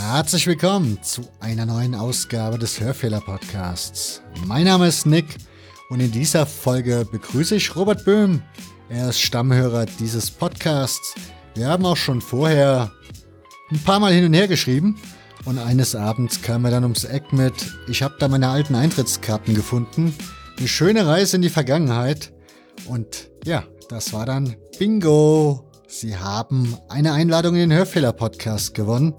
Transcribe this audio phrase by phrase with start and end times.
[0.00, 4.20] Herzlich willkommen zu einer neuen Ausgabe des Hörfehler Podcasts.
[4.46, 5.24] Mein Name ist Nick
[5.88, 8.42] und in dieser Folge begrüße ich Robert Böhm.
[8.90, 11.14] Er ist Stammhörer dieses Podcasts.
[11.54, 12.92] Wir haben auch schon vorher
[13.70, 15.00] ein paar Mal hin und her geschrieben
[15.46, 17.54] und eines Abends kam er dann ums Eck mit,
[17.88, 20.14] ich habe da meine alten Eintrittskarten gefunden.
[20.58, 22.32] Eine schöne Reise in die Vergangenheit
[22.86, 25.70] und ja, das war dann Bingo.
[25.88, 29.14] Sie haben eine Einladung in den Hörfehler Podcast gewonnen.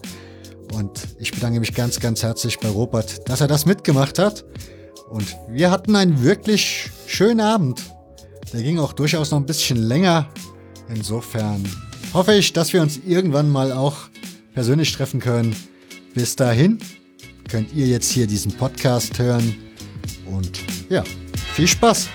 [0.74, 4.46] Und ich bedanke mich ganz, ganz herzlich bei Robert, dass er das mitgemacht hat.
[5.10, 7.82] Und wir hatten einen wirklich schönen Abend.
[8.54, 10.30] Der ging auch durchaus noch ein bisschen länger.
[10.90, 11.64] Insofern
[12.14, 13.96] hoffe ich, dass wir uns irgendwann mal auch
[14.54, 15.56] persönlich treffen können.
[16.14, 16.80] Bis dahin
[17.50, 19.56] könnt ihr jetzt hier diesen Podcast hören.
[20.26, 21.04] Und ja,
[21.54, 22.08] viel Spaß!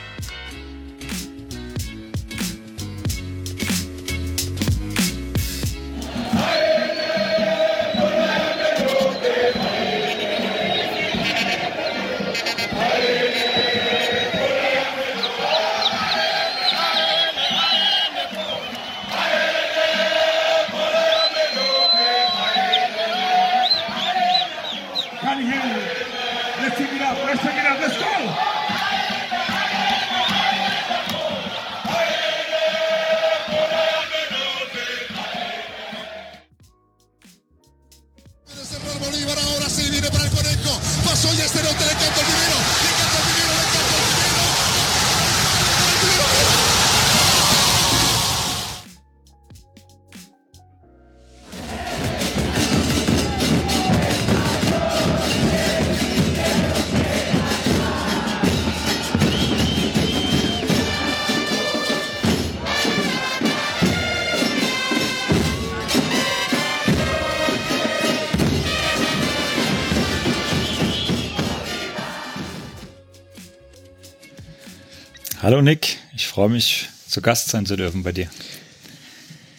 [76.40, 78.26] Freue mich, zu Gast sein zu dürfen bei dir.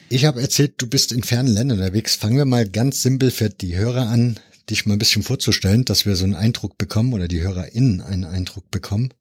[0.09, 2.15] Ich habe erzählt, du bist in fernen Ländern unterwegs.
[2.15, 6.07] Fangen wir mal ganz simpel für die Hörer an, dich mal ein bisschen vorzustellen, dass
[6.07, 9.13] wir so einen Eindruck bekommen oder die HörerInnen einen Eindruck bekommen.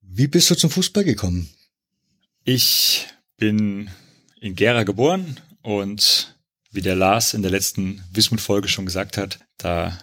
[0.00, 1.50] Wie bist du zum Fußball gekommen?
[2.44, 3.04] Ich
[3.36, 3.90] bin
[4.40, 6.34] in Gera geboren und
[6.72, 9.98] wie der Lars in der letzten Wismut-Folge schon gesagt hat, da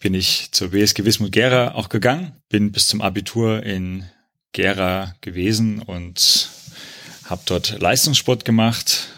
[0.00, 4.06] bin ich zur WSG Wismut Gera auch gegangen, bin bis zum Abitur in
[4.54, 6.48] Gera gewesen und
[7.26, 9.08] habe dort Leistungssport gemacht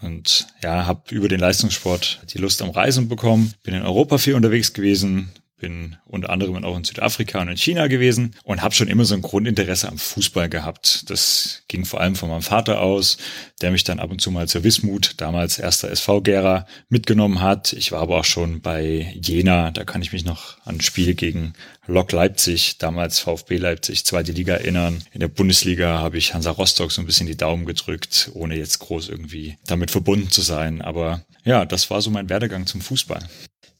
[0.00, 3.54] und ja, habe über den Leistungssport die Lust am Reisen bekommen.
[3.62, 5.30] Bin in Europa viel unterwegs gewesen,
[5.62, 9.14] bin unter anderem auch in Südafrika und in China gewesen und habe schon immer so
[9.14, 11.08] ein Grundinteresse am Fußball gehabt.
[11.08, 13.16] Das ging vor allem von meinem Vater aus,
[13.60, 17.72] der mich dann ab und zu mal zur Wismut, damals erster SV Gera, mitgenommen hat.
[17.74, 21.14] Ich war aber auch schon bei Jena, da kann ich mich noch an ein Spiel
[21.14, 21.52] gegen
[21.86, 25.04] Lok Leipzig, damals VfB Leipzig, zweite Liga erinnern.
[25.12, 28.80] In der Bundesliga habe ich Hansa Rostock so ein bisschen die Daumen gedrückt, ohne jetzt
[28.80, 30.82] groß irgendwie damit verbunden zu sein.
[30.82, 33.28] Aber ja, das war so mein Werdegang zum Fußball.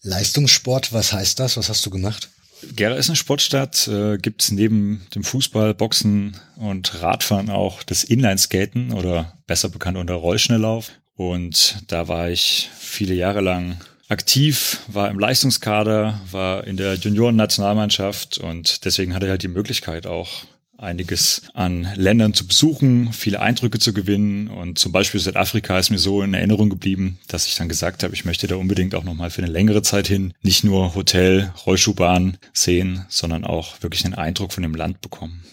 [0.02, 1.56] Leistungssport, was heißt das?
[1.56, 2.30] Was hast du gemacht?
[2.74, 8.04] Gera ist eine Sportstadt, äh, gibt es neben dem Fußball, Boxen und Radfahren auch das
[8.04, 10.90] Inlineskaten oder besser bekannt unter Rollschnelllauf.
[11.16, 18.38] Und da war ich viele Jahre lang aktiv, war im Leistungskader, war in der Junioren-Nationalmannschaft
[18.38, 20.44] und deswegen hatte ich halt die Möglichkeit auch
[20.82, 24.48] einiges an Ländern zu besuchen, viele Eindrücke zu gewinnen.
[24.48, 28.14] Und zum Beispiel Südafrika ist mir so in Erinnerung geblieben, dass ich dann gesagt habe,
[28.14, 32.38] ich möchte da unbedingt auch nochmal für eine längere Zeit hin nicht nur Hotel, Rollschuhbahn
[32.52, 35.44] sehen, sondern auch wirklich einen Eindruck von dem Land bekommen.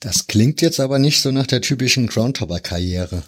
[0.00, 3.22] Das klingt jetzt aber nicht so nach der typischen Groundhopper-Karriere.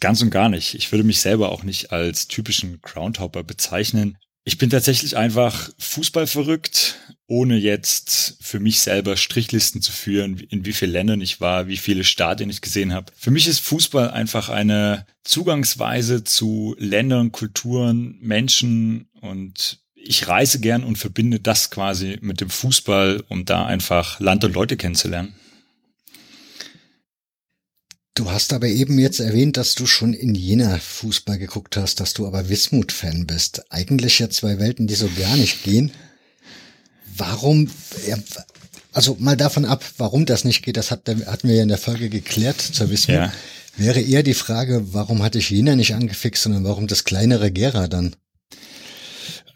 [0.00, 0.74] Ganz und gar nicht.
[0.74, 4.16] Ich würde mich selber auch nicht als typischen Groundhopper bezeichnen.
[4.44, 10.66] Ich bin tatsächlich einfach Fußball verrückt, ohne jetzt für mich selber Strichlisten zu führen, in
[10.66, 13.12] wie vielen Ländern ich war, wie viele Stadien ich gesehen habe.
[13.16, 20.84] Für mich ist Fußball einfach eine Zugangsweise zu Ländern, Kulturen, Menschen und ich reise gern
[20.84, 25.34] und verbinde das quasi mit dem Fußball, um da einfach Land und Leute kennenzulernen.
[28.16, 32.12] Du hast aber eben jetzt erwähnt, dass du schon in Jena Fußball geguckt hast, dass
[32.12, 33.72] du aber Wismut-Fan bist.
[33.72, 35.90] Eigentlich ja zwei Welten, die so gar nicht gehen.
[37.16, 37.70] Warum,
[38.92, 41.78] Also mal davon ab, warum das nicht geht, das hat, hatten wir ja in der
[41.78, 43.16] Folge geklärt zur Wismut.
[43.16, 43.32] Ja.
[43.76, 47.88] Wäre eher die Frage, warum hatte ich Jena nicht angefixt, sondern warum das kleinere Gera
[47.88, 48.14] dann?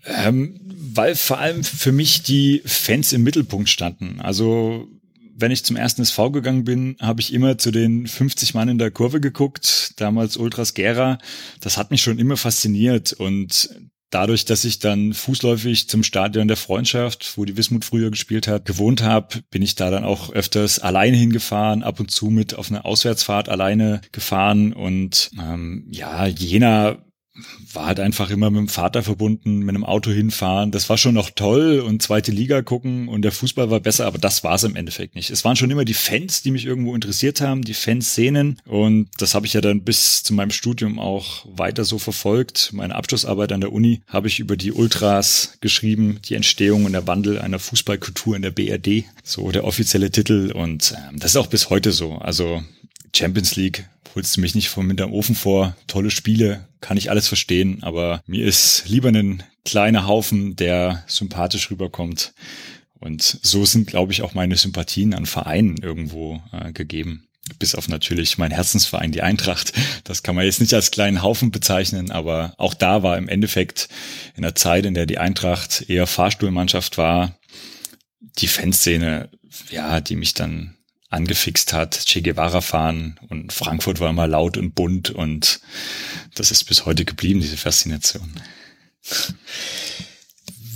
[0.05, 0.59] Ähm,
[0.95, 4.21] weil vor allem für mich die Fans im Mittelpunkt standen.
[4.21, 4.89] Also
[5.37, 8.79] wenn ich zum ersten SV gegangen bin, habe ich immer zu den 50 Mann in
[8.79, 11.19] der Kurve geguckt, damals Ultras Gera.
[11.61, 13.71] Das hat mich schon immer fasziniert und
[14.11, 18.65] dadurch, dass ich dann fußläufig zum Stadion der Freundschaft, wo die Wismut früher gespielt hat,
[18.65, 22.71] gewohnt habe, bin ich da dann auch öfters alleine hingefahren, ab und zu mit auf
[22.71, 24.73] eine Auswärtsfahrt alleine gefahren.
[24.73, 26.99] Und ähm, ja, Jena
[27.73, 30.71] war halt einfach immer mit dem Vater verbunden, mit einem Auto hinfahren.
[30.71, 34.19] Das war schon noch toll und zweite Liga gucken und der Fußball war besser, aber
[34.19, 35.31] das war es im Endeffekt nicht.
[35.31, 39.35] Es waren schon immer die Fans, die mich irgendwo interessiert haben, die Fanszenen und das
[39.35, 42.71] habe ich ja dann bis zu meinem Studium auch weiter so verfolgt.
[42.73, 47.07] Meine Abschlussarbeit an der Uni habe ich über die Ultras geschrieben, die Entstehung und der
[47.07, 51.47] Wandel einer Fußballkultur in der BRD, so der offizielle Titel und äh, das ist auch
[51.47, 52.15] bis heute so.
[52.15, 52.63] Also
[53.15, 53.89] Champions League
[54.19, 55.77] holst du mich nicht vom hinterm Ofen vor.
[55.87, 61.71] Tolle Spiele, kann ich alles verstehen, aber mir ist lieber ein kleiner Haufen, der sympathisch
[61.71, 62.35] rüberkommt.
[62.99, 67.29] Und so sind, glaube ich, auch meine Sympathien an Vereinen irgendwo äh, gegeben.
[67.61, 69.73] Bis auf natürlich mein Herzensverein, die Eintracht.
[70.03, 73.89] Das kann man jetzt nicht als kleinen Haufen bezeichnen, aber auch da war im Endeffekt
[74.35, 77.39] in der Zeit, in der die Eintracht eher Fahrstuhlmannschaft war,
[78.39, 79.29] die Fanszene,
[79.71, 80.75] ja, die mich dann
[81.09, 85.61] angefixt hat, Che Guevara fahren und Frankfurt war immer laut und bunt und
[86.35, 88.31] das ist bis heute geblieben, diese Faszination.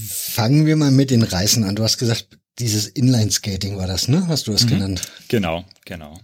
[0.08, 1.76] Fangen wir mal mit den Reisen an.
[1.76, 4.26] Du hast gesagt, dieses Inline-Skating war das, ne?
[4.28, 4.70] Hast du das mhm.
[4.70, 5.02] genannt?
[5.28, 6.18] Genau, genau.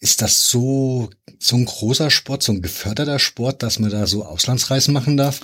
[0.00, 4.24] Ist das so, so ein großer Sport, so ein geförderter Sport, dass man da so
[4.24, 5.40] Auslandsreisen machen darf?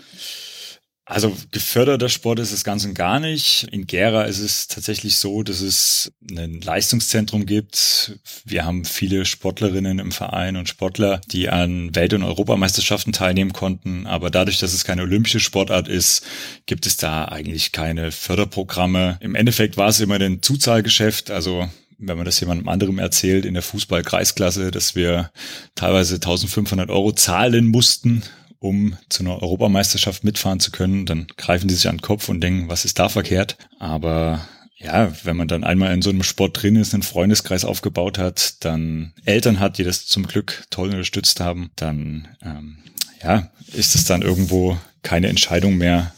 [1.07, 3.69] Also geförderter Sport ist es ganz und gar nicht.
[3.71, 8.19] In Gera ist es tatsächlich so, dass es ein Leistungszentrum gibt.
[8.47, 14.07] Wir haben viele Sportlerinnen im Verein und Sportler, die an Welt- und Europameisterschaften teilnehmen konnten.
[14.07, 16.25] Aber dadurch, dass es keine olympische Sportart ist,
[16.65, 19.19] gibt es da eigentlich keine Förderprogramme.
[19.21, 21.31] Im Endeffekt war es immer ein Zuzahlgeschäft.
[21.31, 21.69] Also
[21.99, 25.31] wenn man das jemandem anderem erzählt in der Fußball-Kreisklasse, dass wir
[25.75, 28.23] teilweise 1500 Euro zahlen mussten,
[28.65, 32.41] um zu einer Europameisterschaft mitfahren zu können, dann greifen die sich an den Kopf und
[32.41, 33.59] denken, was ist da verkehrt?
[33.79, 38.17] Aber ja, wenn man dann einmal in so einem Sport drin ist, einen Freundeskreis aufgebaut
[38.17, 42.79] hat, dann Eltern hat, die das zum Glück toll unterstützt haben, dann ähm,
[43.23, 46.15] ja, ist es dann irgendwo keine Entscheidung mehr,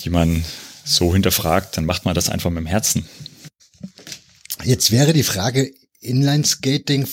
[0.00, 0.44] die man
[0.84, 3.06] so hinterfragt, dann macht man das einfach mit dem Herzen.
[4.64, 7.06] Jetzt wäre die Frage, Inline-Skating,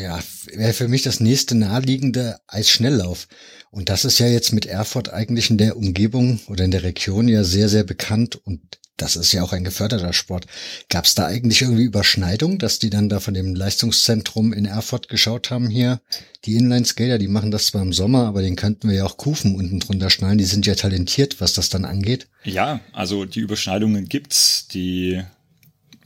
[0.00, 0.20] ja,
[0.52, 3.26] wäre für mich das nächste naheliegende Eisschnelllauf.
[3.70, 7.28] Und das ist ja jetzt mit Erfurt eigentlich in der Umgebung oder in der Region
[7.28, 8.60] ja sehr, sehr bekannt und
[9.00, 10.46] das ist ja auch ein geförderter Sport.
[10.90, 15.08] Gab es da eigentlich irgendwie Überschneidung, dass die dann da von dem Leistungszentrum in Erfurt
[15.08, 16.00] geschaut haben hier?
[16.44, 19.54] Die Inline-Skater, die machen das zwar im Sommer, aber den könnten wir ja auch Kufen
[19.54, 20.38] unten drunter schnallen.
[20.38, 22.28] Die sind ja talentiert, was das dann angeht.
[22.44, 24.68] Ja, also die Überschneidungen gibt's.
[24.68, 25.22] Die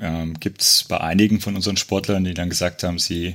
[0.00, 3.35] ähm, gibt es bei einigen von unseren Sportlern, die dann gesagt haben, sie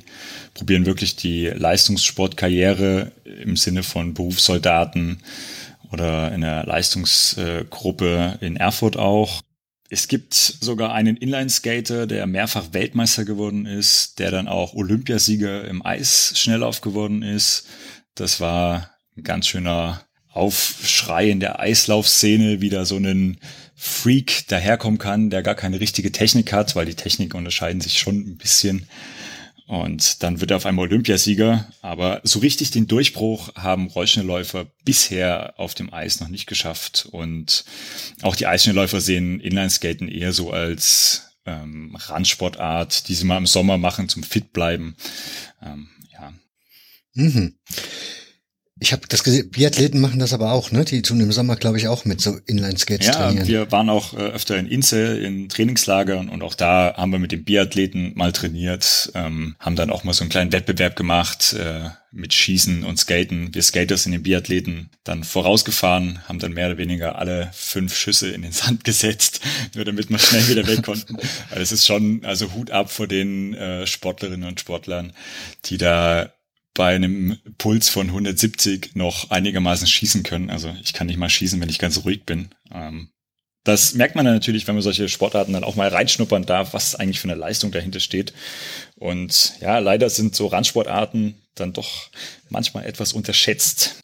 [0.54, 3.12] probieren wirklich die Leistungssportkarriere
[3.44, 5.22] im Sinne von Berufssoldaten
[5.92, 9.42] oder in der Leistungsgruppe in Erfurt auch.
[9.90, 15.84] Es gibt sogar einen Inline-Skater, der mehrfach Weltmeister geworden ist, der dann auch Olympiasieger im
[15.84, 17.68] Eisschnelllauf geworden ist.
[18.14, 23.40] Das war ein ganz schöner Aufschrei in der Eislaufszene, wieder so einen
[23.82, 28.18] Freak daherkommen kann, der gar keine richtige Technik hat, weil die Techniken unterscheiden sich schon
[28.18, 28.90] ein bisschen.
[29.68, 31.72] Und dann wird er auf einmal Olympiasieger.
[31.82, 37.08] Aber so richtig den Durchbruch haben Rollschnellläufer bisher auf dem Eis noch nicht geschafft.
[37.10, 37.64] Und
[38.22, 43.78] auch die Eisschnellläufer sehen Inlineskaten eher so als ähm, Randsportart, die sie mal im Sommer
[43.78, 44.98] machen zum Fit bleiben.
[45.62, 46.34] Ähm, ja.
[47.14, 47.56] Mhm.
[48.82, 50.86] Ich habe das gesehen, Biathleten machen das aber auch, ne?
[50.86, 53.46] Die tun im Sommer, glaube ich, auch mit so Inline-Skates ja, trainieren.
[53.46, 57.20] Ja, wir waren auch äh, öfter in Inze in Trainingslagern und auch da haben wir
[57.20, 61.54] mit den Biathleten mal trainiert, ähm, haben dann auch mal so einen kleinen Wettbewerb gemacht
[61.54, 63.54] äh, mit Schießen und Skaten.
[63.54, 68.30] Wir Skaters sind den Biathleten dann vorausgefahren, haben dann mehr oder weniger alle fünf Schüsse
[68.30, 69.42] in den Sand gesetzt,
[69.76, 71.18] nur damit wir schnell wieder weg konnten.
[71.50, 75.12] Weil es ist schon, also Hut ab vor den äh, Sportlerinnen und Sportlern,
[75.66, 76.32] die da
[76.74, 80.50] bei einem Puls von 170 noch einigermaßen schießen können.
[80.50, 82.50] Also ich kann nicht mal schießen, wenn ich ganz ruhig bin.
[82.74, 83.10] Ähm,
[83.64, 86.96] das merkt man dann natürlich, wenn man solche Sportarten dann auch mal reinschnuppern darf, was
[86.96, 88.34] eigentlich für eine Leistung dahinter steht.
[88.96, 92.10] Und ja, leider sind so Randsportarten dann doch
[92.50, 94.00] manchmal etwas unterschätzt.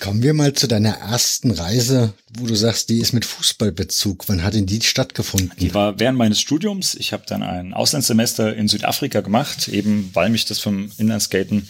[0.00, 4.28] Kommen wir mal zu deiner ersten Reise, wo du sagst, die ist mit Fußballbezug.
[4.28, 5.52] Wann hat denn die stattgefunden?
[5.58, 6.94] Die war während meines Studiums.
[6.94, 11.68] Ich habe dann ein Auslandssemester in Südafrika gemacht, eben weil mich das vom Inlandskaten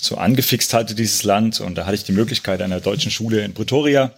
[0.00, 1.60] so angefixt hatte, dieses Land.
[1.60, 4.14] Und da hatte ich die Möglichkeit, an der deutschen Schule in Pretoria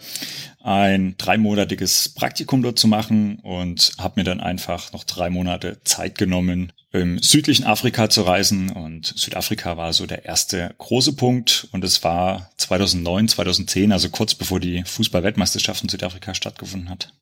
[0.62, 6.16] ein dreimonatiges Praktikum dort zu machen und habe mir dann einfach noch drei Monate Zeit
[6.18, 11.84] genommen, im südlichen Afrika zu reisen und Südafrika war so der erste große Punkt und
[11.84, 17.12] es war 2009, 2010, also kurz bevor die Fußball-Weltmeisterschaft in Südafrika stattgefunden hat.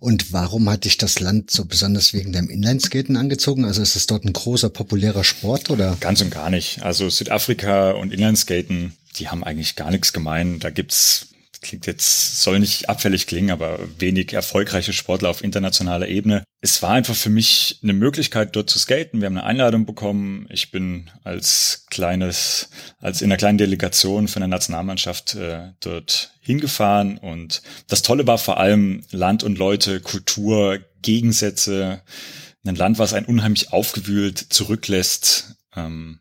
[0.00, 3.64] Und warum hat dich das Land so besonders wegen deinem Inlineskaten angezogen?
[3.64, 5.96] Also ist es dort ein großer populärer Sport oder?
[6.00, 6.82] Ganz und gar nicht.
[6.82, 10.60] Also Südafrika und Inlineskaten, die haben eigentlich gar nichts gemein.
[10.60, 11.33] Da gibt's
[11.64, 16.44] klingt jetzt, soll nicht abfällig klingen, aber wenig erfolgreiche Sportler auf internationaler Ebene.
[16.60, 19.20] Es war einfach für mich eine Möglichkeit, dort zu skaten.
[19.20, 20.46] Wir haben eine Einladung bekommen.
[20.50, 27.18] Ich bin als kleines, als in einer kleinen Delegation von der Nationalmannschaft äh, dort hingefahren.
[27.18, 32.02] Und das Tolle war vor allem Land und Leute, Kultur, Gegensätze.
[32.66, 35.56] Ein Land, was einen unheimlich aufgewühlt zurücklässt.
[35.76, 36.20] Ähm,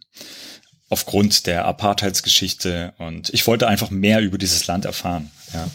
[0.90, 5.32] aufgrund der Apartheidsgeschichte und ich wollte einfach mehr über dieses Land erfahren.
[5.54, 5.68] Ja.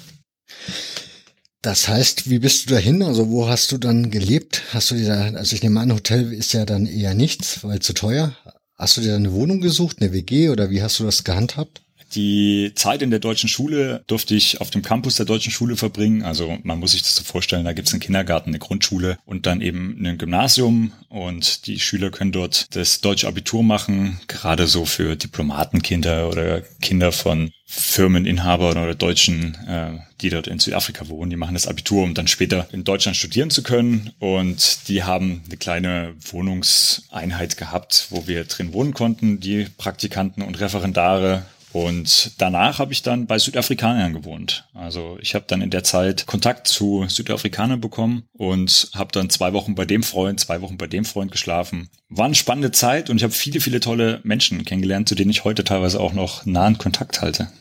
[1.63, 3.03] Das heißt, wie bist du dahin?
[3.03, 4.63] Also wo hast du dann gelebt?
[4.73, 7.81] Hast du dir da, also ich nehme an, Hotel ist ja dann eher nichts, weil
[7.81, 8.33] zu teuer.
[8.77, 11.83] Hast du dir eine Wohnung gesucht, eine WG oder wie hast du das gehandhabt?
[12.15, 16.23] Die Zeit in der deutschen Schule durfte ich auf dem Campus der deutschen Schule verbringen.
[16.23, 19.47] Also man muss sich das so vorstellen, da gibt es einen Kindergarten, eine Grundschule und
[19.47, 24.85] dann eben ein Gymnasium und die Schüler können dort das deutsche Abitur machen, gerade so
[24.87, 31.37] für Diplomatenkinder oder Kinder von Firmeninhabern oder Deutschen, äh, die dort in Südafrika wohnen, die
[31.37, 34.11] machen das Abitur, um dann später in Deutschland studieren zu können.
[34.19, 40.59] Und die haben eine kleine Wohnungseinheit gehabt, wo wir drin wohnen konnten, die Praktikanten und
[40.61, 44.67] Referendare und danach habe ich dann bei Südafrikanern gewohnt.
[44.73, 49.53] Also ich habe dann in der Zeit Kontakt zu Südafrikanern bekommen und habe dann zwei
[49.53, 51.91] Wochen bei dem Freund, zwei Wochen bei dem Freund geschlafen.
[52.09, 55.45] War eine spannende Zeit und ich habe viele, viele tolle Menschen kennengelernt, zu denen ich
[55.45, 57.53] heute teilweise auch noch nahen Kontakt halte.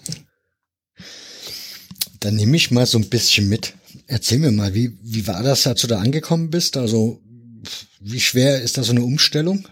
[2.21, 3.73] Dann nehme ich mal so ein bisschen mit.
[4.07, 6.77] Erzähl mir mal, wie, wie war das, als du da angekommen bist?
[6.77, 7.21] Also
[7.99, 9.67] wie schwer ist das so eine Umstellung?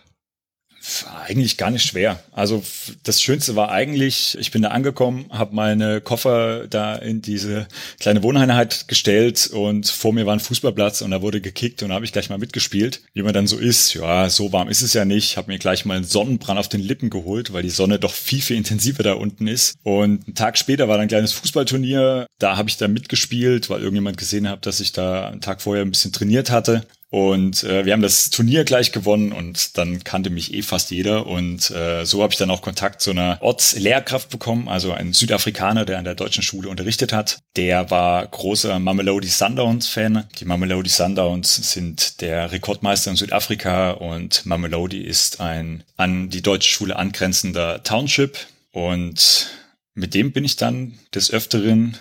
[1.28, 2.20] Eigentlich gar nicht schwer.
[2.32, 2.64] Also
[3.02, 7.68] das Schönste war eigentlich, ich bin da angekommen, habe meine Koffer da in diese
[8.00, 11.96] kleine Wohneinheit gestellt und vor mir war ein Fußballplatz und da wurde gekickt und da
[11.96, 13.02] habe ich gleich mal mitgespielt.
[13.14, 15.36] Wie man dann so ist, ja, so warm ist es ja nicht.
[15.36, 18.42] Habe mir gleich mal einen Sonnenbrand auf den Lippen geholt, weil die Sonne doch viel,
[18.42, 19.74] viel intensiver da unten ist.
[19.82, 22.28] Und einen Tag später war dann ein kleines Fußballturnier.
[22.38, 25.84] Da habe ich da mitgespielt, weil irgendjemand gesehen hat, dass ich da einen Tag vorher
[25.84, 26.86] ein bisschen trainiert hatte.
[27.12, 31.28] Und äh, wir haben das Turnier gleich gewonnen und dann kannte mich eh fast jeder.
[31.28, 35.86] Und äh, so habe ich dann auch Kontakt zu einer Ortslehrkraft bekommen, also ein Südafrikaner,
[35.86, 37.40] der an der deutschen Schule unterrichtet hat.
[37.56, 40.28] Der war großer Mamelodi Sundowns-Fan.
[40.40, 46.70] Die Mamelodi Sundowns sind der Rekordmeister in Südafrika und Mamelodi ist ein an die deutsche
[46.70, 48.38] Schule angrenzender Township.
[48.72, 49.52] Und
[49.94, 51.98] mit dem bin ich dann des Öfteren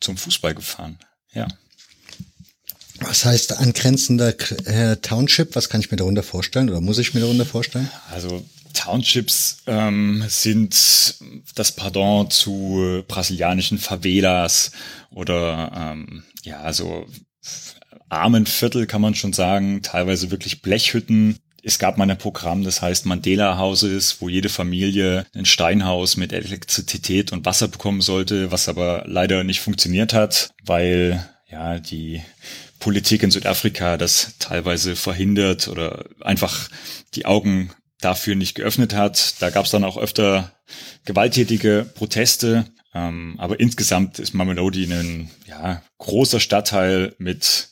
[0.00, 0.98] zum Fußball gefahren.
[1.32, 1.48] Ja.
[3.06, 4.34] Was heißt angrenzender
[4.66, 5.54] äh, Township?
[5.56, 7.90] Was kann ich mir darunter vorstellen oder muss ich mir darunter vorstellen?
[8.10, 10.74] Also Townships ähm, sind
[11.54, 14.72] das Pardon zu brasilianischen Favelas
[15.10, 17.06] oder ähm, ja, so
[18.08, 21.38] armen Viertel kann man schon sagen, teilweise wirklich Blechhütten.
[21.62, 26.32] Es gab mal ein Programm, das heißt Mandela Houses, wo jede Familie ein Steinhaus mit
[26.32, 32.22] Elektrizität und Wasser bekommen sollte, was aber leider nicht funktioniert hat, weil ja die
[32.84, 36.68] Politik in Südafrika das teilweise verhindert oder einfach
[37.14, 37.70] die Augen
[38.02, 39.40] dafür nicht geöffnet hat.
[39.40, 40.52] Da gab es dann auch öfter
[41.06, 42.66] gewalttätige Proteste.
[42.94, 47.70] Ähm, aber insgesamt ist Mamelodi ein ja, großer Stadtteil mit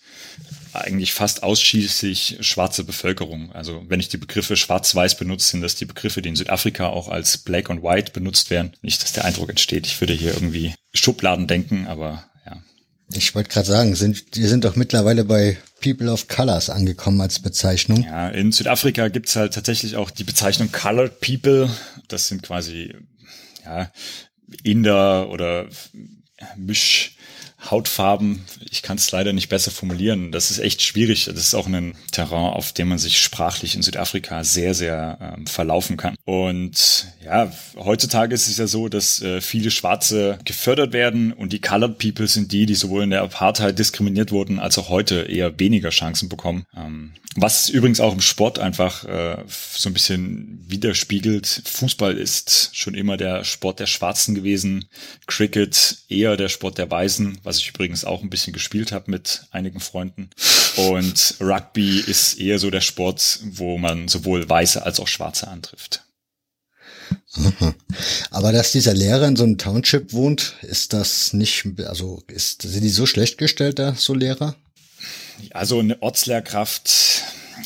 [0.73, 3.53] eigentlich fast ausschließlich schwarze Bevölkerung.
[3.53, 7.09] Also wenn ich die Begriffe schwarz-weiß benutze, sind das die Begriffe, die in Südafrika auch
[7.09, 8.73] als black and white benutzt werden.
[8.81, 12.32] Nicht, dass der Eindruck entsteht, ich würde hier irgendwie Schubladen denken, aber
[13.17, 17.41] ich wollte gerade sagen, sind, wir sind doch mittlerweile bei People of Colors angekommen als
[17.41, 18.05] Bezeichnung.
[18.05, 21.71] Ja, in Südafrika gibt's halt tatsächlich auch die Bezeichnung Colored People.
[22.09, 22.95] Das sind quasi
[23.65, 23.91] ja,
[24.63, 25.69] Inder oder
[26.57, 27.17] Misch.
[27.71, 30.33] Hautfarben, ich kann es leider nicht besser formulieren.
[30.33, 31.27] Das ist echt schwierig.
[31.27, 35.47] Das ist auch ein Terrain, auf dem man sich sprachlich in Südafrika sehr, sehr ähm,
[35.47, 36.17] verlaufen kann.
[36.25, 41.61] Und ja, heutzutage ist es ja so, dass äh, viele Schwarze gefördert werden und die
[41.61, 45.59] Colored People sind die, die sowohl in der Apartheid diskriminiert wurden, als auch heute eher
[45.59, 46.65] weniger Chancen bekommen.
[46.77, 51.63] Ähm, was übrigens auch im Sport einfach äh, so ein bisschen widerspiegelt.
[51.65, 54.85] Fußball ist schon immer der Sport der Schwarzen gewesen.
[55.27, 59.45] Cricket eher der Sport der Weißen, was ich übrigens auch ein bisschen gespielt habe mit
[59.51, 60.31] einigen Freunden.
[60.77, 66.03] Und Rugby ist eher so der Sport, wo man sowohl Weiße als auch Schwarze antrifft.
[67.35, 67.75] Aha.
[68.31, 72.83] Aber dass dieser Lehrer in so einem Township wohnt, ist das nicht, also ist, sind
[72.83, 74.57] die so schlecht gestellt da, so Lehrer?
[75.51, 76.89] Also eine Ortslehrkraft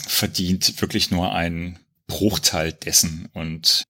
[0.09, 1.79] verdient wirklich nur einen
[2.09, 3.85] Bruchteil dessen und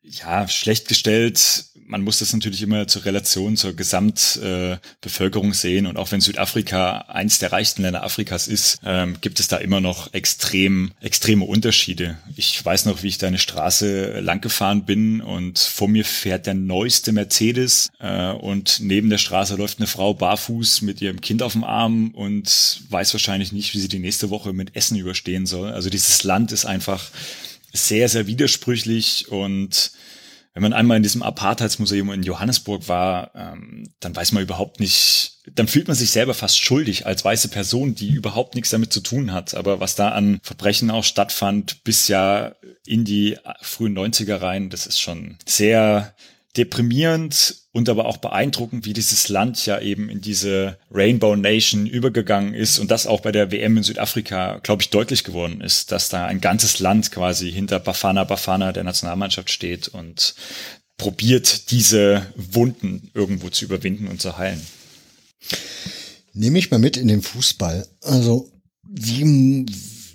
[0.00, 5.86] ja, schlecht gestellt man muss das natürlich immer zur Relation zur Gesamtbevölkerung äh, sehen.
[5.86, 9.82] Und auch wenn Südafrika eins der reichsten Länder Afrikas ist, ähm, gibt es da immer
[9.82, 12.16] noch extrem, extreme Unterschiede.
[12.34, 16.46] Ich weiß noch, wie ich da eine Straße lang gefahren bin und vor mir fährt
[16.46, 21.42] der neueste Mercedes äh, und neben der Straße läuft eine Frau barfuß mit ihrem Kind
[21.42, 25.44] auf dem Arm und weiß wahrscheinlich nicht, wie sie die nächste Woche mit Essen überstehen
[25.44, 25.70] soll.
[25.70, 27.10] Also dieses Land ist einfach
[27.74, 29.92] sehr, sehr widersprüchlich und
[30.54, 35.38] wenn man einmal in diesem Apartheidsmuseum in Johannesburg war, ähm, dann weiß man überhaupt nicht,
[35.50, 39.00] dann fühlt man sich selber fast schuldig als weiße Person, die überhaupt nichts damit zu
[39.00, 39.54] tun hat.
[39.54, 42.54] Aber was da an Verbrechen auch stattfand, bis ja
[42.84, 46.14] in die frühen 90er rein, das ist schon sehr
[46.56, 52.54] deprimierend und aber auch beeindruckend, wie dieses Land ja eben in diese Rainbow Nation übergegangen
[52.54, 56.10] ist und das auch bei der WM in Südafrika, glaube ich, deutlich geworden ist, dass
[56.10, 60.34] da ein ganzes Land quasi hinter Bafana Bafana der Nationalmannschaft steht und
[60.98, 64.60] probiert, diese Wunden irgendwo zu überwinden und zu heilen.
[66.34, 67.86] Nehme ich mal mit in den Fußball.
[68.02, 68.50] Also,
[68.86, 69.66] wie,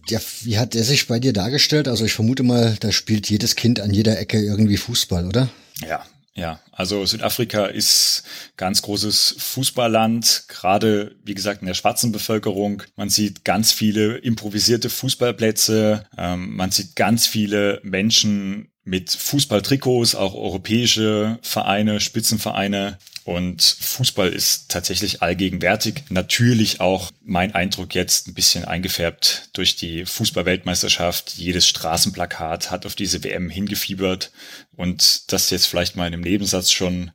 [0.08, 1.88] ja, wie hat der sich bei dir dargestellt?
[1.88, 5.50] Also ich vermute mal, da spielt jedes Kind an jeder Ecke irgendwie Fußball, oder?
[5.88, 6.06] Ja,
[6.38, 8.24] ja, also Südafrika ist
[8.58, 12.84] ganz großes Fußballland, gerade wie gesagt in der schwarzen Bevölkerung.
[12.96, 20.36] Man sieht ganz viele improvisierte Fußballplätze, ähm, man sieht ganz viele Menschen mit Fußballtrikots, auch
[20.36, 23.00] europäische Vereine, Spitzenvereine.
[23.28, 26.06] Und Fußball ist tatsächlich allgegenwärtig.
[26.08, 31.34] Natürlich auch mein Eindruck jetzt ein bisschen eingefärbt durch die Fußballweltmeisterschaft.
[31.36, 34.32] Jedes Straßenplakat hat auf diese WM hingefiebert.
[34.78, 37.12] Und das jetzt vielleicht mal in einem Nebensatz schon,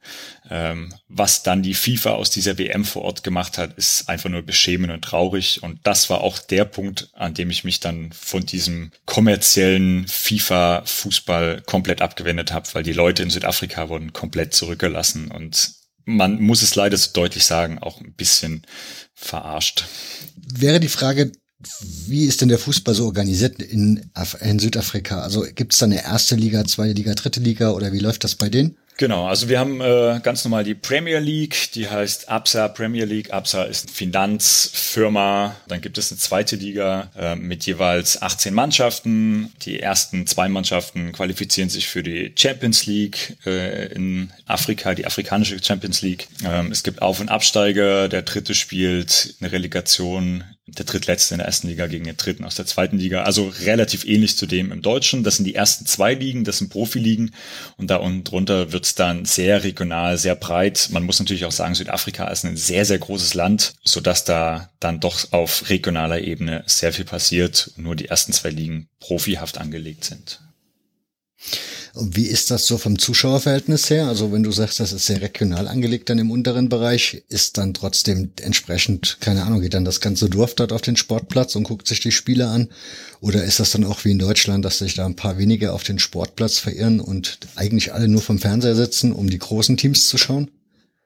[0.50, 4.42] ähm, was dann die FIFA aus dieser WM vor Ort gemacht hat, ist einfach nur
[4.42, 5.62] beschämend und traurig.
[5.62, 11.62] Und das war auch der Punkt, an dem ich mich dann von diesem kommerziellen FIFA-Fußball
[11.62, 16.74] komplett abgewendet habe, weil die Leute in Südafrika wurden komplett zurückgelassen und man muss es
[16.74, 18.62] leider so deutlich sagen, auch ein bisschen
[19.14, 19.84] verarscht.
[20.36, 21.32] Wäre die Frage,
[22.06, 24.10] wie ist denn der Fußball so organisiert in,
[24.40, 25.20] in Südafrika?
[25.20, 28.34] Also gibt es da eine erste Liga, zweite Liga, dritte Liga oder wie läuft das
[28.34, 28.78] bei denen?
[29.02, 33.32] Genau, also wir haben äh, ganz normal die Premier League, die heißt Absa Premier League.
[33.32, 35.56] Absa ist eine Finanzfirma.
[35.66, 39.52] Dann gibt es eine zweite Liga äh, mit jeweils 18 Mannschaften.
[39.62, 45.60] Die ersten zwei Mannschaften qualifizieren sich für die Champions League äh, in Afrika, die afrikanische
[45.60, 46.28] Champions League.
[46.44, 48.08] Ähm, es gibt Auf- und Absteiger.
[48.08, 50.44] Der dritte spielt eine Relegation
[50.78, 53.24] der drittletzte in der ersten Liga gegen den dritten aus der zweiten Liga.
[53.24, 55.22] Also relativ ähnlich zu dem im Deutschen.
[55.22, 57.34] Das sind die ersten zwei Ligen, das sind Profiligen.
[57.76, 60.88] Und da unten drunter wird's dann sehr regional, sehr breit.
[60.90, 65.00] Man muss natürlich auch sagen, Südafrika ist ein sehr, sehr großes Land, sodass da dann
[65.00, 70.04] doch auf regionaler Ebene sehr viel passiert und nur die ersten zwei Ligen profihaft angelegt
[70.04, 70.40] sind.
[71.94, 74.06] Und wie ist das so vom Zuschauerverhältnis her?
[74.06, 77.74] Also wenn du sagst, das ist sehr regional angelegt dann im unteren Bereich, ist dann
[77.74, 81.86] trotzdem entsprechend, keine Ahnung, geht dann das ganze Dorf dort auf den Sportplatz und guckt
[81.86, 82.68] sich die Spiele an?
[83.20, 85.84] Oder ist das dann auch wie in Deutschland, dass sich da ein paar wenige auf
[85.84, 90.16] den Sportplatz verirren und eigentlich alle nur vom Fernseher sitzen, um die großen Teams zu
[90.16, 90.50] schauen?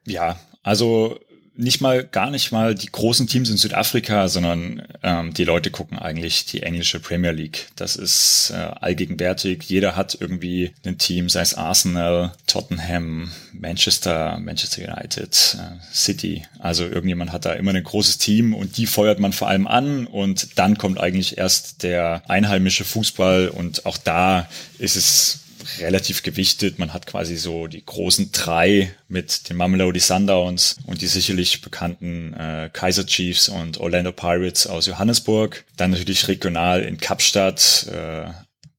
[0.07, 1.19] Ja, also
[1.57, 5.99] nicht mal, gar nicht mal die großen Teams in Südafrika, sondern ähm, die Leute gucken
[5.99, 7.69] eigentlich die englische Premier League.
[7.77, 9.63] Das ist äh, allgegenwärtig.
[9.65, 16.43] Jeder hat irgendwie ein Team, sei es Arsenal, Tottenham, Manchester, Manchester United, äh, City.
[16.59, 20.07] Also irgendjemand hat da immer ein großes Team und die feuert man vor allem an
[20.07, 25.46] und dann kommt eigentlich erst der einheimische Fußball und auch da ist es
[25.81, 26.79] relativ gewichtet.
[26.79, 32.35] Man hat quasi so die großen drei mit den Mamelodi Sundowns und die sicherlich bekannten
[32.35, 35.65] äh, Kaiser Chiefs und Orlando Pirates aus Johannesburg.
[35.77, 38.31] Dann natürlich regional in Kapstadt, äh,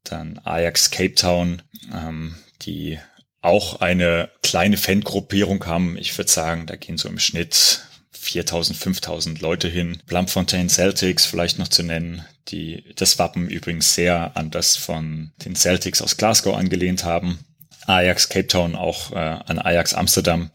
[0.03, 1.61] dann Ajax Cape Town,
[1.93, 2.99] ähm, die
[3.41, 5.97] auch eine kleine Fangruppierung haben.
[5.97, 7.81] Ich würde sagen, da gehen so im Schnitt
[8.27, 9.99] 4000, 5000 Leute hin.
[10.05, 15.55] Bloemfontein Celtics vielleicht noch zu nennen, die das Wappen übrigens sehr an das von den
[15.55, 17.39] Celtics aus Glasgow angelehnt haben.
[17.85, 20.51] Ajax Cape Town auch äh, an Ajax Amsterdam.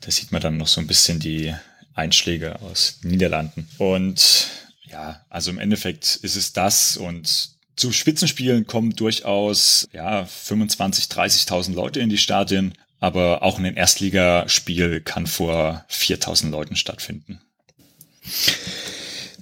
[0.00, 1.54] Da sieht man dann noch so ein bisschen die
[1.94, 3.68] Einschläge aus den Niederlanden.
[3.78, 4.48] Und
[4.90, 11.74] ja, also im Endeffekt ist es das und zu Spitzenspielen kommen durchaus ja 25, 30.000
[11.74, 17.40] Leute in die Stadien, aber auch ein Erstligaspiel kann vor 4.000 Leuten stattfinden.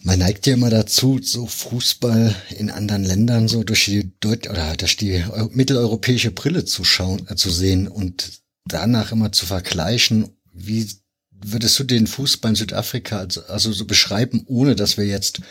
[0.03, 4.75] Man neigt ja immer dazu, so Fußball in anderen Ländern so durch die Deut oder
[4.79, 10.31] durch die mitteleuropäische Brille zu schauen, äh, zu sehen und danach immer zu vergleichen.
[10.55, 10.89] Wie
[11.31, 15.43] würdest du den Fußball in Südafrika also, also so beschreiben, ohne dass wir jetzt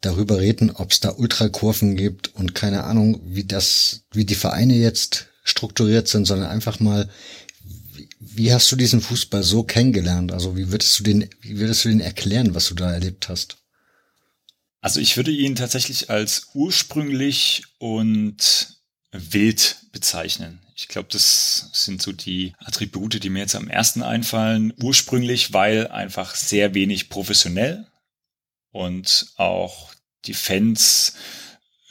[0.00, 4.76] darüber reden, ob es da Ultrakurven gibt und keine Ahnung, wie das, wie die Vereine
[4.76, 7.08] jetzt strukturiert sind, sondern einfach mal,
[8.38, 10.32] wie, hast du diesen Fußball so kennengelernt?
[10.32, 13.58] Also wie würdest du den, wie würdest du den erklären, was du da erlebt hast?
[14.80, 18.78] Also ich würde ihn tatsächlich als ursprünglich und
[19.10, 20.60] wild bezeichnen.
[20.76, 24.72] Ich glaube, das sind so die Attribute, die mir jetzt am ersten einfallen.
[24.80, 27.86] Ursprünglich, weil einfach sehr wenig professionell
[28.70, 29.92] und auch
[30.26, 31.14] die Fans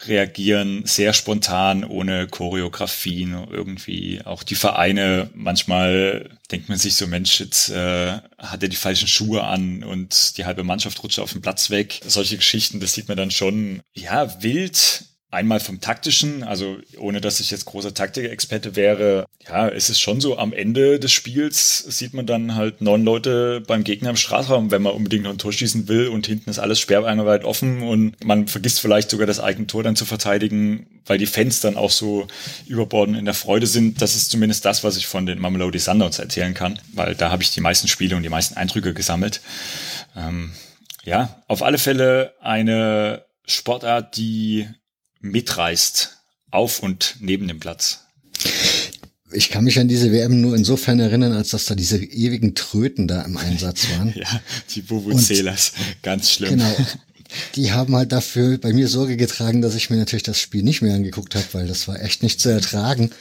[0.06, 4.22] reagieren sehr spontan, ohne Choreografien irgendwie.
[4.24, 9.08] Auch die Vereine, manchmal denkt man sich so, Mensch, jetzt äh, hat er die falschen
[9.08, 12.00] Schuhe an und die halbe Mannschaft rutscht auf den Platz weg.
[12.06, 17.42] Solche Geschichten, das sieht man dann schon, ja, wild Einmal vom taktischen, also ohne dass
[17.42, 22.14] ich jetzt großer Taktikexperte wäre, ja, es ist schon so, am Ende des Spiels sieht
[22.14, 25.52] man dann halt neun Leute beim Gegner im Strafraum, wenn man unbedingt noch ein Tor
[25.52, 29.68] schießen will und hinten ist alles sperrbeineweit offen und man vergisst vielleicht sogar das eigene
[29.68, 32.28] Tor dann zu verteidigen, weil die Fans dann auch so
[32.66, 34.02] überborden in der Freude sind.
[34.02, 37.44] Das ist zumindest das, was ich von den Mamelodi Sundowns erzählen kann, weil da habe
[37.44, 39.42] ich die meisten Spiele und die meisten Eindrücke gesammelt.
[40.16, 40.52] Ähm,
[41.04, 44.68] ja, auf alle Fälle eine Sportart, die
[45.32, 46.18] mitreißt,
[46.52, 48.02] auf und neben dem Platz.
[49.32, 53.08] Ich kann mich an diese WM nur insofern erinnern, als dass da diese ewigen Tröten
[53.08, 54.14] da im Einsatz waren.
[54.16, 54.42] ja,
[54.74, 56.52] die Vuvuzelas, ganz schlimm.
[56.52, 56.76] Genau.
[57.56, 60.82] Die haben halt dafür bei mir Sorge getragen, dass ich mir natürlich das Spiel nicht
[60.82, 63.12] mehr angeguckt habe, weil das war echt nicht zu ertragen.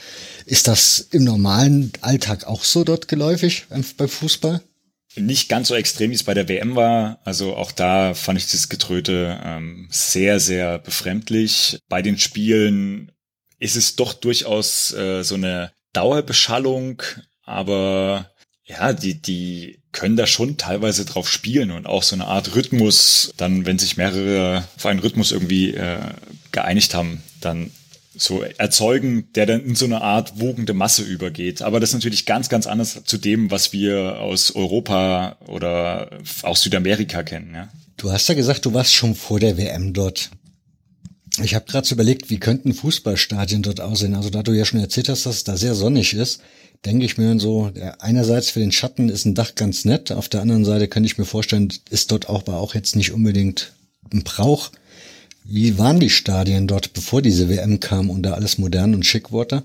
[0.45, 4.63] Ist das im normalen Alltag auch so dort geläufig beim Fußball?
[5.17, 7.19] Nicht ganz so extrem, wie es bei der WM war.
[7.25, 11.79] Also auch da fand ich das Getröte ähm, sehr, sehr befremdlich.
[11.89, 13.13] Bei den Spielen
[13.59, 17.03] ist es doch durchaus äh, so eine Dauerbeschallung,
[17.45, 18.31] aber
[18.65, 23.33] ja, die, die können da schon teilweise drauf spielen und auch so eine Art Rhythmus,
[23.37, 26.01] dann, wenn sich mehrere auf einen Rhythmus irgendwie äh,
[26.53, 27.71] geeinigt haben, dann
[28.19, 31.63] so erzeugen, der dann in so eine Art wogende Masse übergeht.
[31.63, 36.11] Aber das ist natürlich ganz, ganz anders zu dem, was wir aus Europa oder
[36.43, 37.53] aus Südamerika kennen.
[37.55, 37.69] Ja.
[37.97, 40.31] Du hast ja gesagt, du warst schon vor der WM dort.
[41.43, 44.15] Ich habe gerade so überlegt, wie könnten Fußballstadien dort aussehen.
[44.15, 46.41] Also da du ja schon erzählt hast, dass es da sehr sonnig ist,
[46.85, 50.41] denke ich mir so, einerseits für den Schatten ist ein Dach ganz nett, auf der
[50.41, 53.73] anderen Seite könnte ich mir vorstellen, ist dort auch, aber auch jetzt nicht unbedingt
[54.13, 54.71] ein Brauch.
[55.49, 59.31] Wie waren die Stadien dort, bevor diese WM kam und da alles modern und schick
[59.31, 59.63] wurde?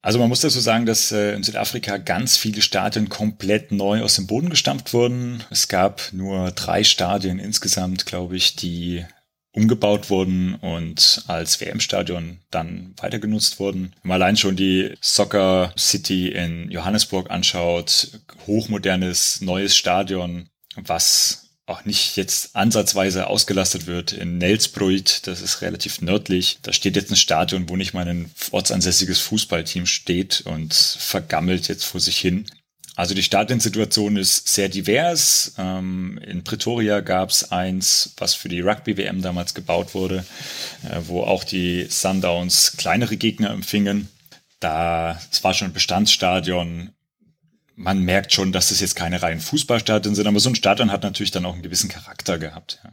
[0.00, 4.14] Also man muss dazu sagen, dass äh, in Südafrika ganz viele Stadien komplett neu aus
[4.14, 5.42] dem Boden gestampft wurden.
[5.50, 9.04] Es gab nur drei Stadien insgesamt, glaube ich, die
[9.50, 13.94] umgebaut wurden und als WM-Stadion dann weiter genutzt wurden.
[14.02, 21.84] Wenn man allein schon die Soccer City in Johannesburg anschaut, hochmodernes neues Stadion, was auch
[21.84, 24.12] nicht jetzt ansatzweise ausgelastet wird.
[24.12, 28.30] In Nelsbruit, das ist relativ nördlich, da steht jetzt ein Stadion, wo nicht mal ein
[28.52, 32.46] ortsansässiges Fußballteam steht und vergammelt jetzt vor sich hin.
[32.94, 35.52] Also die Stadionsituation ist sehr divers.
[35.58, 40.24] Ähm, in Pretoria gab es eins, was für die Rugby-WM damals gebaut wurde,
[40.88, 44.08] äh, wo auch die Sundowns kleinere Gegner empfingen.
[44.60, 46.95] Da, es war schon ein Bestandsstadion,
[47.76, 51.02] man merkt schon, dass das jetzt keine reinen Fußballstadien sind, aber so ein Stadion hat
[51.02, 52.80] natürlich dann auch einen gewissen Charakter gehabt.
[52.82, 52.90] Ja.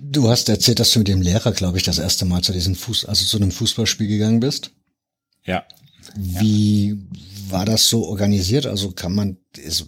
[0.00, 2.76] Du hast erzählt, dass du mit dem Lehrer, glaube ich, das erste Mal zu diesem
[2.76, 4.70] Fuß, also zu einem Fußballspiel gegangen bist.
[5.44, 5.64] Ja.
[6.14, 6.96] Wie ja.
[7.48, 8.66] war das so organisiert?
[8.66, 9.86] Also kann man, also,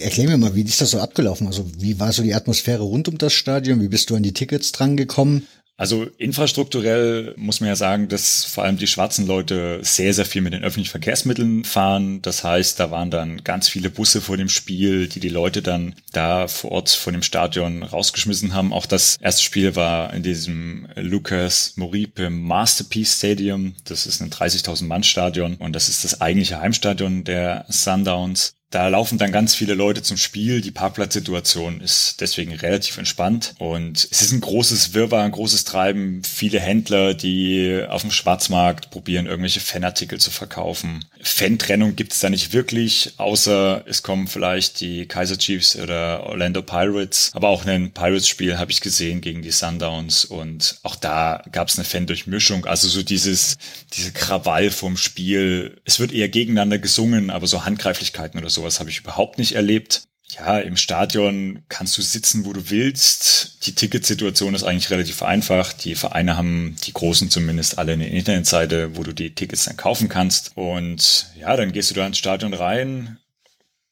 [0.00, 1.46] erklär mir mal, wie ist das so abgelaufen?
[1.46, 3.80] Also wie war so die Atmosphäre rund um das Stadion?
[3.80, 5.46] Wie bist du an die Tickets drangekommen?
[5.76, 10.40] Also infrastrukturell muss man ja sagen, dass vor allem die schwarzen Leute sehr, sehr viel
[10.40, 12.22] mit den öffentlichen Verkehrsmitteln fahren.
[12.22, 15.96] Das heißt, da waren dann ganz viele Busse vor dem Spiel, die die Leute dann
[16.12, 18.72] da vor Ort vor dem Stadion rausgeschmissen haben.
[18.72, 23.74] Auch das erste Spiel war in diesem Lucas Moripe Masterpiece Stadium.
[23.84, 28.54] Das ist ein 30.000 Mann Stadion und das ist das eigentliche Heimstadion der Sundowns.
[28.74, 30.60] Da laufen dann ganz viele Leute zum Spiel.
[30.60, 33.54] Die Parkplatzsituation ist deswegen relativ entspannt.
[33.58, 36.22] Und es ist ein großes Wirrwarr, ein großes Treiben.
[36.24, 41.04] Viele Händler, die auf dem Schwarzmarkt probieren, irgendwelche Fanartikel zu verkaufen.
[41.22, 46.60] Fan-Trennung gibt es da nicht wirklich, außer es kommen vielleicht die Kaiser Chiefs oder Orlando
[46.60, 47.30] Pirates.
[47.32, 50.24] Aber auch ein Pirates-Spiel habe ich gesehen gegen die Sundowns.
[50.24, 52.66] Und auch da gab es eine Fan-Durchmischung.
[52.66, 53.56] Also so dieses,
[53.92, 55.80] diese Krawall vom Spiel.
[55.84, 59.52] Es wird eher gegeneinander gesungen, aber so Handgreiflichkeiten oder so sowas habe ich überhaupt nicht
[59.52, 60.04] erlebt.
[60.30, 63.66] Ja, im Stadion kannst du sitzen, wo du willst.
[63.66, 65.74] Die Ticketsituation ist eigentlich relativ einfach.
[65.74, 70.08] Die Vereine haben, die großen zumindest, alle eine Internetseite, wo du die Tickets dann kaufen
[70.08, 70.52] kannst.
[70.56, 73.18] Und ja, dann gehst du da ins Stadion rein,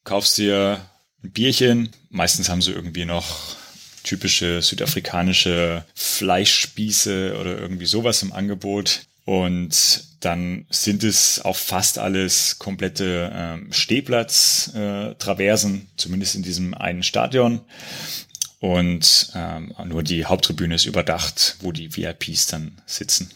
[0.04, 0.80] kaufst dir
[1.22, 1.90] ein Bierchen.
[2.08, 3.54] Meistens haben sie irgendwie noch
[4.02, 9.02] typische südafrikanische Fleischspieße oder irgendwie sowas im Angebot.
[9.26, 17.02] Und dann sind es auch fast alles komplette ähm, Stehplatz-Traversen, äh, zumindest in diesem einen
[17.02, 17.62] Stadion.
[18.60, 23.30] Und ähm, nur die Haupttribüne ist überdacht, wo die VIPs dann sitzen.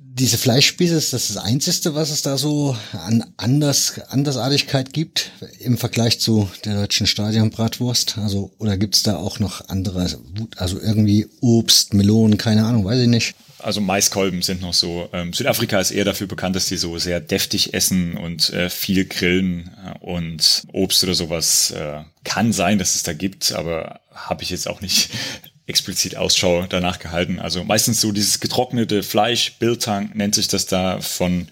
[0.00, 5.78] Diese Fleischspieße ist das, das Einzige, was es da so an Anders, Andersartigkeit gibt im
[5.78, 8.18] Vergleich zu der deutschen Stadionbratwurst?
[8.18, 10.10] Also, oder gibt's da auch noch andere,
[10.56, 15.08] also irgendwie Obst, Melonen, keine Ahnung, weiß ich nicht also Maiskolben sind noch so.
[15.12, 19.06] Ähm, Südafrika ist eher dafür bekannt, dass die so sehr deftig essen und äh, viel
[19.06, 24.42] grillen äh, und Obst oder sowas äh, kann sein, dass es da gibt, aber habe
[24.42, 25.10] ich jetzt auch nicht
[25.66, 27.38] explizit Ausschau danach gehalten.
[27.38, 31.48] Also meistens so dieses getrocknete Fleisch, Biltang nennt sich das da von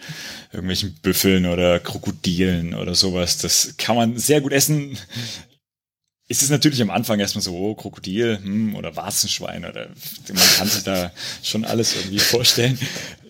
[0.53, 3.39] irgendwelchen Büffeln oder Krokodilen oder sowas.
[3.39, 4.99] Das kann man sehr gut essen
[6.29, 9.89] ist es natürlich am Anfang erstmal so, oh, Krokodil hm, oder Warzenschwein oder
[10.33, 12.79] man kann sich da schon alles irgendwie vorstellen.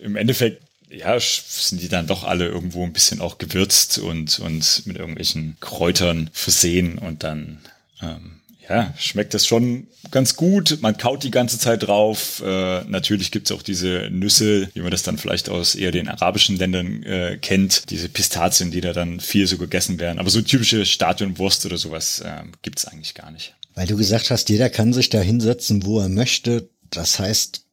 [0.01, 4.83] Im Endeffekt, ja, sind die dann doch alle irgendwo ein bisschen auch gewürzt und, und
[4.85, 7.59] mit irgendwelchen Kräutern versehen und dann
[8.01, 10.79] ähm, ja, schmeckt das schon ganz gut.
[10.81, 12.41] Man kaut die ganze Zeit drauf.
[12.45, 16.57] Äh, natürlich gibt's auch diese Nüsse, wie man das dann vielleicht aus eher den arabischen
[16.57, 17.89] Ländern äh, kennt.
[17.89, 20.19] Diese Pistazien, die da dann viel so gegessen werden.
[20.19, 23.53] Aber so typische Stadionwurst oder sowas äh, gibt's eigentlich gar nicht.
[23.75, 26.69] Weil du gesagt hast, jeder kann sich da hinsetzen, wo er möchte.
[26.89, 27.65] Das heißt,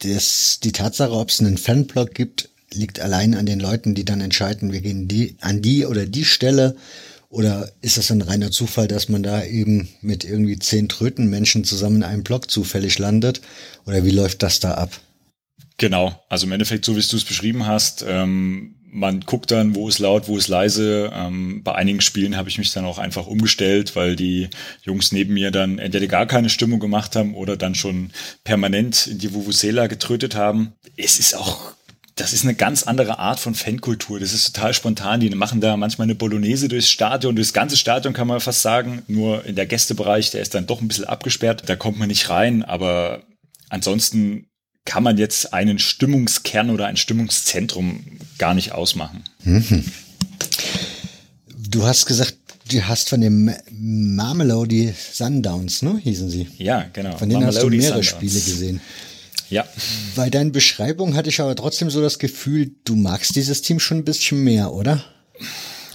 [0.00, 4.20] das, die Tatsache, ob es einen Fanblog gibt, liegt allein an den Leuten, die dann
[4.20, 6.76] entscheiden, wir gehen die, an die oder die Stelle
[7.36, 11.96] oder ist das ein reiner Zufall, dass man da eben mit irgendwie zehn Trötenmenschen zusammen
[11.96, 13.42] in einem Block zufällig landet?
[13.84, 14.98] Oder wie läuft das da ab?
[15.76, 19.86] Genau, also im Endeffekt, so wie du es beschrieben hast, ähm, man guckt dann, wo
[19.86, 21.10] ist laut, wo ist leise.
[21.12, 24.48] Ähm, bei einigen Spielen habe ich mich dann auch einfach umgestellt, weil die
[24.82, 28.12] Jungs neben mir dann entweder gar keine Stimmung gemacht haben oder dann schon
[28.44, 30.72] permanent in die Vuvuzela getrötet haben.
[30.96, 31.75] Es ist auch
[32.16, 34.18] das ist eine ganz andere Art von Fankultur.
[34.18, 35.20] Das ist total spontan.
[35.20, 37.36] Die machen da manchmal eine Bolognese durchs Stadion.
[37.36, 39.02] Durchs ganze Stadion kann man fast sagen.
[39.06, 41.64] Nur in der Gästebereich, der ist dann doch ein bisschen abgesperrt.
[41.66, 42.64] Da kommt man nicht rein.
[42.64, 43.22] Aber
[43.68, 44.46] ansonsten
[44.86, 48.02] kann man jetzt einen Stimmungskern oder ein Stimmungszentrum
[48.38, 49.22] gar nicht ausmachen.
[49.44, 49.84] Mhm.
[51.68, 52.34] Du hast gesagt,
[52.70, 56.48] du hast von dem Marmelody Sundowns, ne, hießen sie?
[56.56, 57.18] Ja, genau.
[57.18, 58.06] Von denen Marmelody hast du mehrere Sundowns.
[58.06, 58.80] Spiele gesehen.
[59.50, 59.64] Ja.
[60.14, 63.98] Bei deinen Beschreibungen hatte ich aber trotzdem so das Gefühl, du magst dieses Team schon
[63.98, 65.04] ein bisschen mehr, oder?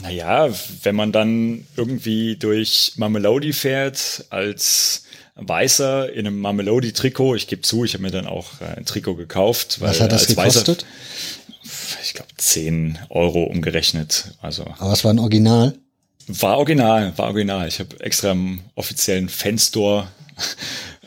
[0.02, 0.50] Naja,
[0.84, 5.04] wenn man dann irgendwie durch Mamelodi fährt als
[5.36, 9.16] Weißer in einem Mamelodi-Trikot, ich gebe zu, ich habe mir dann auch äh, ein Trikot
[9.16, 9.78] gekauft.
[9.80, 10.68] Was hat das gekostet?
[10.68, 14.36] Weißer, ich glaube 10 Euro umgerechnet.
[14.42, 14.66] Also.
[14.80, 15.76] Aber es war ein Original?
[16.28, 17.68] War original, war original.
[17.68, 20.08] Ich habe extra im offiziellen Fanstore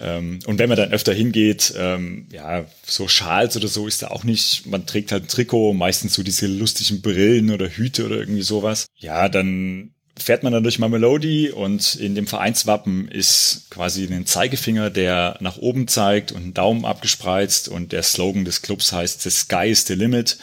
[0.05, 4.09] ähm, und wenn man dann öfter hingeht, ähm, ja, so Schals oder so ist da
[4.09, 4.67] auch nicht.
[4.67, 8.87] Man trägt halt ein Trikot, meistens so diese lustigen Brillen oder Hüte oder irgendwie sowas.
[8.99, 14.91] Ja, dann fährt man dann durch Mamelodi und in dem Vereinswappen ist quasi ein Zeigefinger,
[14.91, 19.31] der nach oben zeigt und ein Daumen abgespreizt und der Slogan des Clubs heißt The
[19.31, 20.37] Sky is the Limit.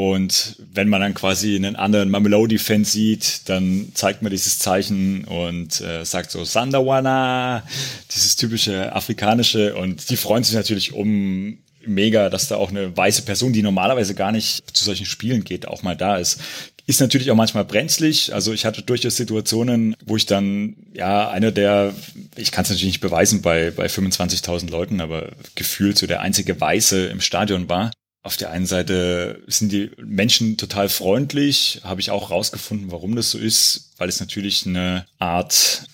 [0.00, 5.82] Und wenn man dann quasi einen anderen Mamelodi-Fan sieht, dann zeigt man dieses Zeichen und
[5.82, 7.64] äh, sagt so Sandawana,
[8.10, 9.76] dieses typische afrikanische.
[9.76, 14.14] Und die freuen sich natürlich um mega, dass da auch eine weiße Person, die normalerweise
[14.14, 16.40] gar nicht zu solchen Spielen geht, auch mal da ist.
[16.86, 18.32] Ist natürlich auch manchmal brenzlig.
[18.32, 21.92] Also ich hatte durchaus Situationen, wo ich dann, ja, einer der,
[22.36, 26.58] ich kann es natürlich nicht beweisen bei, bei 25.000 Leuten, aber gefühlt so der einzige
[26.58, 27.90] Weiße im Stadion war
[28.22, 33.30] auf der einen Seite sind die Menschen total freundlich, habe ich auch rausgefunden, warum das
[33.30, 35.84] so ist, weil es natürlich eine Art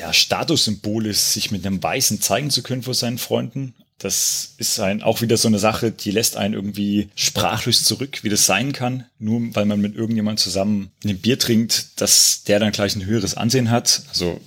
[0.00, 3.74] ja, Statussymbol ist, sich mit einem Weißen zeigen zu können vor seinen Freunden.
[3.98, 8.30] Das ist ein, auch wieder so eine Sache, die lässt einen irgendwie sprachlos zurück, wie
[8.30, 12.72] das sein kann, nur weil man mit irgendjemand zusammen ein Bier trinkt, dass der dann
[12.72, 14.02] gleich ein höheres Ansehen hat.
[14.08, 14.40] Also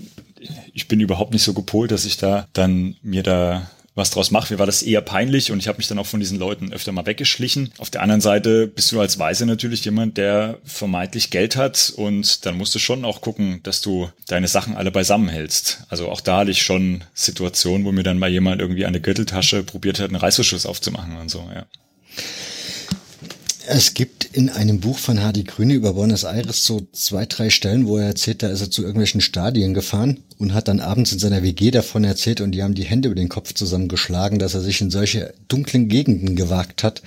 [0.73, 4.53] ich bin überhaupt nicht so gepolt, dass ich da dann mir da was draus mache.
[4.53, 6.91] Mir war das eher peinlich und ich habe mich dann auch von diesen Leuten öfter
[6.91, 7.71] mal weggeschlichen.
[7.77, 12.45] Auf der anderen Seite bist du als Weise natürlich jemand, der vermeintlich Geld hat und
[12.45, 15.83] dann musst du schon auch gucken, dass du deine Sachen alle beisammen hältst.
[15.89, 19.63] Also auch da hatte ich schon Situationen, wo mir dann mal jemand irgendwie eine Gürteltasche
[19.63, 21.65] probiert hat, einen Reißverschluss aufzumachen und so, ja.
[23.67, 27.87] Es gibt in einem Buch von Hardy Grüne über Buenos Aires so zwei, drei Stellen,
[27.87, 31.19] wo er erzählt, da ist er zu irgendwelchen Stadien gefahren und hat dann abends in
[31.19, 34.61] seiner WG davon erzählt und die haben die Hände über den Kopf zusammengeschlagen, dass er
[34.61, 37.01] sich in solche dunklen Gegenden gewagt hat.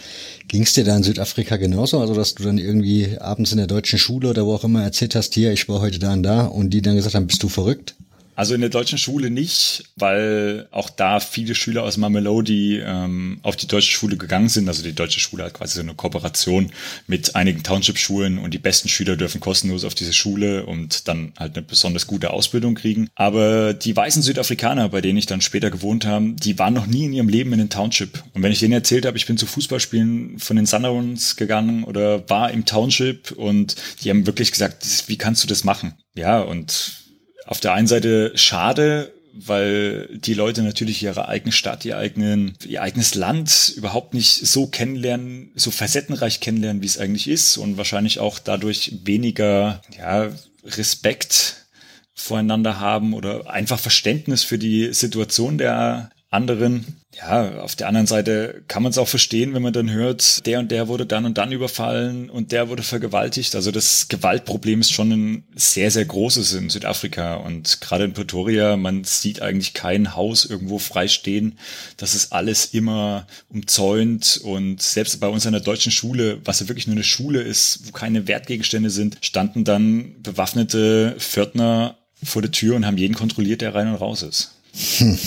[0.48, 2.00] Ging es dir da in Südafrika genauso?
[2.00, 5.14] Also, dass du dann irgendwie abends in der deutschen Schule oder wo auch immer erzählt
[5.14, 7.48] hast, hier, ich war heute da und da und die dann gesagt haben, bist du
[7.48, 7.94] verrückt?
[8.38, 13.56] Also in der deutschen Schule nicht, weil auch da viele Schüler aus Mamelodi ähm, auf
[13.56, 14.68] die deutsche Schule gegangen sind.
[14.68, 16.70] Also die deutsche Schule hat quasi so eine Kooperation
[17.08, 21.56] mit einigen Township-Schulen und die besten Schüler dürfen kostenlos auf diese Schule und dann halt
[21.56, 23.08] eine besonders gute Ausbildung kriegen.
[23.16, 27.06] Aber die weißen Südafrikaner, bei denen ich dann später gewohnt habe, die waren noch nie
[27.06, 28.22] in ihrem Leben in den Township.
[28.34, 32.30] Und wenn ich denen erzählt habe, ich bin zu Fußballspielen von den Sunderlands gegangen oder
[32.30, 33.74] war im Township und
[34.04, 35.94] die haben wirklich gesagt, wie kannst du das machen?
[36.14, 37.07] Ja, und
[37.48, 42.82] auf der einen Seite schade, weil die Leute natürlich ihre eigene Stadt, ihr, eigenen, ihr
[42.82, 48.18] eigenes Land überhaupt nicht so kennenlernen, so facettenreich kennenlernen, wie es eigentlich ist und wahrscheinlich
[48.18, 50.30] auch dadurch weniger ja,
[50.62, 51.64] Respekt
[52.14, 56.84] voreinander haben oder einfach Verständnis für die Situation der anderen.
[57.16, 60.58] Ja, auf der anderen Seite kann man es auch verstehen, wenn man dann hört, der
[60.58, 63.54] und der wurde dann und dann überfallen und der wurde vergewaltigt.
[63.54, 68.76] Also das Gewaltproblem ist schon ein sehr, sehr großes in Südafrika und gerade in Pretoria,
[68.76, 71.58] man sieht eigentlich kein Haus irgendwo frei stehen.
[71.96, 76.68] Das ist alles immer umzäunt und selbst bei uns an der deutschen Schule, was ja
[76.68, 82.50] wirklich nur eine Schule ist, wo keine Wertgegenstände sind, standen dann bewaffnete Pförtner vor der
[82.50, 84.57] Tür und haben jeden kontrolliert, der rein und raus ist.
[84.74, 85.18] Hm,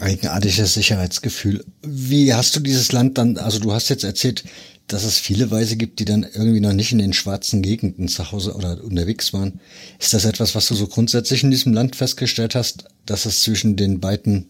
[0.00, 1.64] eigenartiges Sicherheitsgefühl.
[1.82, 4.44] Wie hast du dieses Land dann, also du hast jetzt erzählt,
[4.86, 8.30] dass es viele Weise gibt, die dann irgendwie noch nicht in den schwarzen Gegenden zu
[8.32, 9.60] Hause oder unterwegs waren.
[9.98, 13.76] Ist das etwas, was du so grundsätzlich in diesem Land festgestellt hast, dass es zwischen
[13.76, 14.48] den beiden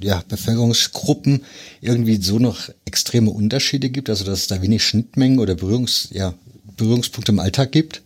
[0.00, 1.44] ja, Bevölkerungsgruppen
[1.80, 6.34] irgendwie so noch extreme Unterschiede gibt, also dass es da wenig Schnittmengen oder Berührungs, ja,
[6.76, 8.02] Berührungspunkte im Alltag gibt?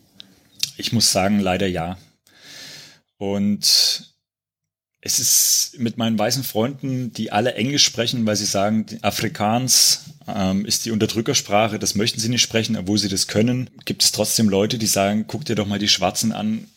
[0.77, 1.99] Ich muss sagen, leider ja.
[3.19, 4.12] Und
[5.05, 10.65] es ist mit meinen weißen Freunden, die alle Englisch sprechen, weil sie sagen, Afrikaans ähm,
[10.65, 13.69] ist die Unterdrückersprache, das möchten sie nicht sprechen, obwohl sie das können.
[13.85, 16.69] Gibt es trotzdem Leute, die sagen, guck dir doch mal die Schwarzen an,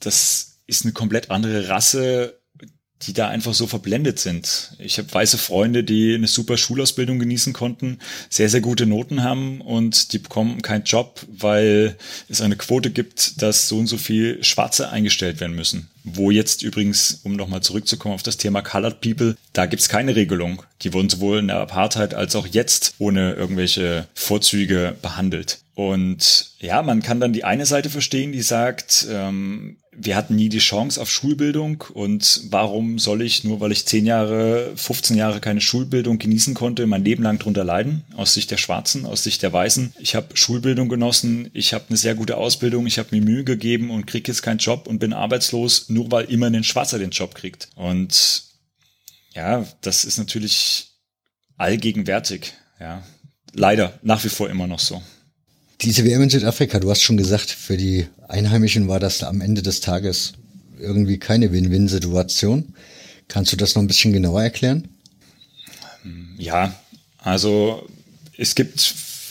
[0.00, 2.37] das ist eine komplett andere Rasse,
[3.02, 4.72] die da einfach so verblendet sind.
[4.78, 9.60] Ich habe weiße Freunde, die eine super Schulausbildung genießen konnten, sehr, sehr gute Noten haben
[9.60, 11.96] und die bekommen keinen Job, weil
[12.28, 15.88] es eine Quote gibt, dass so und so viel Schwarze eingestellt werden müssen.
[16.04, 20.62] Wo jetzt übrigens, um nochmal zurückzukommen auf das Thema Colored People, da gibt's keine Regelung.
[20.82, 25.58] Die wurden sowohl in der Apartheid als auch jetzt ohne irgendwelche Vorzüge behandelt.
[25.78, 30.48] Und ja, man kann dann die eine Seite verstehen, die sagt, ähm, wir hatten nie
[30.48, 35.38] die Chance auf Schulbildung und warum soll ich, nur weil ich 10 Jahre, 15 Jahre
[35.38, 39.40] keine Schulbildung genießen konnte, mein Leben lang drunter leiden, aus Sicht der Schwarzen, aus Sicht
[39.44, 39.94] der Weißen.
[40.00, 43.92] Ich habe Schulbildung genossen, ich habe eine sehr gute Ausbildung, ich habe mir Mühe gegeben
[43.92, 47.36] und kriege jetzt keinen Job und bin arbeitslos, nur weil immer ein Schwarzer den Job
[47.36, 47.68] kriegt.
[47.76, 48.46] Und
[49.32, 50.88] ja, das ist natürlich
[51.56, 53.04] allgegenwärtig, ja.
[53.52, 55.00] Leider nach wie vor immer noch so.
[55.80, 59.62] Diese WM in Südafrika, du hast schon gesagt, für die Einheimischen war das am Ende
[59.62, 60.32] des Tages
[60.80, 62.74] irgendwie keine Win-Win-Situation.
[63.28, 64.88] Kannst du das noch ein bisschen genauer erklären?
[66.36, 66.74] Ja,
[67.18, 67.88] also
[68.36, 68.80] es gibt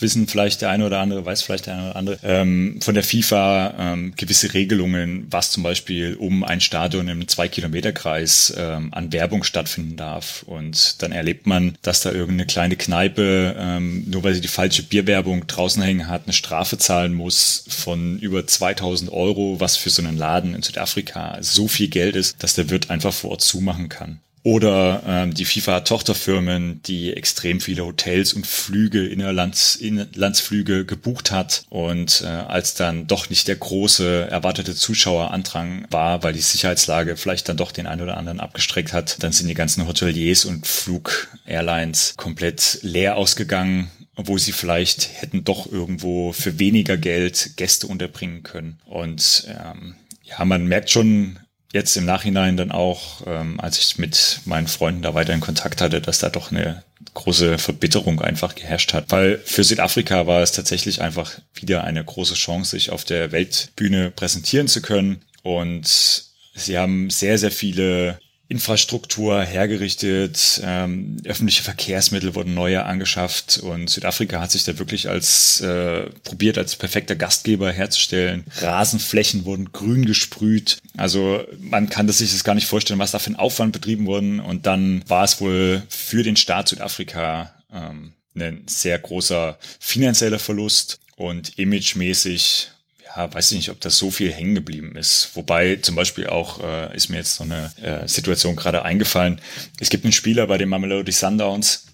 [0.02, 3.04] wissen vielleicht der eine oder andere, weiß vielleicht der eine oder andere, ähm, von der
[3.04, 9.44] FIFA ähm, gewisse Regelungen, was zum Beispiel um ein Stadion im Zwei-Kilometer-Kreis ähm, an Werbung
[9.44, 10.42] stattfinden darf.
[10.44, 14.82] Und dann erlebt man, dass da irgendeine kleine Kneipe, ähm, nur weil sie die falsche
[14.82, 20.02] Bierwerbung draußen hängen hat, eine Strafe zahlen muss von über 2000 Euro, was für so
[20.02, 23.88] einen Laden in Südafrika so viel Geld ist, dass der Wirt einfach vor Ort zumachen
[23.88, 24.20] kann.
[24.48, 31.64] Oder ähm, die FIFA-Tochterfirmen, die extrem viele Hotels und Flüge, Innerlands, Inlandsflüge gebucht hat.
[31.68, 37.50] Und äh, als dann doch nicht der große erwartete Zuschauerandrang war, weil die Sicherheitslage vielleicht
[37.50, 42.14] dann doch den einen oder anderen abgestreckt hat, dann sind die ganzen Hoteliers und Flug-Airlines
[42.16, 48.80] komplett leer ausgegangen obwohl sie vielleicht hätten doch irgendwo für weniger Geld Gäste unterbringen können.
[48.84, 51.38] Und ähm, ja, man merkt schon
[51.72, 55.80] jetzt im Nachhinein dann auch, ähm, als ich mit meinen Freunden da weiter in Kontakt
[55.80, 56.82] hatte, dass da doch eine
[57.14, 59.10] große Verbitterung einfach geherrscht hat.
[59.10, 64.10] Weil für Südafrika war es tatsächlich einfach wieder eine große Chance, sich auf der Weltbühne
[64.10, 65.22] präsentieren zu können.
[65.42, 66.24] Und
[66.54, 68.18] sie haben sehr, sehr viele
[68.50, 75.60] Infrastruktur hergerichtet, ähm, öffentliche Verkehrsmittel wurden neue angeschafft und Südafrika hat sich da wirklich als
[75.60, 78.44] äh, probiert als perfekter Gastgeber herzustellen.
[78.60, 80.78] Rasenflächen wurden grün gesprüht.
[80.96, 84.06] Also man kann das sich das gar nicht vorstellen, was da für ein Aufwand betrieben
[84.06, 84.40] wurden.
[84.40, 91.00] Und dann war es wohl für den Staat Südafrika ähm, ein sehr großer finanzieller Verlust
[91.16, 92.70] und imagemäßig
[93.18, 95.30] ja, weiß ich nicht, ob das so viel hängen geblieben ist.
[95.34, 99.40] Wobei zum Beispiel auch äh, ist mir jetzt so eine äh, Situation gerade eingefallen.
[99.80, 101.86] Es gibt einen Spieler bei den Mamelody Sundowns,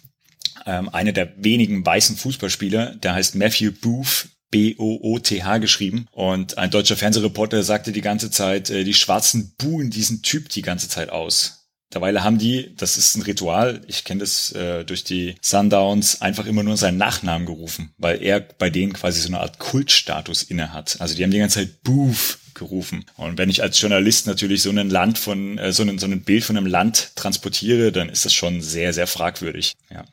[0.66, 6.06] ähm, einer der wenigen weißen Fußballspieler, der heißt Matthew Booth, B-O-O-T-H geschrieben.
[6.12, 10.62] Und ein deutscher Fernsehreporter sagte die ganze Zeit, äh, die Schwarzen buhen diesen Typ die
[10.62, 11.63] ganze Zeit aus.
[11.94, 16.46] Derweil haben die, das ist ein Ritual, ich kenne das äh, durch die Sundowns, einfach
[16.46, 20.72] immer nur seinen Nachnamen gerufen, weil er bei denen quasi so eine Art Kultstatus inne
[20.72, 21.00] hat.
[21.00, 23.04] Also die haben die ganze Zeit Booth gerufen.
[23.16, 26.22] Und wenn ich als Journalist natürlich so ein Land von, äh, so, ein, so ein
[26.22, 29.72] Bild von einem Land transportiere, dann ist das schon sehr, sehr fragwürdig.
[29.90, 30.04] Ja.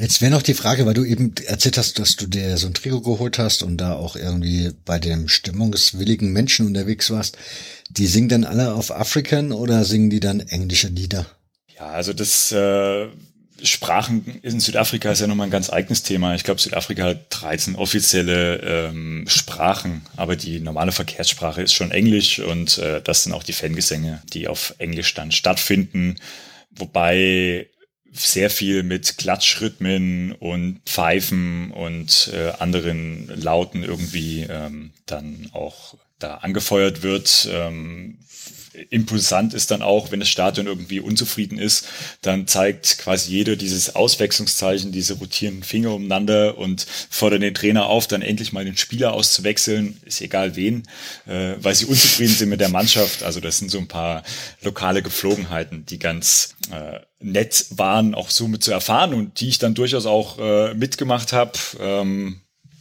[0.00, 2.74] Jetzt wäre noch die Frage, weil du eben erzählt hast, dass du dir so ein
[2.74, 7.36] Trikot geholt hast und da auch irgendwie bei dem stimmungswilligen Menschen unterwegs warst.
[7.90, 11.26] Die singen dann alle auf African oder singen die dann englische Lieder?
[11.76, 13.08] Ja, also das äh,
[13.62, 16.34] Sprachen in Südafrika ist ja nochmal ein ganz eigenes Thema.
[16.34, 22.38] Ich glaube, Südafrika hat 13 offizielle ähm, Sprachen, aber die normale Verkehrssprache ist schon Englisch
[22.38, 26.16] und äh, das sind auch die Fangesänge, die auf Englisch dann stattfinden.
[26.70, 27.68] Wobei
[28.12, 36.36] sehr viel mit Klatschrhythmen und Pfeifen und äh, anderen Lauten irgendwie ähm, dann auch da
[36.36, 37.48] angefeuert wird.
[37.50, 38.18] Ähm,
[38.90, 41.86] impulsant ist dann auch, wenn das Stadion irgendwie unzufrieden ist,
[42.20, 48.06] dann zeigt quasi jeder dieses Auswechslungszeichen, diese rotierenden Finger umeinander und fordert den Trainer auf,
[48.06, 50.84] dann endlich mal den Spieler auszuwechseln, ist egal wen,
[51.26, 53.22] äh, weil sie unzufrieden sind mit der Mannschaft.
[53.22, 54.22] Also das sind so ein paar
[54.62, 59.58] lokale Geflogenheiten, die ganz äh, nett waren, auch so mit zu erfahren und die ich
[59.58, 61.52] dann durchaus auch äh, mitgemacht habe.
[61.80, 62.40] Ähm,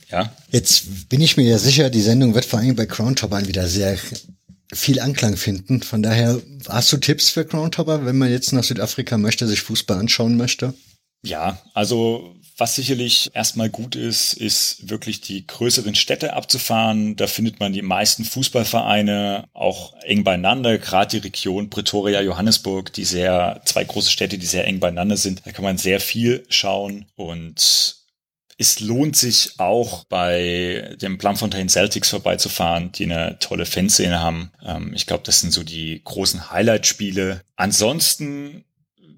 [0.09, 0.33] ja.
[0.49, 3.67] Jetzt bin ich mir ja sicher, die Sendung wird vor allem bei Crown Toppern wieder
[3.67, 3.97] sehr
[4.73, 5.81] viel Anklang finden.
[5.81, 9.61] Von daher, hast du Tipps für Crown Topper, wenn man jetzt nach Südafrika möchte, sich
[9.61, 10.73] Fußball anschauen möchte?
[11.23, 17.15] Ja, also was sicherlich erstmal gut ist, ist wirklich die größeren Städte abzufahren.
[17.15, 23.05] Da findet man die meisten Fußballvereine auch eng beieinander, gerade die Region Pretoria, Johannesburg, die
[23.05, 25.41] sehr, zwei große Städte, die sehr eng beieinander sind.
[25.45, 28.00] Da kann man sehr viel schauen und
[28.61, 34.51] es lohnt sich auch bei dem Plumfontein Celtics vorbeizufahren, die eine tolle Fanszene haben.
[34.63, 37.41] Ähm, ich glaube, das sind so die großen Highlight-Spiele.
[37.55, 38.63] Ansonsten,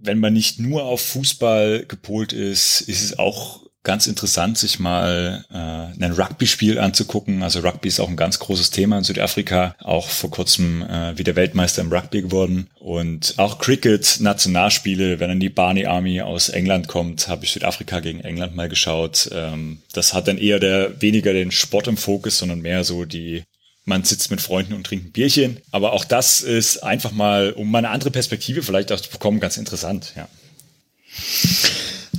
[0.02, 5.46] wenn man nicht nur auf Fußball gepolt ist, ist es auch ganz interessant, sich mal
[5.52, 7.44] äh, ein Rugby-Spiel anzugucken.
[7.44, 11.36] Also Rugby ist auch ein ganz großes Thema in Südafrika, auch vor kurzem äh, wieder
[11.36, 12.68] Weltmeister im Rugby geworden.
[12.80, 18.00] Und auch Cricket, Nationalspiele, wenn dann die Barney Army aus England kommt, habe ich Südafrika
[18.00, 19.30] gegen England mal geschaut.
[19.34, 23.44] Ähm, das hat dann eher der weniger den Sport im Fokus, sondern mehr so die
[23.86, 25.58] man sitzt mit Freunden und trinkt ein Bierchen.
[25.72, 29.42] Aber auch das ist einfach mal, um mal eine andere Perspektive vielleicht auch zu bekommen,
[29.42, 30.30] ganz interessant, ja.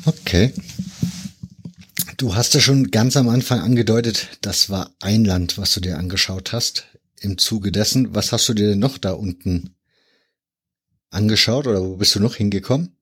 [0.04, 0.52] Okay.
[2.16, 5.98] Du hast ja schon ganz am Anfang angedeutet, das war ein Land, was du dir
[5.98, 6.86] angeschaut hast.
[7.20, 9.74] Im Zuge dessen, was hast du dir denn noch da unten
[11.10, 12.96] angeschaut oder wo bist du noch hingekommen?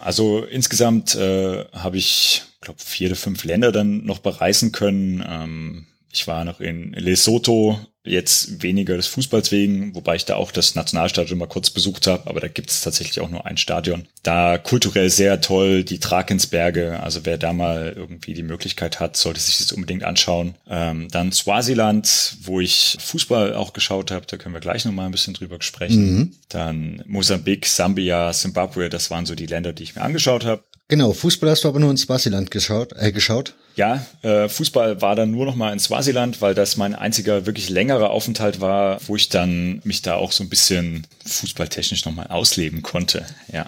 [0.00, 5.24] Also insgesamt äh, habe ich, glaube vier oder fünf Länder dann noch bereisen können.
[5.26, 10.50] Ähm, ich war noch in Lesotho, Jetzt weniger des Fußballs wegen, wobei ich da auch
[10.50, 14.06] das Nationalstadion mal kurz besucht habe, aber da gibt es tatsächlich auch nur ein Stadion.
[14.22, 19.40] Da kulturell sehr toll, die Drakensberge, also wer da mal irgendwie die Möglichkeit hat, sollte
[19.40, 20.56] sich das unbedingt anschauen.
[20.68, 25.12] Ähm, dann Swaziland, wo ich Fußball auch geschaut habe, da können wir gleich nochmal ein
[25.12, 26.16] bisschen drüber sprechen.
[26.16, 26.32] Mhm.
[26.48, 30.62] Dann Mosambik, Sambia, Zimbabwe, das waren so die Länder, die ich mir angeschaut habe.
[30.88, 32.92] Genau, Fußball hast du aber nur in Swaziland geschaut.
[32.96, 33.54] Äh, geschaut.
[33.76, 37.70] Ja, äh, Fußball war dann nur noch mal in Swaziland, weil das mein einziger wirklich
[37.70, 42.26] längerer Aufenthalt war, wo ich dann mich da auch so ein bisschen fußballtechnisch noch mal
[42.26, 43.24] ausleben konnte.
[43.52, 43.66] Ja.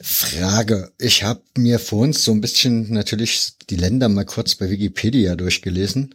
[0.00, 0.92] Frage.
[0.98, 5.36] Ich habe mir vor uns so ein bisschen natürlich die Länder mal kurz bei Wikipedia
[5.36, 6.14] durchgelesen.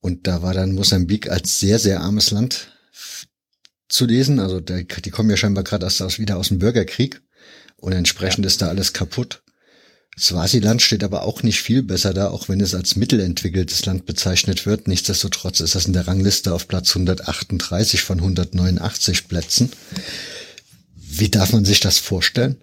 [0.00, 2.72] Und da war dann Mosambik als sehr, sehr armes Land
[3.88, 4.38] zu lesen.
[4.40, 7.22] Also die kommen ja scheinbar gerade erst aus, wieder aus dem Bürgerkrieg.
[7.76, 8.48] Und entsprechend ja.
[8.48, 9.42] ist da alles kaputt.
[10.18, 14.66] Swasiland steht aber auch nicht viel besser da, auch wenn es als mittelentwickeltes Land bezeichnet
[14.66, 14.88] wird.
[14.88, 19.70] Nichtsdestotrotz ist das in der Rangliste auf Platz 138 von 189 Plätzen.
[20.94, 22.56] Wie darf man sich das vorstellen?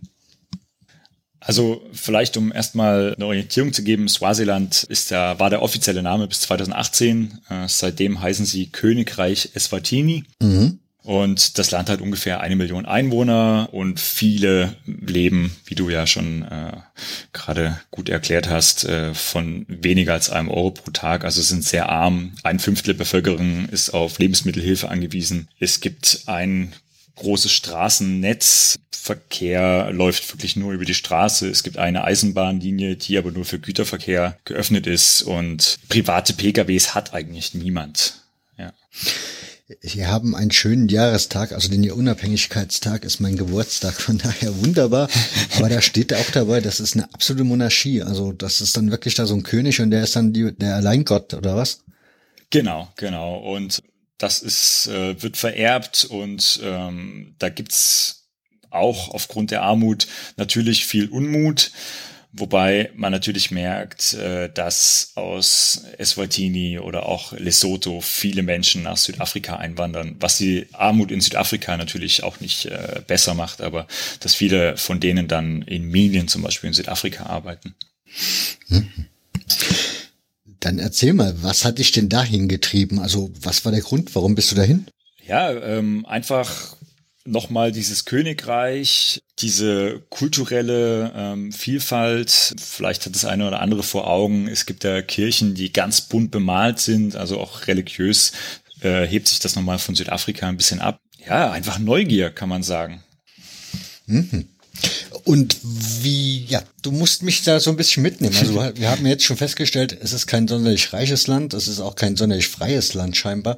[1.39, 6.27] Also vielleicht um erstmal eine Orientierung zu geben, Swasiland ist der, war der offizielle Name
[6.27, 7.39] bis 2018.
[7.49, 10.23] Äh, seitdem heißen sie Königreich Eswatini.
[10.41, 10.79] Mhm.
[11.05, 16.41] Und das Land hat ungefähr eine Million Einwohner und viele leben, wie du ja schon
[16.41, 16.71] äh,
[17.31, 21.23] gerade gut erklärt hast, äh, von weniger als einem Euro pro Tag.
[21.23, 22.33] Also sind sehr arm.
[22.41, 25.47] Ein Fünftel der Bevölkerung ist auf Lebensmittelhilfe angewiesen.
[25.59, 26.73] Es gibt ein
[27.17, 28.79] großes Straßennetz.
[28.91, 31.47] Verkehr läuft wirklich nur über die Straße.
[31.47, 37.13] Es gibt eine Eisenbahnlinie, die aber nur für Güterverkehr geöffnet ist und private PKWs hat
[37.13, 38.23] eigentlich niemand.
[38.57, 38.73] Ja.
[39.81, 45.09] Sie haben einen schönen Jahrestag, also den Unabhängigkeitstag ist mein Geburtstag, von daher wunderbar.
[45.57, 48.03] Aber da steht auch dabei, das ist eine absolute Monarchie.
[48.03, 50.75] Also das ist dann wirklich da so ein König und der ist dann die, der
[50.75, 51.83] Alleingott oder was?
[52.51, 53.37] Genau, genau.
[53.39, 53.81] Und
[54.19, 58.27] das ist, äh, wird vererbt und ähm, da gibt's
[58.69, 60.05] auch aufgrund der Armut
[60.37, 61.71] natürlich viel Unmut.
[62.37, 69.55] Wobei man natürlich merkt, äh, dass aus Eswatini oder auch Lesotho viele Menschen nach Südafrika
[69.55, 73.87] einwandern, was die Armut in Südafrika natürlich auch nicht äh, besser macht, aber
[74.19, 77.73] dass viele von denen dann in Minen zum Beispiel in Südafrika arbeiten.
[80.59, 82.99] Dann erzähl mal, was hat dich denn dahin getrieben?
[82.99, 84.13] Also was war der Grund?
[84.13, 84.87] Warum bist du dahin?
[85.25, 86.75] Ja, ähm, einfach
[87.25, 92.55] nochmal dieses Königreich, diese kulturelle ähm, Vielfalt.
[92.59, 94.47] Vielleicht hat das eine oder andere vor Augen.
[94.47, 98.31] Es gibt ja Kirchen, die ganz bunt bemalt sind, also auch religiös
[98.81, 100.99] äh, hebt sich das nochmal von Südafrika ein bisschen ab.
[101.27, 103.03] Ja, einfach Neugier, kann man sagen.
[104.05, 104.47] Mhm.
[105.23, 108.35] Und wie, ja, du musst mich da so ein bisschen mitnehmen.
[108.37, 111.95] Also wir haben jetzt schon festgestellt, es ist kein sonderlich reiches Land, es ist auch
[111.95, 113.57] kein sonderlich freies Land scheinbar.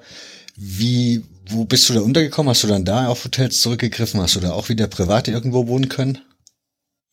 [0.55, 2.49] Wie, wo bist du da untergekommen?
[2.49, 4.21] Hast du dann da auf Hotels zurückgegriffen?
[4.21, 6.19] Hast du da auch wieder privat irgendwo wohnen können?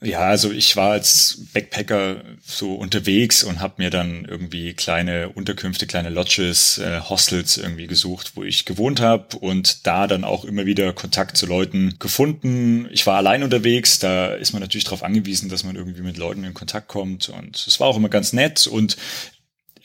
[0.04, 5.86] Ja, also ich war als Backpacker so unterwegs und habe mir dann irgendwie kleine Unterkünfte,
[5.86, 10.66] kleine Lodges, äh, Hostels irgendwie gesucht, wo ich gewohnt habe und da dann auch immer
[10.66, 12.86] wieder Kontakt zu Leuten gefunden.
[12.92, 16.44] Ich war allein unterwegs, da ist man natürlich darauf angewiesen, dass man irgendwie mit Leuten
[16.44, 18.98] in Kontakt kommt und es war auch immer ganz nett und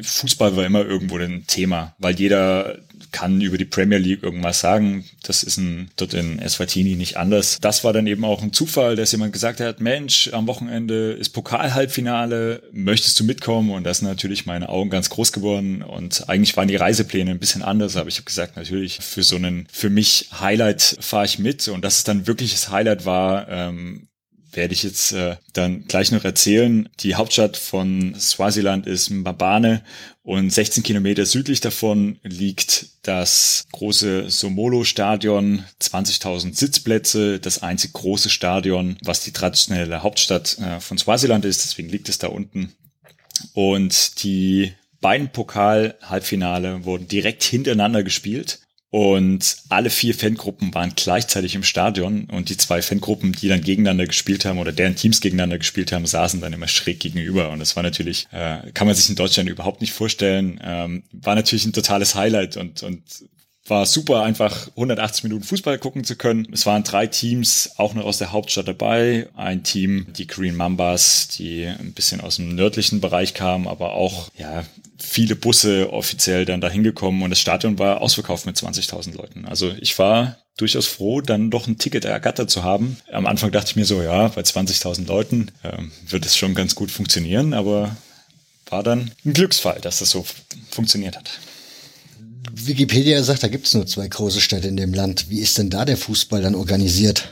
[0.01, 2.79] Fußball war immer irgendwo ein Thema, weil jeder
[3.11, 5.05] kann über die Premier League irgendwas sagen.
[5.23, 7.57] Das ist ein, dort in Eswatini nicht anders.
[7.61, 11.29] Das war dann eben auch ein Zufall, dass jemand gesagt hat, Mensch, am Wochenende ist
[11.29, 13.71] Pokal-Halbfinale, möchtest du mitkommen?
[13.71, 15.81] Und das sind natürlich meine Augen ganz groß geworden.
[15.81, 19.35] Und eigentlich waren die Reisepläne ein bisschen anders, aber ich habe gesagt, natürlich für so
[19.35, 21.67] einen, für mich Highlight fahre ich mit.
[21.67, 24.08] Und dass es dann wirkliches Highlight war, ähm,
[24.51, 26.89] werde ich jetzt äh, dann gleich noch erzählen.
[26.99, 29.83] Die Hauptstadt von Swaziland ist Mbabane
[30.23, 38.97] und 16 Kilometer südlich davon liegt das große Somolo-Stadion, 20.000 Sitzplätze, das einzig große Stadion,
[39.03, 41.63] was die traditionelle Hauptstadt äh, von Swaziland ist.
[41.63, 42.73] Deswegen liegt es da unten.
[43.53, 48.59] Und die beiden Pokal-Halbfinale wurden direkt hintereinander gespielt.
[48.91, 54.07] Und alle vier Fangruppen waren gleichzeitig im Stadion und die zwei Fangruppen, die dann gegeneinander
[54.07, 57.49] gespielt haben oder deren Teams gegeneinander gespielt haben, saßen dann immer schräg gegenüber.
[57.49, 61.35] Und das war natürlich, äh, kann man sich in Deutschland überhaupt nicht vorstellen, ähm, war
[61.35, 63.03] natürlich ein totales Highlight und, und
[63.69, 66.47] war super, einfach 180 Minuten Fußball gucken zu können.
[66.51, 69.27] Es waren drei Teams, auch noch aus der Hauptstadt dabei.
[69.35, 74.29] Ein Team, die Green Mambas, die ein bisschen aus dem nördlichen Bereich kamen, aber auch,
[74.37, 74.65] ja,
[74.97, 79.45] viele Busse offiziell dann dahin gekommen und das Stadion war ausverkauft mit 20.000 Leuten.
[79.45, 82.97] Also ich war durchaus froh, dann doch ein Ticket ergattert zu haben.
[83.11, 86.75] Am Anfang dachte ich mir so, ja, bei 20.000 Leuten ähm, wird es schon ganz
[86.75, 87.95] gut funktionieren, aber
[88.69, 90.25] war dann ein Glücksfall, dass das so
[90.69, 91.39] funktioniert hat.
[92.53, 95.29] Wikipedia sagt, da gibt es nur zwei große Städte in dem Land.
[95.29, 97.29] Wie ist denn da der Fußball dann organisiert?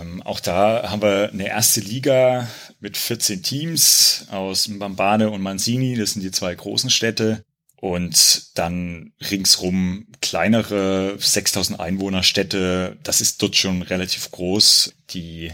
[0.00, 2.48] Ähm, auch da haben wir eine erste Liga
[2.80, 5.96] mit 14 Teams aus Mbambane und Manzini.
[5.96, 7.44] Das sind die zwei großen Städte.
[7.76, 12.98] Und dann ringsrum kleinere 6000 Einwohner Städte.
[13.02, 14.92] Das ist dort schon relativ groß.
[15.10, 15.52] Die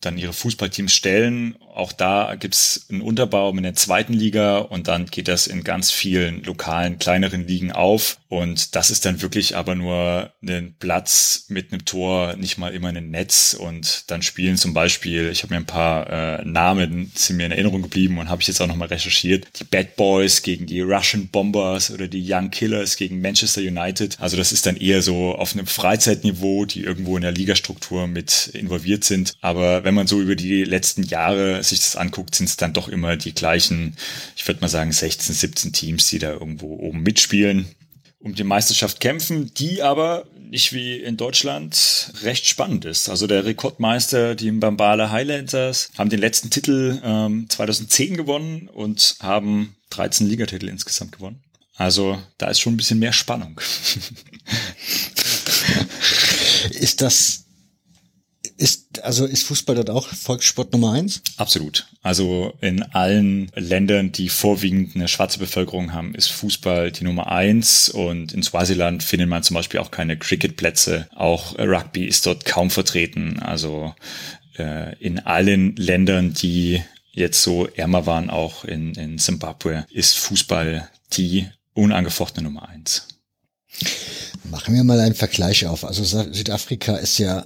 [0.00, 1.56] dann ihre Fußballteams stellen.
[1.76, 5.90] Auch da gibt's einen Unterbau in der zweiten Liga und dann geht das in ganz
[5.90, 8.16] vielen lokalen, kleineren Ligen auf.
[8.28, 12.88] Und das ist dann wirklich aber nur ein Platz mit einem Tor, nicht mal immer
[12.88, 13.52] ein Netz.
[13.52, 16.08] Und dann spielen zum Beispiel, ich habe mir ein paar
[16.40, 19.64] äh, Namen, sind mir in Erinnerung geblieben und habe ich jetzt auch nochmal recherchiert, die
[19.64, 24.16] Bad Boys gegen die Russian Bombers oder die Young Killers gegen Manchester United.
[24.18, 28.46] Also das ist dann eher so auf einem Freizeitniveau, die irgendwo in der Ligastruktur mit
[28.54, 29.34] involviert sind.
[29.42, 32.88] Aber wenn man so über die letzten Jahre sich das anguckt, sind es dann doch
[32.88, 33.96] immer die gleichen,
[34.36, 37.66] ich würde mal sagen 16, 17 Teams, die da irgendwo oben mitspielen,
[38.18, 43.08] um die Meisterschaft kämpfen, die aber nicht wie in Deutschland recht spannend ist.
[43.08, 49.76] Also der Rekordmeister, die Mbambala Highlanders, haben den letzten Titel ähm, 2010 gewonnen und haben
[49.90, 51.42] 13 Ligatitel insgesamt gewonnen.
[51.76, 53.60] Also da ist schon ein bisschen mehr Spannung.
[56.70, 57.45] ist das
[58.58, 61.22] ist, also ist Fußball dort auch Volkssport Nummer eins?
[61.36, 61.86] Absolut.
[62.02, 67.88] Also in allen Ländern, die vorwiegend eine schwarze Bevölkerung haben, ist Fußball die Nummer eins.
[67.88, 71.08] Und in Swaziland findet man zum Beispiel auch keine Cricketplätze.
[71.14, 73.40] Auch Rugby ist dort kaum vertreten.
[73.40, 73.94] Also
[74.58, 76.82] äh, in allen Ländern, die
[77.12, 83.08] jetzt so ärmer waren, auch in, in Zimbabwe, ist Fußball die unangefochtene Nummer eins.
[84.44, 85.84] Machen wir mal einen Vergleich auf.
[85.84, 87.44] Also Südafrika ist ja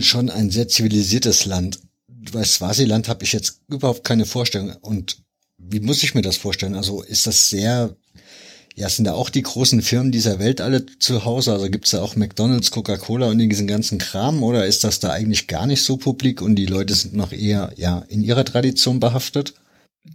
[0.00, 1.80] schon ein sehr zivilisiertes Land.
[2.32, 4.74] Bei Swasiland habe ich jetzt überhaupt keine Vorstellung.
[4.80, 5.18] Und
[5.58, 6.74] wie muss ich mir das vorstellen?
[6.74, 7.96] Also ist das sehr,
[8.74, 11.52] ja, sind da auch die großen Firmen dieser Welt alle zu Hause?
[11.52, 14.42] Also gibt's da auch McDonalds, Coca-Cola und diesen ganzen Kram?
[14.42, 17.72] Oder ist das da eigentlich gar nicht so publik und die Leute sind noch eher,
[17.76, 19.54] ja, in ihrer Tradition behaftet?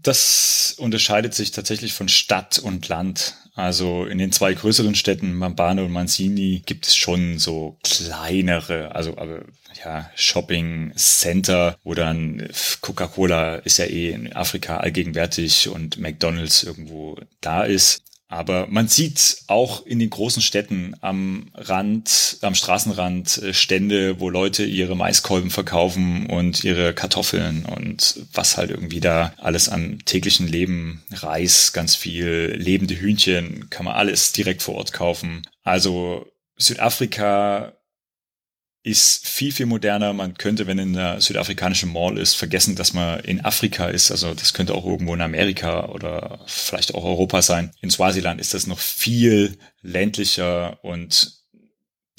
[0.03, 3.36] Das unterscheidet sich tatsächlich von Stadt und Land.
[3.54, 9.18] Also in den zwei größeren Städten, Mambane und Mancini, gibt es schon so kleinere, also
[9.18, 9.43] aber
[9.84, 12.49] ja, Shopping Center, wo dann
[12.82, 18.04] Coca-Cola ist ja eh in Afrika allgegenwärtig und McDonald's irgendwo da ist.
[18.32, 24.29] Aber man sieht auch in den großen Städten am Rand, am Straßenrand äh, Stände, wo
[24.29, 30.47] Leute ihre Maiskolben verkaufen und ihre Kartoffeln und was halt irgendwie da alles an täglichen
[30.47, 35.45] Leben, Reis, ganz viel, lebende Hühnchen, kann man alles direkt vor Ort kaufen.
[35.63, 36.25] Also
[36.55, 37.73] Südafrika
[38.84, 40.13] ist viel, viel moderner.
[40.13, 44.09] Man könnte, wenn in der südafrikanischen Mall ist, vergessen, dass man in Afrika ist.
[44.09, 47.71] Also das könnte auch irgendwo in Amerika oder vielleicht auch Europa sein.
[47.82, 51.41] In Swaziland ist das noch viel ländlicher und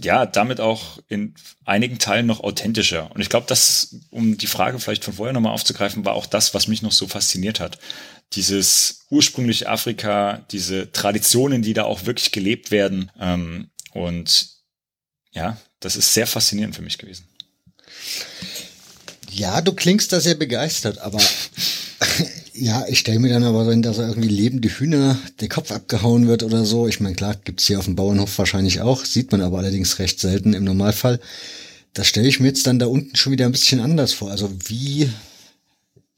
[0.01, 1.35] ja, damit auch in
[1.65, 3.11] einigen Teilen noch authentischer.
[3.13, 6.55] Und ich glaube, das, um die Frage vielleicht von vorher nochmal aufzugreifen, war auch das,
[6.55, 7.79] was mich noch so fasziniert hat.
[8.33, 13.11] Dieses ursprüngliche Afrika, diese Traditionen, die da auch wirklich gelebt werden.
[13.21, 14.49] Ähm, und
[15.33, 17.25] ja, das ist sehr faszinierend für mich gewesen.
[19.31, 21.21] Ja, du klingst da sehr begeistert, aber
[22.55, 26.29] ja, ich stelle mir dann aber, wenn da so irgendwie lebende Hühner der Kopf abgehauen
[26.29, 29.41] wird oder so, ich meine, klar, gibt's hier auf dem Bauernhof wahrscheinlich auch, sieht man
[29.41, 31.21] aber allerdings recht selten im Normalfall.
[31.95, 34.31] Das stelle ich mir jetzt dann da unten schon wieder ein bisschen anders vor.
[34.31, 35.11] Also wie,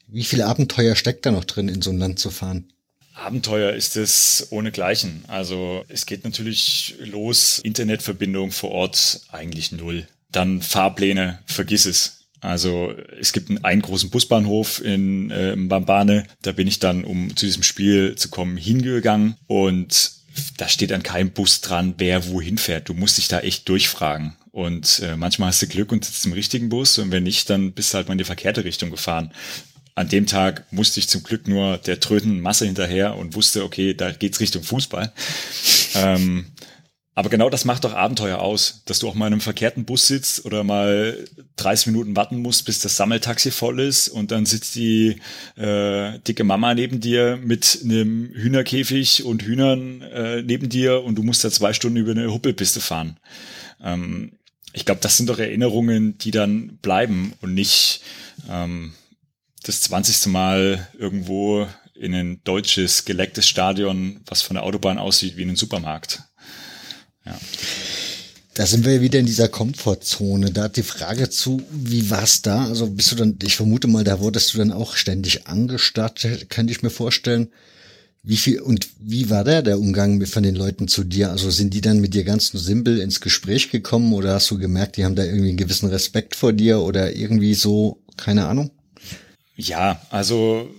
[0.08, 2.68] wie viel Abenteuer steckt da noch drin, in so ein Land zu fahren?
[3.14, 5.24] Abenteuer ist es ohnegleichen.
[5.28, 10.06] Also es geht natürlich los, Internetverbindung vor Ort eigentlich null.
[10.32, 12.24] Dann Fahrpläne, vergiss es.
[12.40, 17.46] Also es gibt einen, großen Busbahnhof in äh, Mbambane, da bin ich dann, um zu
[17.46, 20.12] diesem Spiel zu kommen, hingegangen und
[20.58, 22.88] da steht an keinem Bus dran, wer wohin fährt.
[22.88, 24.34] Du musst dich da echt durchfragen.
[24.50, 27.72] Und äh, manchmal hast du Glück und sitzt im richtigen Bus und wenn nicht, dann
[27.72, 29.32] bist du halt mal in die verkehrte Richtung gefahren
[29.94, 33.94] an dem Tag musste ich zum Glück nur der tröten Masse hinterher und wusste, okay,
[33.94, 35.12] da geht's Richtung Fußball.
[35.94, 36.46] ähm,
[37.16, 40.08] aber genau das macht doch Abenteuer aus, dass du auch mal in einem verkehrten Bus
[40.08, 41.16] sitzt oder mal
[41.56, 45.20] 30 Minuten warten musst, bis das Sammeltaxi voll ist und dann sitzt die
[45.56, 51.22] äh, dicke Mama neben dir mit einem Hühnerkäfig und Hühnern äh, neben dir und du
[51.22, 53.16] musst da zwei Stunden über eine Huppelpiste fahren.
[53.80, 54.32] Ähm,
[54.72, 58.00] ich glaube, das sind doch Erinnerungen, die dann bleiben und nicht
[58.50, 58.92] ähm,
[59.64, 60.26] das 20.
[60.26, 66.22] Mal irgendwo in ein deutsches, gelecktes Stadion, was von der Autobahn aussieht wie ein Supermarkt.
[67.24, 67.38] Ja.
[68.54, 70.52] Da sind wir wieder in dieser Komfortzone.
[70.52, 72.66] Da hat die Frage zu, wie war's da?
[72.66, 76.72] Also bist du dann, ich vermute mal, da wurdest du dann auch ständig angestarrt, könnte
[76.72, 77.48] ich mir vorstellen.
[78.22, 81.30] Wie viel und wie war der der Umgang von den Leuten zu dir?
[81.30, 84.96] Also sind die dann mit dir ganz simpel ins Gespräch gekommen oder hast du gemerkt,
[84.96, 88.70] die haben da irgendwie einen gewissen Respekt vor dir oder irgendwie so, keine Ahnung?
[89.56, 90.70] Ja, also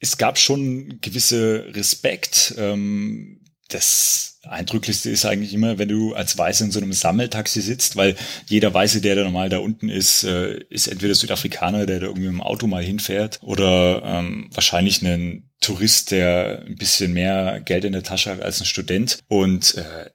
[0.00, 2.54] es gab schon gewisse Respekt.
[2.58, 7.94] Ähm, das Eindrücklichste ist eigentlich immer, wenn du als Weiße in so einem Sammeltaxi sitzt,
[7.96, 8.16] weil
[8.46, 12.26] jeder Weiße, der da normal da unten ist, äh, ist entweder Südafrikaner, der da irgendwie
[12.26, 17.92] dem Auto mal hinfährt, oder ähm, wahrscheinlich ein Tourist, der ein bisschen mehr Geld in
[17.92, 19.18] der Tasche hat als ein Student.
[19.28, 20.10] Und äh,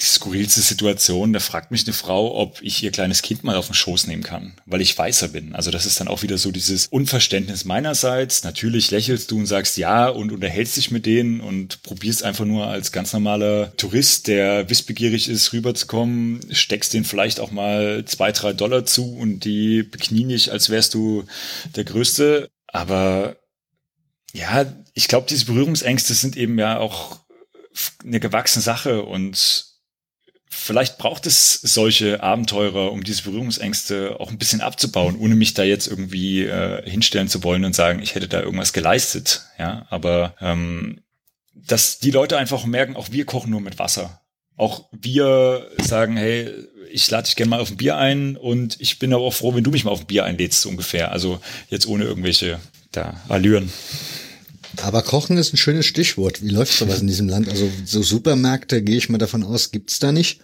[0.00, 3.74] skurrilste Situation, da fragt mich eine Frau, ob ich ihr kleines Kind mal auf den
[3.74, 5.54] Schoß nehmen kann, weil ich weißer bin.
[5.54, 8.44] Also das ist dann auch wieder so dieses Unverständnis meinerseits.
[8.44, 12.66] Natürlich lächelst du und sagst ja und unterhältst dich mit denen und probierst einfach nur
[12.66, 18.52] als ganz normaler Tourist, der wissbegierig ist, rüberzukommen, steckst denen vielleicht auch mal zwei, drei
[18.52, 21.24] Dollar zu und die beknien dich, als wärst du
[21.74, 22.50] der Größte.
[22.66, 23.36] Aber
[24.32, 27.20] ja, ich glaube, diese Berührungsängste sind eben ja auch
[28.04, 29.69] eine gewachsene Sache und
[30.50, 35.62] vielleicht braucht es solche Abenteurer, um diese Berührungsängste auch ein bisschen abzubauen, ohne mich da
[35.62, 39.42] jetzt irgendwie äh, hinstellen zu wollen und sagen, ich hätte da irgendwas geleistet.
[39.58, 41.00] Ja, aber ähm,
[41.54, 44.20] dass die Leute einfach merken, auch wir kochen nur mit Wasser.
[44.56, 46.52] Auch wir sagen, hey,
[46.90, 49.54] ich lade dich gerne mal auf ein Bier ein und ich bin aber auch froh,
[49.54, 51.12] wenn du mich mal auf ein Bier einlädst, so ungefähr.
[51.12, 52.58] Also jetzt ohne irgendwelche
[52.92, 53.72] da Allüren.
[54.82, 56.42] Aber Kochen ist ein schönes Stichwort.
[56.42, 57.48] Wie läuft sowas in diesem Land?
[57.48, 60.40] Also so Supermärkte, gehe ich mal davon aus, gibt's da nicht.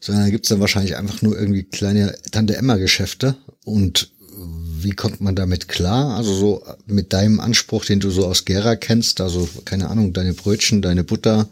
[0.00, 3.36] Sondern da gibt's dann wahrscheinlich einfach nur irgendwie kleine Tante-Emma-Geschäfte.
[3.64, 6.16] Und wie kommt man damit klar?
[6.16, 10.34] Also so mit deinem Anspruch, den du so aus Gera kennst, also keine Ahnung, deine
[10.34, 11.48] Brötchen, deine Butter,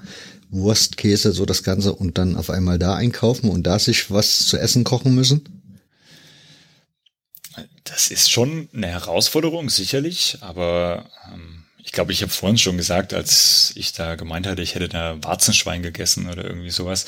[0.51, 4.41] Wurst, Käse, so das Ganze und dann auf einmal da einkaufen und da sich was
[4.41, 5.45] zu essen kochen müssen?
[7.85, 13.13] Das ist schon eine Herausforderung, sicherlich, aber ähm ich glaube, ich habe vorhin schon gesagt,
[13.13, 17.07] als ich da gemeint hatte, ich hätte da Warzenschwein gegessen oder irgendwie sowas.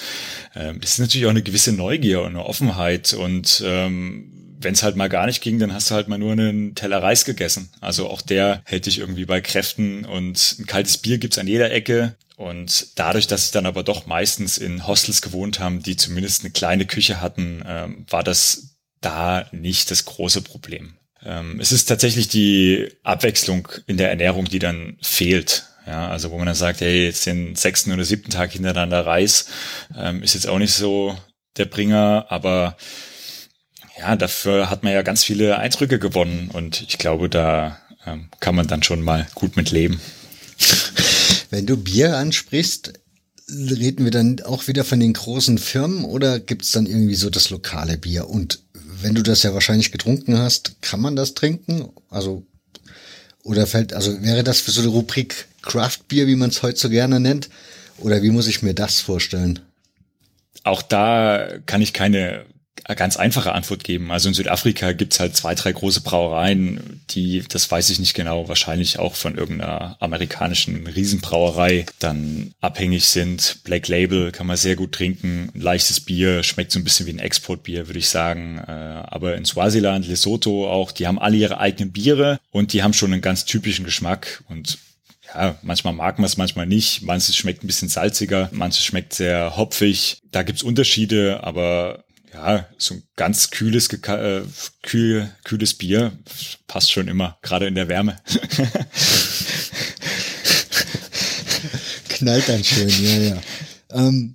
[0.55, 4.31] Ähm, ist natürlich auch eine gewisse Neugier und eine Offenheit und ähm,
[4.65, 7.03] wenn es halt mal gar nicht ging, dann hast du halt mal nur einen Teller
[7.03, 7.71] Reis gegessen.
[7.81, 11.71] Also auch der hält dich irgendwie bei Kräften und ein kaltes Bier gibt's an jeder
[11.71, 12.17] Ecke.
[12.37, 16.51] Und dadurch, dass sie dann aber doch meistens in Hostels gewohnt haben, die zumindest eine
[16.51, 20.95] kleine Küche hatten, ähm, war das da nicht das große Problem.
[21.25, 25.65] Ähm, es ist tatsächlich die Abwechslung in der Ernährung, die dann fehlt.
[25.87, 29.47] Ja, also wo man dann sagt, hey, jetzt den sechsten oder siebten Tag hintereinander Reis,
[29.97, 31.17] ähm, ist jetzt auch nicht so
[31.57, 32.77] der Bringer, aber
[33.99, 38.55] ja, dafür hat man ja ganz viele Eindrücke gewonnen und ich glaube, da ähm, kann
[38.55, 40.01] man dann schon mal gut mit leben.
[41.51, 42.95] Wenn du Bier ansprichst,
[43.49, 47.51] reden wir dann auch wieder von den großen Firmen oder gibt's dann irgendwie so das
[47.51, 48.29] lokale Bier?
[48.29, 48.61] Und
[49.05, 51.91] wenn du das ja wahrscheinlich getrunken hast, kann man das trinken?
[52.09, 52.47] Also,
[53.43, 56.79] oder fällt, also wäre das für so eine Rubrik Craft Beer, wie man es heute
[56.79, 57.51] so gerne nennt?
[57.99, 59.61] Oder wie muss ich mir das vorstellen?
[60.63, 62.47] Auch da kann ich keine
[62.97, 64.11] ganz einfache Antwort geben.
[64.11, 68.49] Also in Südafrika gibt's halt zwei, drei große Brauereien, die, das weiß ich nicht genau,
[68.49, 73.61] wahrscheinlich auch von irgendeiner amerikanischen Riesenbrauerei dann abhängig sind.
[73.65, 75.51] Black Label kann man sehr gut trinken.
[75.55, 78.59] Leichtes Bier, schmeckt so ein bisschen wie ein Exportbier, würde ich sagen.
[78.59, 82.93] Äh, aber in Swaziland, Lesotho auch, die haben alle ihre eigenen Biere und die haben
[82.93, 84.79] schon einen ganz typischen Geschmack und
[85.35, 87.03] ja, manchmal mag man es, manchmal nicht.
[87.03, 90.19] Manches schmeckt ein bisschen salziger, manches schmeckt sehr hopfig.
[90.31, 92.04] Da gibt's Unterschiede, aber
[92.35, 94.43] ja, so ein ganz kühles, äh,
[94.83, 96.13] kühl, kühles Bier
[96.67, 98.19] passt schon immer, gerade in der Wärme.
[102.09, 103.37] Knallt dann schön, ja, ja.
[103.93, 104.35] Ähm,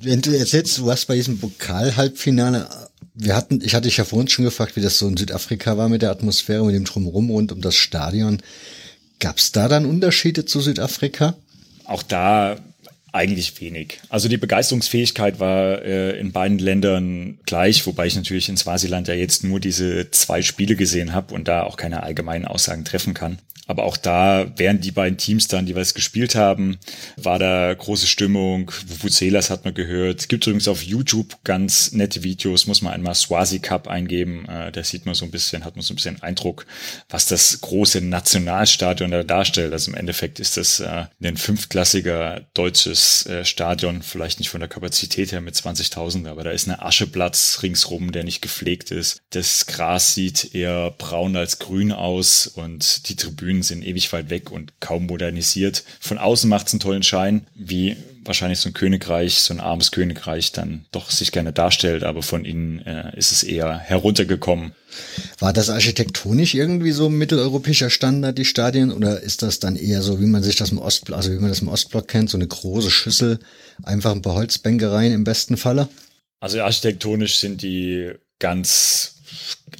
[0.00, 2.68] wenn du erzählst, du warst bei diesem Pokal-Halbfinale,
[3.14, 5.88] wir hatten, ich hatte dich ja vorhin schon gefragt, wie das so in Südafrika war
[5.88, 8.42] mit der Atmosphäre, mit dem Drumherum rund um das Stadion.
[9.18, 11.34] Gab es da dann Unterschiede zu Südafrika?
[11.84, 12.58] Auch da
[13.12, 14.00] eigentlich wenig.
[14.08, 19.14] Also die Begeisterungsfähigkeit war äh, in beiden Ländern gleich, wobei ich natürlich in Swasiland ja
[19.14, 23.38] jetzt nur diese zwei Spiele gesehen habe und da auch keine allgemeinen Aussagen treffen kann.
[23.68, 26.78] Aber auch da, während die beiden Teams dann jeweils gespielt haben,
[27.16, 28.72] war da große Stimmung.
[28.86, 30.20] Vuvuzelas hat man gehört.
[30.20, 34.48] Es gibt übrigens auf YouTube ganz nette Videos, muss man einmal Swazi Cup eingeben.
[34.48, 36.64] Äh, da sieht man so ein bisschen, hat man so ein bisschen Eindruck,
[37.10, 39.74] was das große Nationalstadion da darstellt.
[39.74, 44.68] Also im Endeffekt ist das äh, ein fünfklassiger deutsches äh, Stadion, vielleicht nicht von der
[44.70, 49.20] Kapazität her mit 20.000, aber da ist ein Ascheplatz ringsrum, der nicht gepflegt ist.
[49.28, 54.30] Das Gras sieht eher braun als grün aus und die Tribünen Tribünen sind ewig weit
[54.30, 55.84] weg und kaum modernisiert.
[56.00, 59.90] Von außen macht es einen tollen Schein, wie wahrscheinlich so ein Königreich, so ein armes
[59.90, 64.72] Königreich dann doch sich gerne darstellt, aber von innen äh, ist es eher heruntergekommen.
[65.38, 70.20] War das architektonisch irgendwie so mitteleuropäischer Standard, die Stadien, oder ist das dann eher so,
[70.20, 72.46] wie man sich das im Ostblock, also wie man das im Ostblock kennt, so eine
[72.46, 73.38] große Schüssel,
[73.82, 75.88] einfach ein paar Holzbänkereien im besten Falle?
[76.40, 79.17] Also architektonisch sind die ganz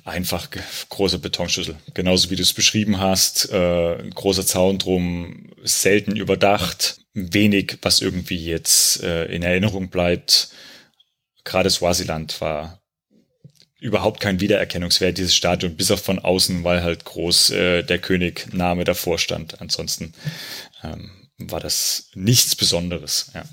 [0.05, 0.49] einfach
[0.88, 1.76] große Betonschüssel.
[1.94, 8.44] Genauso wie du es beschrieben hast, äh, großer Zaun drum, selten überdacht, wenig, was irgendwie
[8.44, 10.51] jetzt äh, in Erinnerung bleibt.
[11.44, 12.80] Gerade Swasiland war
[13.80, 18.84] überhaupt kein Wiedererkennungswert, dieses Stadion, bis auf von außen, weil halt groß äh, der König-Name
[18.84, 19.61] davor stand.
[19.61, 20.14] Ansonsten
[20.82, 23.30] ähm, war das nichts Besonderes.
[23.34, 23.44] Ja.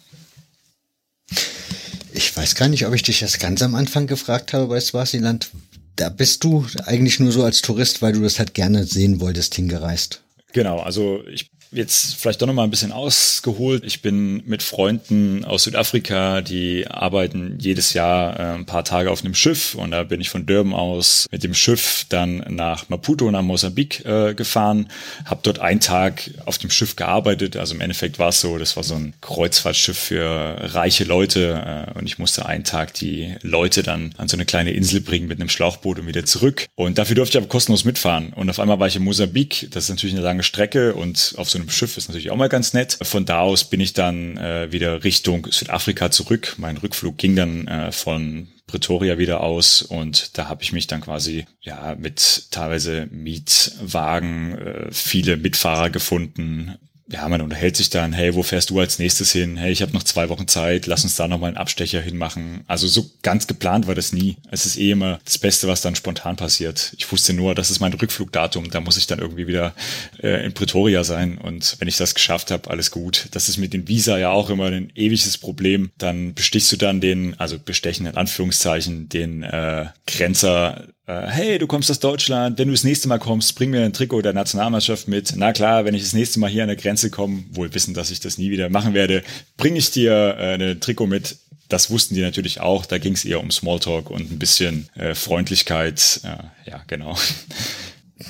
[2.13, 5.49] Ich weiß gar nicht, ob ich dich das ganz am Anfang gefragt habe bei Swasiland.
[5.95, 9.55] Da bist du eigentlich nur so als Tourist, weil du das halt gerne sehen wolltest,
[9.55, 10.21] hingereist.
[10.51, 13.83] Genau, also ich jetzt vielleicht doch noch mal ein bisschen ausgeholt.
[13.85, 19.23] Ich bin mit Freunden aus Südafrika, die arbeiten jedes Jahr äh, ein paar Tage auf
[19.23, 23.29] einem Schiff und da bin ich von Durban aus mit dem Schiff dann nach Maputo,
[23.31, 24.89] nach Mosambik äh, gefahren,
[25.25, 27.57] habe dort einen Tag auf dem Schiff gearbeitet.
[27.57, 31.97] Also im Endeffekt war es so, das war so ein Kreuzfahrtschiff für reiche Leute äh,
[31.97, 35.39] und ich musste einen Tag die Leute dann an so eine kleine Insel bringen mit
[35.39, 36.67] einem Schlauchboot und wieder zurück.
[36.75, 38.33] Und dafür durfte ich aber kostenlos mitfahren.
[38.33, 41.49] Und auf einmal war ich in Mosambik, das ist natürlich eine lange Strecke und auf
[41.49, 42.97] so einem Schiff ist natürlich auch mal ganz nett.
[43.01, 46.55] Von da aus bin ich dann äh, wieder Richtung Südafrika zurück.
[46.57, 51.01] Mein Rückflug ging dann äh, von Pretoria wieder aus und da habe ich mich dann
[51.01, 56.75] quasi ja mit teilweise Mietwagen, äh, viele Mitfahrer gefunden,
[57.07, 59.57] ja, man unterhält sich dann, hey, wo fährst du als nächstes hin?
[59.57, 62.63] Hey, ich habe noch zwei Wochen Zeit, lass uns da nochmal einen Abstecher hinmachen.
[62.65, 64.37] Also so ganz geplant war das nie.
[64.49, 66.93] Es ist eh immer das Beste, was dann spontan passiert.
[66.97, 69.75] Ich wusste nur, das ist mein Rückflugdatum, da muss ich dann irgendwie wieder
[70.23, 71.37] äh, in Pretoria sein.
[71.37, 73.27] Und wenn ich das geschafft habe, alles gut.
[73.31, 75.91] Das ist mit den Visa ja auch immer ein ewiges Problem.
[75.99, 81.91] Dann bestichst du dann den, also bestechen in Anführungszeichen, den äh, Grenzer hey, du kommst
[81.91, 85.33] aus Deutschland, wenn du das nächste Mal kommst, bring mir ein Trikot der Nationalmannschaft mit.
[85.35, 88.09] Na klar, wenn ich das nächste Mal hier an der Grenze komme, wohl wissen, dass
[88.09, 89.23] ich das nie wieder machen werde,
[89.57, 91.37] bringe ich dir äh, ein Trikot mit.
[91.69, 92.85] Das wussten die natürlich auch.
[92.85, 96.21] Da ging es eher um Smalltalk und ein bisschen äh, Freundlichkeit.
[96.23, 97.17] Äh, ja, genau.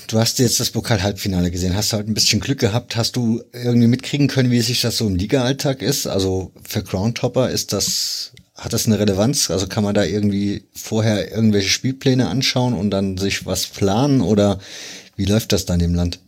[0.07, 1.75] Du hast jetzt das Pokal-Halbfinale gesehen.
[1.75, 2.95] Hast du halt ein bisschen Glück gehabt?
[2.95, 6.07] Hast du irgendwie mitkriegen können, wie sich das so im Liga-Alltag ist?
[6.07, 9.51] Also für Groundhopper ist das hat das eine Relevanz?
[9.51, 14.59] Also kann man da irgendwie vorher irgendwelche Spielpläne anschauen und dann sich was planen oder
[15.15, 16.19] wie läuft das dann im Land?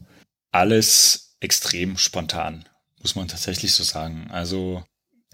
[0.51, 2.65] Alles extrem spontan,
[3.01, 4.27] muss man tatsächlich so sagen.
[4.29, 4.83] Also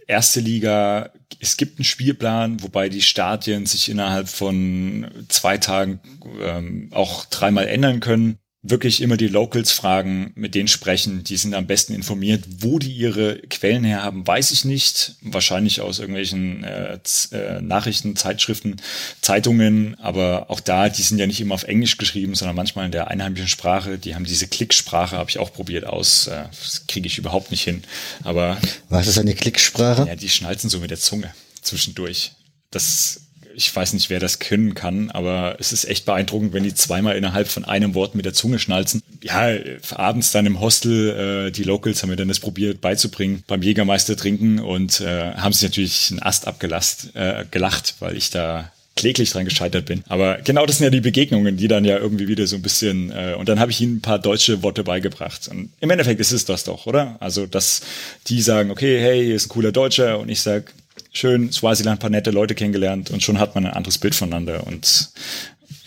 [0.07, 5.99] erste Liga, es gibt einen Spielplan, wobei die Stadien sich innerhalb von zwei Tagen
[6.41, 11.53] ähm, auch dreimal ändern können wirklich immer die Locals fragen, mit denen sprechen, die sind
[11.53, 12.45] am besten informiert.
[12.59, 15.15] Wo die ihre Quellen her haben, weiß ich nicht.
[15.21, 16.97] Wahrscheinlich aus irgendwelchen äh,
[17.33, 18.77] äh, Nachrichten, Zeitschriften,
[19.21, 22.93] Zeitungen, aber auch da, die sind ja nicht immer auf Englisch geschrieben, sondern manchmal in
[22.93, 23.97] der einheimischen Sprache.
[23.97, 26.27] Die haben diese Klicksprache, habe ich auch probiert aus.
[26.27, 27.83] Äh, das kriege ich überhaupt nicht hin.
[28.23, 28.57] Aber
[28.87, 30.07] was ist eine Klicksprache?
[30.07, 32.31] Ja, die schnalzen so mit der Zunge zwischendurch.
[32.71, 33.22] Das
[33.55, 37.15] ich weiß nicht, wer das können kann, aber es ist echt beeindruckend, wenn die zweimal
[37.15, 39.01] innerhalb von einem Wort mit der Zunge schnalzen.
[39.21, 39.49] Ja,
[39.91, 44.17] abends dann im Hostel, äh, die Locals haben mir dann das probiert beizubringen, beim Jägermeister
[44.17, 49.31] trinken und äh, haben sich natürlich einen Ast abgelast, äh, gelacht, weil ich da kläglich
[49.31, 50.03] dran gescheitert bin.
[50.07, 53.11] Aber genau das sind ja die Begegnungen, die dann ja irgendwie wieder so ein bisschen,
[53.11, 55.47] äh, und dann habe ich ihnen ein paar deutsche Worte beigebracht.
[55.47, 57.17] Und im Endeffekt ist es das doch, oder?
[57.19, 57.81] Also, dass
[58.27, 60.73] die sagen, okay, hey, hier ist ein cooler Deutscher und ich sag,
[61.13, 65.11] schön Swaziland, paar nette Leute kennengelernt und schon hat man ein anderes Bild voneinander und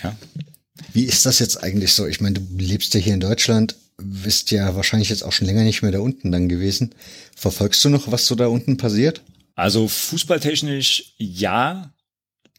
[0.02, 0.16] ja.
[0.92, 2.06] Wie ist das jetzt eigentlich so?
[2.06, 5.64] Ich meine, du lebst ja hier in Deutschland, bist ja wahrscheinlich jetzt auch schon länger
[5.64, 6.94] nicht mehr da unten dann gewesen.
[7.34, 9.22] Verfolgst du noch, was so da unten passiert?
[9.54, 11.92] Also fußballtechnisch ja,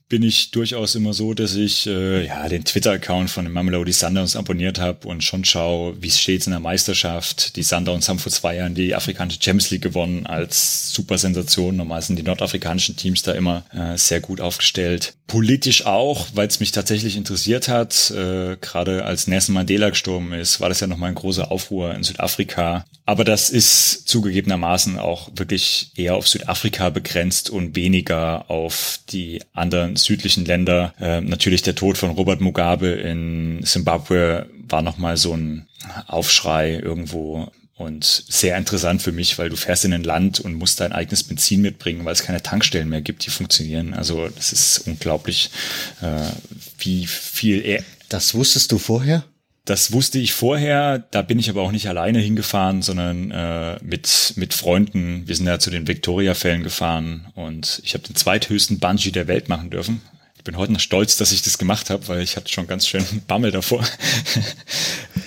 [0.10, 4.38] bin ich durchaus immer so, dass ich äh, ja den Twitter-Account von den Mamelody Sundowns
[4.38, 7.58] abonniert habe und schon schaue, wie es steht in der Meisterschaft.
[7.58, 11.76] Die Sundowns haben vor zwei Jahren die afrikanische Champions League gewonnen als super Sensation.
[11.76, 15.14] Normal sind die nordafrikanischen Teams da immer äh, sehr gut aufgestellt.
[15.28, 18.10] Politisch auch, weil es mich tatsächlich interessiert hat.
[18.12, 22.03] Äh, Gerade als Nelson Mandela gestorben ist, war das ja nochmal ein großer Aufruhr in
[22.03, 22.86] Südafrika.
[23.05, 29.97] Aber das ist zugegebenermaßen auch wirklich eher auf Südafrika begrenzt und weniger auf die anderen
[29.98, 30.93] südlichen Länder.
[31.00, 35.68] Äh, natürlich der Tod von Robert Mugabe in Zimbabwe war nochmal so ein
[36.08, 40.80] Aufschrei irgendwo und sehr interessant für mich, weil du fährst in ein Land und musst
[40.80, 43.93] dein eigenes Benzin mitbringen, weil es keine Tankstellen mehr gibt, die funktionieren.
[43.93, 45.52] Also das ist unglaublich,
[46.02, 46.30] äh,
[46.80, 47.84] wie viel er.
[48.10, 49.24] Das wusstest du vorher?
[49.68, 54.34] Das wusste ich vorher, da bin ich aber auch nicht alleine hingefahren, sondern äh, mit,
[54.38, 55.28] mit Freunden.
[55.28, 59.49] Wir sind ja zu den Victoria-Fällen gefahren und ich habe den zweithöchsten Bungee der Welt
[59.49, 60.01] machen dürfen.
[60.38, 62.88] Ich bin heute noch stolz, dass ich das gemacht habe, weil ich hatte schon ganz
[62.88, 63.84] schön Bammel davor.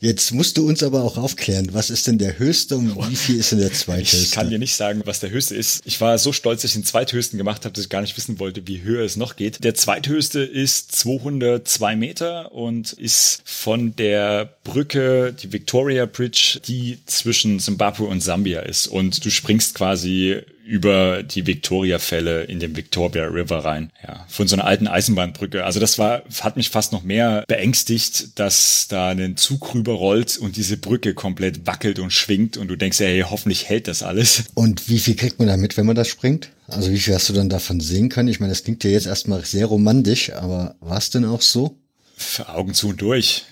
[0.00, 3.38] Jetzt musst du uns aber auch aufklären, was ist denn der höchste und wie viel
[3.38, 4.16] ist denn der zweithöchste?
[4.18, 5.82] Ich kann dir nicht sagen, was der höchste ist.
[5.84, 8.38] Ich war so stolz, dass ich den zweithöchsten gemacht habe, dass ich gar nicht wissen
[8.38, 9.64] wollte, wie höher es noch geht.
[9.64, 17.60] Der zweithöchste ist 202 Meter und ist von der Brücke, die Victoria Bridge, die zwischen
[17.60, 18.86] Zimbabwe und Sambia ist.
[18.86, 23.92] Und du springst quasi über die Victoria-Fälle in den Victoria River rein.
[24.02, 25.64] Ja, von so einer alten Eisenbahnbrücke.
[25.64, 30.36] Also das war, hat mich fast noch mehr beängstigt, dass da ein Zug rüber rollt
[30.36, 34.02] und diese Brücke komplett wackelt und schwingt und du denkst, ja, hey, hoffentlich hält das
[34.02, 34.44] alles.
[34.54, 36.50] Und wie viel kriegt man da mit, wenn man das springt?
[36.66, 38.28] Also wie viel hast du dann davon sehen können?
[38.28, 41.78] Ich meine, das klingt ja jetzt erstmal sehr romantisch, aber war es denn auch so?
[42.16, 43.44] Für Augen zu und durch.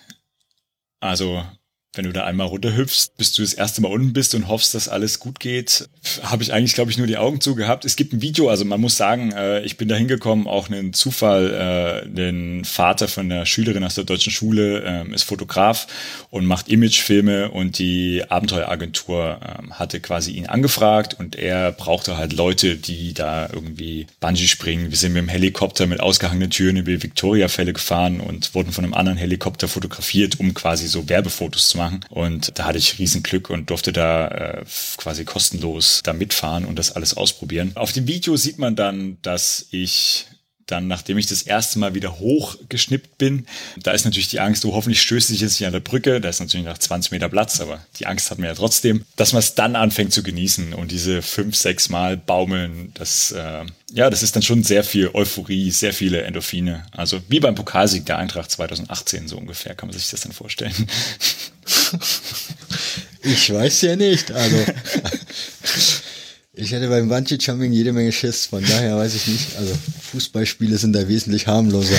[0.98, 1.44] Also
[1.96, 4.88] wenn du da einmal runterhüpfst, bis du das erste Mal unten bist und hoffst, dass
[4.88, 5.88] alles gut geht,
[6.22, 7.84] habe ich eigentlich, glaube ich, nur die Augen zugehabt.
[7.84, 10.92] Es gibt ein Video, also man muss sagen, äh, ich bin da hingekommen, auch einen
[10.92, 15.86] Zufall, äh, den Vater von der Schülerin aus der deutschen Schule äh, ist Fotograf
[16.30, 22.32] und macht Imagefilme und die Abenteueragentur äh, hatte quasi ihn angefragt und er brauchte halt
[22.32, 24.90] Leute, die da irgendwie Bungee springen.
[24.90, 28.84] Wir sind mit dem Helikopter mit ausgehangenen Türen über die Victoria-Fälle gefahren und wurden von
[28.84, 32.00] einem anderen Helikopter fotografiert, um quasi so Werbefotos zu machen machen.
[32.10, 34.64] Und da hatte ich riesen Glück und durfte da äh,
[34.96, 37.72] quasi kostenlos da mitfahren und das alles ausprobieren.
[37.74, 40.26] Auf dem Video sieht man dann, dass ich
[40.66, 43.46] dann, nachdem ich das erste Mal wieder hochgeschnippt bin,
[43.76, 46.20] da ist natürlich die Angst, oh, hoffentlich stößt sich jetzt nicht an der Brücke.
[46.20, 49.32] Da ist natürlich noch 20 Meter Platz, aber die Angst hat man ja trotzdem, dass
[49.32, 54.10] man es dann anfängt zu genießen und diese fünf, sechs Mal baumeln, das, äh, ja,
[54.10, 56.86] das ist dann schon sehr viel Euphorie, sehr viele Endorphine.
[56.92, 60.74] Also wie beim Pokalsieg der Eintracht 2018 so ungefähr, kann man sich das dann vorstellen.
[63.22, 64.56] Ich weiß ja nicht, also.
[66.56, 69.56] Ich hätte beim Bungee Jumping jede Menge Schiss, von daher weiß ich nicht.
[69.56, 69.74] Also
[70.12, 71.98] Fußballspiele sind da wesentlich harmloser.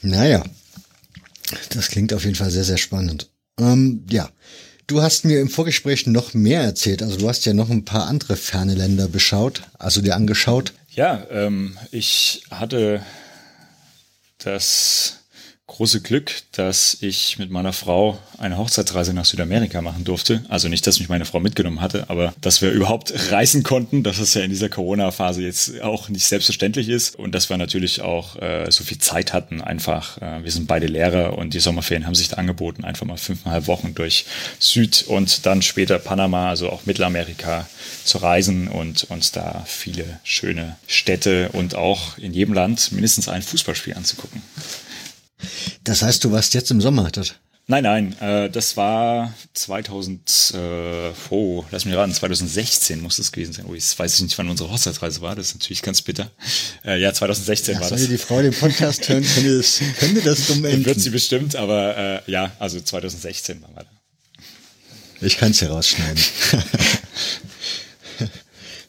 [0.00, 0.42] Naja,
[1.70, 3.28] das klingt auf jeden Fall sehr, sehr spannend.
[3.58, 4.30] Ähm, ja,
[4.86, 7.02] du hast mir im Vorgespräch noch mehr erzählt.
[7.02, 10.72] Also du hast ja noch ein paar andere ferne Länder beschaut, also dir angeschaut.
[10.94, 13.04] Ja, ähm, ich hatte
[14.38, 15.18] das
[15.72, 20.44] große Glück, dass ich mit meiner Frau eine Hochzeitsreise nach Südamerika machen durfte.
[20.48, 24.18] Also nicht, dass mich meine Frau mitgenommen hatte, aber dass wir überhaupt reisen konnten, dass
[24.18, 28.36] es ja in dieser Corona-Phase jetzt auch nicht selbstverständlich ist und dass wir natürlich auch
[28.36, 29.60] äh, so viel Zeit hatten.
[29.62, 33.16] Einfach, äh, wir sind beide Lehrer und die Sommerferien haben sich da angeboten, einfach mal
[33.16, 34.26] fünfeinhalb Wochen durch
[34.58, 37.66] Süd und dann später Panama, also auch Mittelamerika
[38.04, 43.42] zu reisen und uns da viele schöne Städte und auch in jedem Land mindestens ein
[43.42, 44.42] Fußballspiel anzugucken.
[45.84, 47.38] Das heißt, du warst jetzt im Sommer dort?
[47.68, 53.52] Nein, nein, äh, das war 2000, äh, oh, lass mich raten, 2016 muss das gewesen
[53.52, 53.66] sein.
[53.68, 56.30] Oh, jetzt weiß ich nicht, wann unsere Hochzeitsreise war, das ist natürlich ganz bitter.
[56.84, 58.00] Äh, ja, 2016 ja, war das.
[58.00, 60.84] Sollte die Frau den Podcast hören, könnte das, könnte das dumm enden.
[60.84, 63.90] Wird sie bestimmt, aber äh, ja, also 2016 waren wir da.
[65.24, 66.20] Ich kann es ja rausschneiden.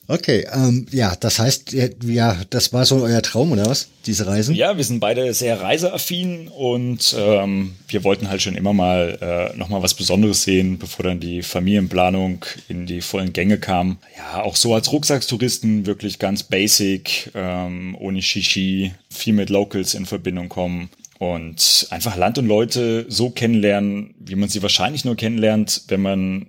[0.08, 4.54] Okay, ähm, ja, das heißt, ja, das war so euer Traum oder was, diese Reisen?
[4.54, 9.58] Ja, wir sind beide sehr reiseaffin und ähm, wir wollten halt schon immer mal äh,
[9.58, 13.97] nochmal was Besonderes sehen, bevor dann die Familienplanung in die vollen Gänge kam.
[14.18, 20.06] Ja, auch so als Rucksackstouristen wirklich ganz basic, ähm, ohne Shishi, viel mit Locals in
[20.06, 20.89] Verbindung kommen
[21.20, 26.47] und einfach Land und Leute so kennenlernen, wie man sie wahrscheinlich nur kennenlernt, wenn man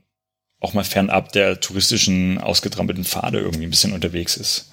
[0.64, 4.70] auch mal fernab der touristischen ausgetrampelten Pfade irgendwie ein bisschen unterwegs ist.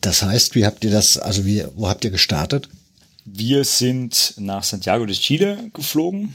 [0.00, 2.68] Das heißt, wie habt ihr das, also wie, wo habt ihr gestartet?
[3.24, 6.34] Wir sind nach Santiago de Chile geflogen.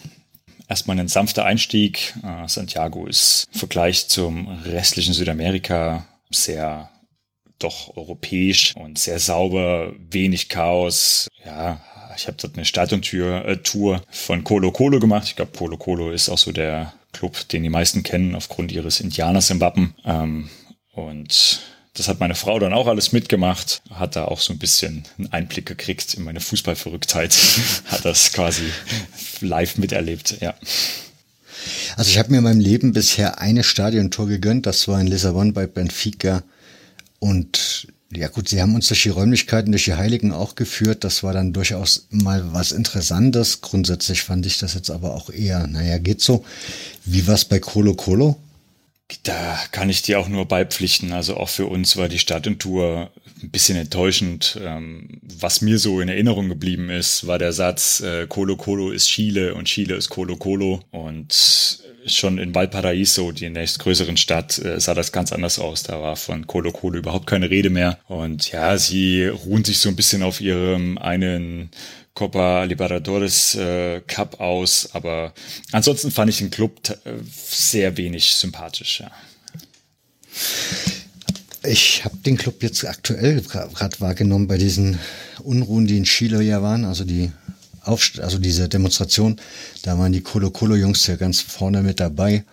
[0.69, 2.15] Erstmal ein sanfter Einstieg.
[2.23, 6.89] Äh, Santiago ist im Vergleich zum restlichen Südamerika sehr
[7.59, 11.27] doch europäisch und sehr sauber, wenig Chaos.
[11.45, 11.81] Ja,
[12.15, 15.27] ich habe dort eine Stadiontür äh, Tour von Colo Colo gemacht.
[15.27, 18.99] Ich glaube, Colo Colo ist auch so der Club, den die meisten kennen aufgrund ihres
[18.99, 19.95] Indianers im Wappen.
[20.05, 20.49] Ähm,
[20.91, 21.61] und
[21.93, 25.31] das hat meine Frau dann auch alles mitgemacht, hat da auch so ein bisschen einen
[25.31, 27.35] Einblick gekriegt in meine Fußballverrücktheit,
[27.85, 28.63] hat das quasi
[29.41, 30.53] live miterlebt, ja.
[31.97, 35.53] Also ich habe mir in meinem Leben bisher eine Stadiontor gegönnt, das war in Lissabon
[35.53, 36.43] bei Benfica
[37.19, 37.87] und
[38.17, 41.03] ja gut, sie haben uns durch die Räumlichkeiten, durch die Heiligen auch geführt.
[41.03, 43.61] Das war dann durchaus mal was Interessantes.
[43.61, 46.43] Grundsätzlich fand ich das jetzt aber auch eher, naja, geht so.
[47.05, 48.37] Wie war's bei Colo Colo?
[49.23, 51.13] Da kann ich dir auch nur beipflichten.
[51.13, 53.11] Also auch für uns war die Stadiontour
[53.43, 54.59] ein bisschen enttäuschend.
[54.61, 59.07] Ähm, was mir so in Erinnerung geblieben ist, war der Satz, äh, Colo Colo ist
[59.07, 60.81] Chile und Chile ist Colo Colo.
[60.89, 65.83] Und schon in Valparaiso, die nächstgrößeren Stadt, äh, sah das ganz anders aus.
[65.83, 67.99] Da war von Colo Colo überhaupt keine Rede mehr.
[68.07, 71.69] Und ja, sie ruhen sich so ein bisschen auf ihrem einen
[72.15, 75.33] Copa Libertadores äh, Cup aus, aber
[75.73, 79.01] ansonsten fand ich den Club äh, sehr wenig sympathisch.
[79.01, 79.11] Ja.
[81.63, 84.97] Ich habe den Club jetzt aktuell gerade wahrgenommen bei diesen
[85.43, 87.31] Unruhen, die in Chile ja waren, also die
[87.81, 89.35] Aufst also diese Demonstration,
[89.83, 92.45] da waren die Colo Colo Jungs ja ganz vorne mit dabei.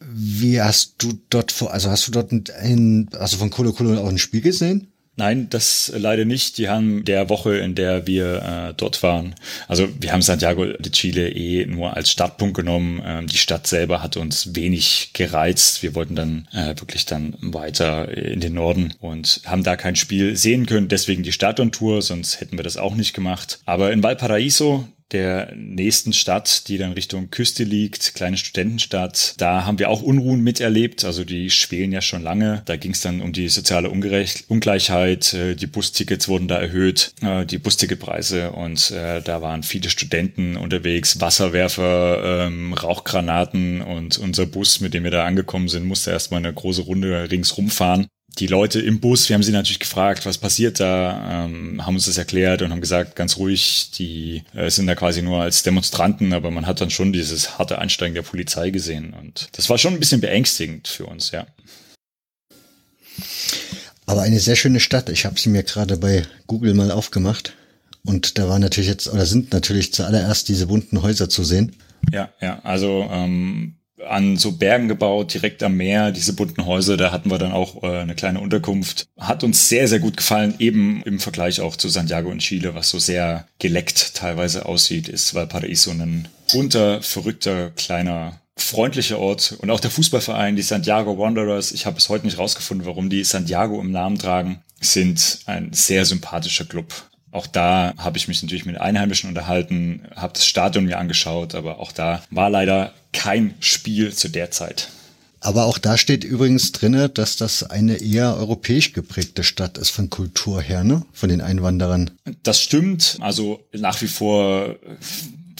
[0.00, 4.08] Wie hast du dort vor, also hast du dort ein, also von Colo Colo auch
[4.08, 4.91] ein Spiel gesehen?
[5.22, 6.58] Nein, das leider nicht.
[6.58, 9.36] Die haben der Woche, in der wir äh, dort waren,
[9.68, 13.00] also wir haben Santiago de Chile eh nur als Startpunkt genommen.
[13.06, 15.84] Ähm, die Stadt selber hat uns wenig gereizt.
[15.84, 20.36] Wir wollten dann äh, wirklich dann weiter in den Norden und haben da kein Spiel
[20.36, 20.88] sehen können.
[20.88, 23.60] Deswegen die Stadiontour, sonst hätten wir das auch nicht gemacht.
[23.64, 29.34] Aber in Valparaiso, der nächsten Stadt, die dann Richtung Küste liegt, kleine Studentenstadt.
[29.38, 31.04] Da haben wir auch Unruhen miterlebt.
[31.04, 32.62] Also die schwelen ja schon lange.
[32.64, 35.34] Da ging es dann um die soziale Ungerecht Ungleichheit.
[35.34, 38.52] Äh, die Bustickets wurden da erhöht, äh, die Busticketpreise.
[38.52, 43.82] Und äh, da waren viele Studenten unterwegs, Wasserwerfer, ähm, Rauchgranaten.
[43.82, 47.70] Und unser Bus, mit dem wir da angekommen sind, musste erstmal eine große Runde ringsrum
[47.70, 48.06] fahren
[48.38, 52.06] die Leute im Bus, wir haben sie natürlich gefragt, was passiert da, ähm, haben uns
[52.06, 56.32] das erklärt und haben gesagt, ganz ruhig, die äh, sind da quasi nur als Demonstranten,
[56.32, 59.94] aber man hat dann schon dieses harte Einsteigen der Polizei gesehen und das war schon
[59.94, 61.46] ein bisschen beängstigend für uns, ja.
[64.06, 65.08] Aber eine sehr schöne Stadt.
[65.10, 67.54] Ich habe sie mir gerade bei Google mal aufgemacht
[68.04, 71.76] und da war natürlich jetzt oder sind natürlich zuallererst diese bunten Häuser zu sehen.
[72.10, 73.76] Ja, ja, also ähm,
[74.08, 77.82] an so Bergen gebaut, direkt am Meer, diese bunten Häuser, da hatten wir dann auch
[77.82, 79.06] äh, eine kleine Unterkunft.
[79.18, 82.90] Hat uns sehr, sehr gut gefallen, eben im Vergleich auch zu Santiago in Chile, was
[82.90, 89.80] so sehr geleckt teilweise aussieht, ist Valparaiso ein bunter, verrückter, kleiner freundlicher Ort und auch
[89.80, 93.90] der Fußballverein, die Santiago Wanderers, ich habe es heute nicht rausgefunden, warum die Santiago im
[93.90, 96.92] Namen tragen, sind ein sehr sympathischer Club.
[97.32, 101.80] Auch da habe ich mich natürlich mit Einheimischen unterhalten, habe das Stadion mir angeschaut, aber
[101.80, 104.88] auch da war leider kein Spiel zu der Zeit.
[105.40, 110.08] Aber auch da steht übrigens drinne, dass das eine eher europäisch geprägte Stadt ist von
[110.08, 111.02] Kultur her, ne?
[111.12, 112.12] Von den Einwanderern.
[112.44, 113.18] Das stimmt.
[113.20, 114.76] Also nach wie vor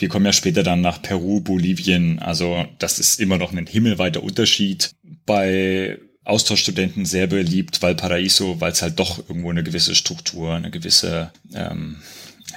[0.02, 2.18] wir kommen ja später dann nach Peru, Bolivien.
[2.18, 4.90] Also das ist immer noch ein himmelweiter Unterschied.
[5.26, 11.32] Bei Austauschstudenten sehr beliebt, Valparaiso, weil es halt doch irgendwo eine gewisse Struktur, eine gewisse
[11.52, 11.96] ähm,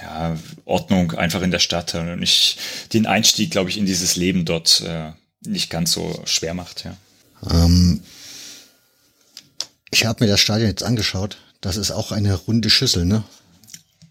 [0.00, 2.58] ja, Ordnung einfach in der Stadt hat und ich
[2.92, 5.10] den Einstieg, glaube ich, in dieses Leben dort äh,
[5.44, 6.84] nicht ganz so schwer macht.
[6.84, 6.96] Ja.
[7.50, 8.02] Ähm,
[9.90, 11.38] ich habe mir das Stadion jetzt angeschaut.
[11.60, 13.24] Das ist auch eine runde Schüssel, ne?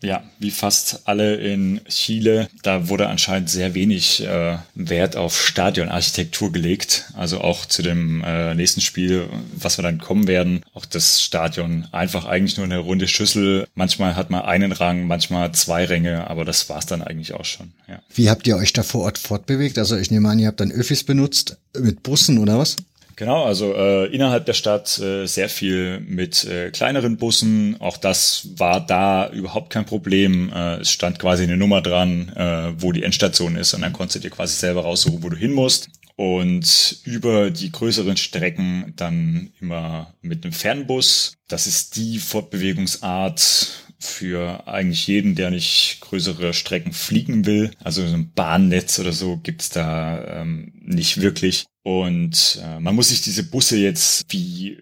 [0.04, 6.52] Ja, wie fast alle in Chile, da wurde anscheinend sehr wenig äh, Wert auf Stadionarchitektur
[6.52, 7.06] gelegt.
[7.14, 11.88] Also auch zu dem äh, nächsten Spiel, was wir dann kommen werden, auch das Stadion
[11.91, 13.68] einfach eigentlich nur eine runde Schüssel.
[13.74, 17.74] Manchmal hat man einen Rang, manchmal zwei Ränge, aber das war's dann eigentlich auch schon.
[17.88, 18.02] Ja.
[18.14, 19.78] Wie habt ihr euch da vor Ort fortbewegt?
[19.78, 22.76] Also ich nehme an, ihr habt dann Öffis benutzt mit Bussen oder was?
[23.18, 27.80] Genau, also äh, innerhalb der Stadt äh, sehr viel mit äh, kleineren Bussen.
[27.80, 30.51] Auch das war da überhaupt kein Problem.
[30.53, 34.18] Äh, es stand quasi eine Nummer dran, äh, wo die Endstation ist und dann konntest
[34.18, 35.89] du dir quasi selber raussuchen, wo du hin musst.
[36.18, 41.34] Und über die größeren Strecken dann immer mit einem Fernbus.
[41.47, 47.72] Das ist die Fortbewegungsart, für eigentlich jeden, der nicht größere Strecken fliegen will.
[47.84, 51.66] Also so ein Bahnnetz oder so gibt's da ähm, nicht wirklich.
[51.84, 54.80] Und äh, man muss sich diese Busse jetzt wie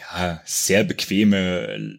[0.00, 1.98] ja, sehr bequeme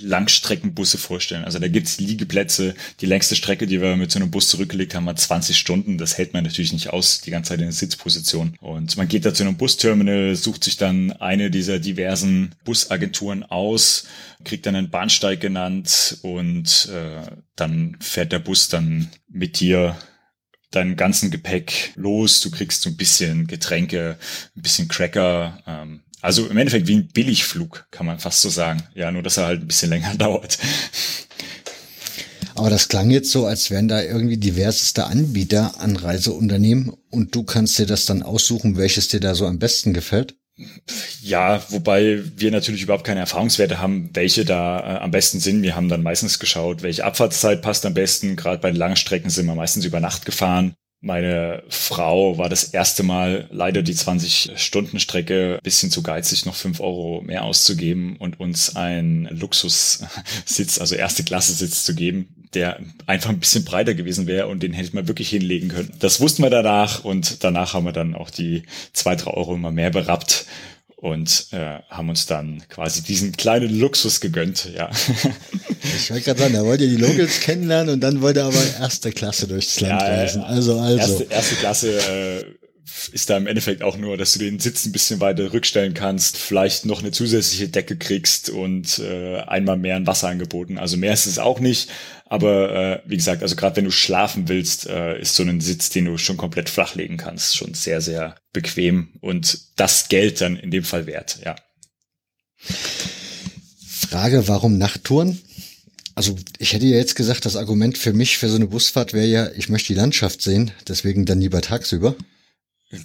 [0.00, 1.44] Langstreckenbusse vorstellen.
[1.44, 2.74] Also da gibt's Liegeplätze.
[3.00, 5.98] Die längste Strecke, die wir mit so einem Bus zurückgelegt haben, war 20 Stunden.
[5.98, 8.54] Das hält man natürlich nicht aus, die ganze Zeit in der Sitzposition.
[8.60, 14.06] Und man geht da zu einem Busterminal, sucht sich dann eine dieser diversen Busagenturen aus,
[14.44, 19.96] kriegt dann einen Bahnsteig genannt und äh, dann fährt der Bus dann mit dir
[20.70, 22.40] deinen ganzen Gepäck los.
[22.40, 24.16] Du kriegst so ein bisschen Getränke,
[24.56, 28.82] ein bisschen Cracker, ähm, also im Endeffekt wie ein Billigflug, kann man fast so sagen.
[28.94, 30.58] Ja, nur dass er halt ein bisschen länger dauert.
[32.54, 37.42] Aber das klang jetzt so, als wären da irgendwie diverseste Anbieter an Reiseunternehmen und du
[37.42, 40.34] kannst dir das dann aussuchen, welches dir da so am besten gefällt.
[41.22, 45.62] Ja, wobei wir natürlich überhaupt keine Erfahrungswerte haben, welche da äh, am besten sind.
[45.62, 48.36] Wir haben dann meistens geschaut, welche Abfahrtszeit passt am besten.
[48.36, 50.74] Gerade bei langen Strecken sind wir meistens über Nacht gefahren.
[51.02, 57.22] Meine Frau war das erste Mal leider die 20-Stunden-Strecke bisschen zu geizig, noch fünf Euro
[57.22, 63.40] mehr auszugeben und uns einen Luxussitz, also erste Klasse Sitz zu geben, der einfach ein
[63.40, 65.92] bisschen breiter gewesen wäre und den hätte man wirklich hinlegen können.
[66.00, 69.70] Das wussten wir danach und danach haben wir dann auch die zwei, drei Euro immer
[69.70, 70.44] mehr berappt
[71.00, 74.90] und äh, haben uns dann quasi diesen kleinen Luxus gegönnt, ja.
[75.82, 78.62] Ich wollte gerade sagen, da wollt ihr die Locals kennenlernen und dann wollt ihr aber
[78.78, 80.42] erste Klasse durchs Land ja, reisen.
[80.42, 80.98] Also, also.
[80.98, 82.44] Erste, erste Klasse äh,
[83.12, 86.36] ist da im Endeffekt auch nur, dass du den Sitz ein bisschen weiter rückstellen kannst,
[86.36, 90.76] vielleicht noch eine zusätzliche Decke kriegst und äh, einmal mehr ein Wasser angeboten.
[90.76, 91.88] Also mehr ist es auch nicht.
[92.30, 95.90] Aber äh, wie gesagt, also gerade wenn du schlafen willst, äh, ist so ein Sitz,
[95.90, 100.70] den du schon komplett flachlegen kannst, schon sehr, sehr bequem und das Geld dann in
[100.70, 101.56] dem Fall wert, ja.
[103.84, 105.40] Frage, warum Nachttouren?
[106.14, 109.26] Also ich hätte ja jetzt gesagt, das Argument für mich für so eine Busfahrt wäre
[109.26, 112.14] ja, ich möchte die Landschaft sehen, deswegen dann lieber tagsüber.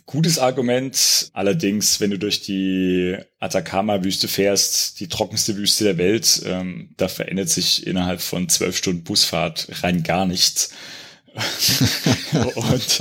[0.08, 1.30] Gutes Argument.
[1.34, 7.50] Allerdings, wenn du durch die Atacama-Wüste fährst, die trockenste Wüste der Welt, ähm, da verändert
[7.50, 10.72] sich innerhalb von zwölf Stunden Busfahrt rein gar nichts.
[12.56, 13.00] und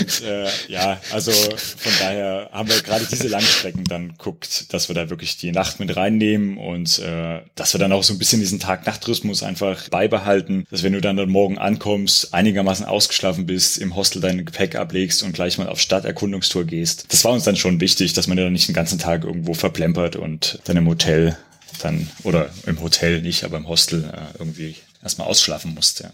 [0.00, 4.94] und äh, ja, also von daher haben wir gerade diese Langstrecken dann guckt, dass wir
[4.94, 8.40] da wirklich die Nacht mit reinnehmen und äh, dass wir dann auch so ein bisschen
[8.40, 13.94] diesen Tag-Nacht-Rhythmus einfach beibehalten, dass wenn du dann, dann morgen ankommst, einigermaßen ausgeschlafen bist, im
[13.94, 17.06] Hostel dein Gepäck ablegst und gleich mal auf Stadterkundungstour gehst.
[17.10, 20.16] Das war uns dann schon wichtig, dass man dann nicht den ganzen Tag irgendwo verplempert
[20.16, 21.36] und dann im Hotel
[21.82, 26.12] dann, oder im Hotel nicht, aber im Hostel äh, irgendwie erstmal ausschlafen musste.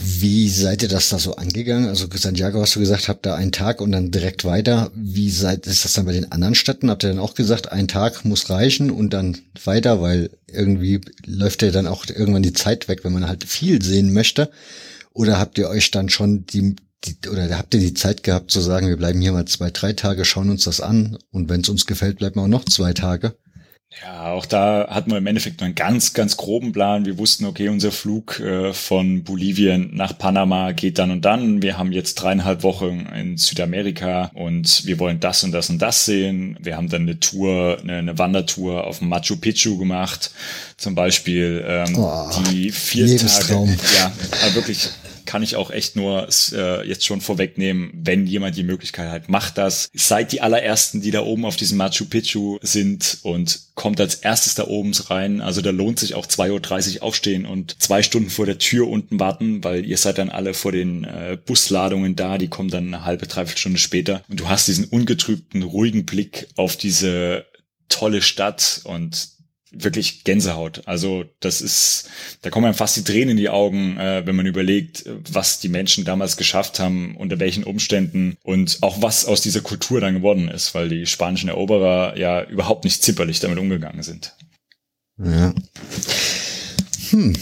[0.00, 1.88] Wie seid ihr das da so angegangen?
[1.88, 4.90] Also Santiago hast du gesagt, habt da einen Tag und dann direkt weiter.
[4.94, 6.90] Wie seid, ist das dann bei den anderen Städten?
[6.90, 11.62] Habt ihr dann auch gesagt, ein Tag muss reichen und dann weiter, weil irgendwie läuft
[11.62, 14.50] ja dann auch irgendwann die Zeit weg, wenn man halt viel sehen möchte?
[15.12, 18.60] Oder habt ihr euch dann schon die, die oder habt ihr die Zeit gehabt zu
[18.60, 21.68] sagen, wir bleiben hier mal zwei, drei Tage, schauen uns das an und wenn es
[21.68, 23.34] uns gefällt, bleiben wir auch noch zwei Tage?
[24.00, 27.04] Ja, auch da hatten wir im Endeffekt nur einen ganz, ganz groben Plan.
[27.04, 31.62] Wir wussten, okay, unser Flug äh, von Bolivien nach Panama geht dann und dann.
[31.62, 36.04] Wir haben jetzt dreieinhalb Wochen in Südamerika und wir wollen das und das und das
[36.04, 36.56] sehen.
[36.60, 40.30] Wir haben dann eine Tour, eine, eine Wandertour auf Machu Picchu gemacht,
[40.78, 43.76] zum Beispiel, ähm, oh, die vier Tage.
[43.94, 44.12] Ja,
[44.54, 44.88] wirklich
[45.26, 49.58] kann ich auch echt nur äh, jetzt schon vorwegnehmen, wenn jemand die Möglichkeit hat, macht
[49.58, 49.88] das.
[49.94, 54.54] Seid die allerersten, die da oben auf diesem Machu Picchu sind und kommt als erstes
[54.54, 55.40] da oben rein.
[55.40, 59.18] Also da lohnt sich auch 2.30 Uhr aufstehen und zwei Stunden vor der Tür unten
[59.18, 63.04] warten, weil ihr seid dann alle vor den äh, Busladungen da, die kommen dann eine
[63.04, 64.22] halbe, dreiviertel Stunde später.
[64.28, 67.46] Und du hast diesen ungetrübten, ruhigen Blick auf diese
[67.88, 69.28] tolle Stadt und
[69.72, 70.82] wirklich Gänsehaut.
[70.86, 72.08] Also das ist,
[72.42, 75.68] da kommen einem fast die Tränen in die Augen, äh, wenn man überlegt, was die
[75.68, 80.48] Menschen damals geschafft haben, unter welchen Umständen und auch was aus dieser Kultur dann geworden
[80.48, 84.34] ist, weil die spanischen Eroberer ja überhaupt nicht zimperlich damit umgegangen sind.
[85.18, 85.54] Ja.
[87.10, 87.34] Hm.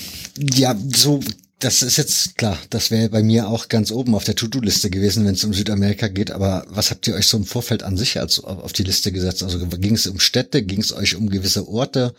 [0.54, 1.20] Ja, so
[1.60, 5.26] das ist jetzt klar, das wäre bei mir auch ganz oben auf der To-Do-Liste gewesen,
[5.26, 6.30] wenn es um Südamerika geht.
[6.30, 9.42] Aber was habt ihr euch so im Vorfeld an sich als auf die Liste gesetzt?
[9.42, 12.14] Also ging es um Städte, ging es euch um gewisse Orte?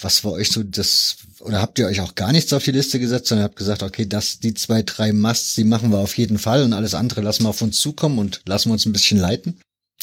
[0.00, 3.00] Was war euch so das, oder habt ihr euch auch gar nichts auf die Liste
[3.00, 6.38] gesetzt, sondern habt gesagt, okay, das, die zwei, drei Musts, die machen wir auf jeden
[6.38, 9.18] Fall und alles andere lassen wir auf uns zukommen und lassen wir uns ein bisschen
[9.18, 9.58] leiten?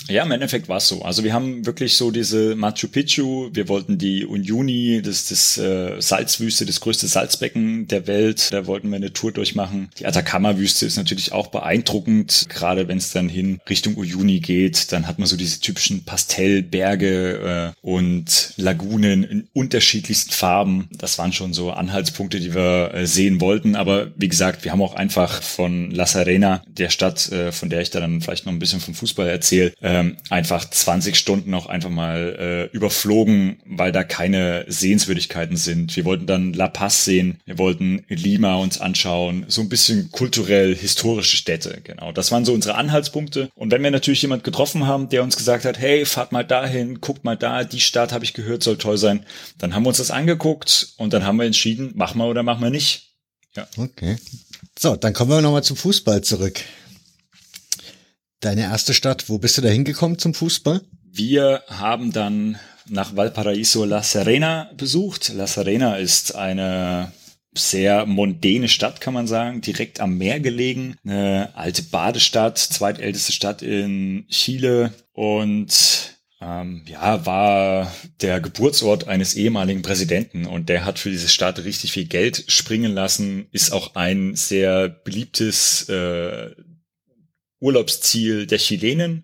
[0.09, 1.03] Ja, im Endeffekt war es so.
[1.03, 6.01] Also wir haben wirklich so diese Machu Picchu, wir wollten die Uyuni, das, das äh,
[6.01, 9.89] Salzwüste, das größte Salzbecken der Welt, da wollten wir eine Tour durchmachen.
[9.99, 15.07] Die Atacama-Wüste ist natürlich auch beeindruckend, gerade wenn es dann hin Richtung Uyuni geht, dann
[15.07, 20.89] hat man so diese typischen Pastellberge äh, und Lagunen in unterschiedlichsten Farben.
[20.91, 23.75] Das waren schon so Anhaltspunkte, die wir äh, sehen wollten.
[23.75, 27.81] Aber wie gesagt, wir haben auch einfach von La Serena, der Stadt, äh, von der
[27.81, 31.67] ich da dann vielleicht noch ein bisschen vom Fußball erzähle, ähm, einfach 20 Stunden noch
[31.67, 35.95] einfach mal äh, überflogen, weil da keine Sehenswürdigkeiten sind.
[35.95, 40.73] Wir wollten dann La Paz sehen, wir wollten Lima uns anschauen, so ein bisschen kulturell
[40.73, 42.13] historische Städte, genau.
[42.13, 43.49] Das waren so unsere Anhaltspunkte.
[43.55, 47.01] Und wenn wir natürlich jemand getroffen haben, der uns gesagt hat, hey, fahrt mal dahin,
[47.01, 49.25] guckt mal da, die Stadt habe ich gehört, soll toll sein,
[49.57, 52.63] dann haben wir uns das angeguckt und dann haben wir entschieden, machen wir oder machen
[52.63, 53.09] wir nicht.
[53.55, 53.67] Ja.
[53.77, 54.15] Okay.
[54.79, 56.61] So, dann kommen wir nochmal zum Fußball zurück.
[58.43, 60.81] Deine erste Stadt, wo bist du da hingekommen zum Fußball?
[61.09, 62.59] Wir haben dann
[62.89, 65.31] nach Valparaiso La Serena besucht.
[65.33, 67.13] La Serena ist eine
[67.55, 70.97] sehr mondäne Stadt, kann man sagen, direkt am Meer gelegen.
[71.05, 77.89] Eine alte Badestadt, zweitälteste Stadt in Chile und ähm, ja, war
[78.19, 82.91] der Geburtsort eines ehemaligen Präsidenten und der hat für diese Stadt richtig viel Geld springen
[82.91, 86.49] lassen, ist auch ein sehr beliebtes äh,
[87.63, 89.23] Urlaubsziel der Chilenen,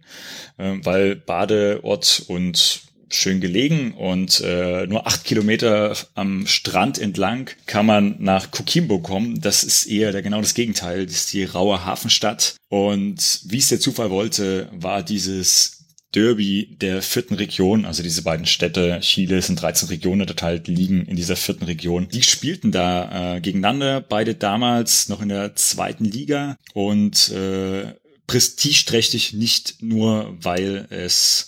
[0.57, 7.86] äh, weil Badeort und schön gelegen und äh, nur acht Kilometer am Strand entlang kann
[7.86, 9.41] man nach Coquimbo kommen.
[9.41, 11.06] Das ist eher der, genau das Gegenteil.
[11.06, 12.56] Das ist die raue Hafenstadt.
[12.70, 15.80] Und wie es der Zufall wollte, war dieses
[16.16, 21.16] Derby der vierten Region, also diese beiden Städte, Chile sind 13 Regionen unterteilt, liegen in
[21.16, 22.07] dieser vierten Region.
[22.10, 27.94] Die spielten da äh, gegeneinander, beide damals noch in der zweiten Liga und äh,
[28.30, 31.47] prestigeträchtig, nicht nur, weil es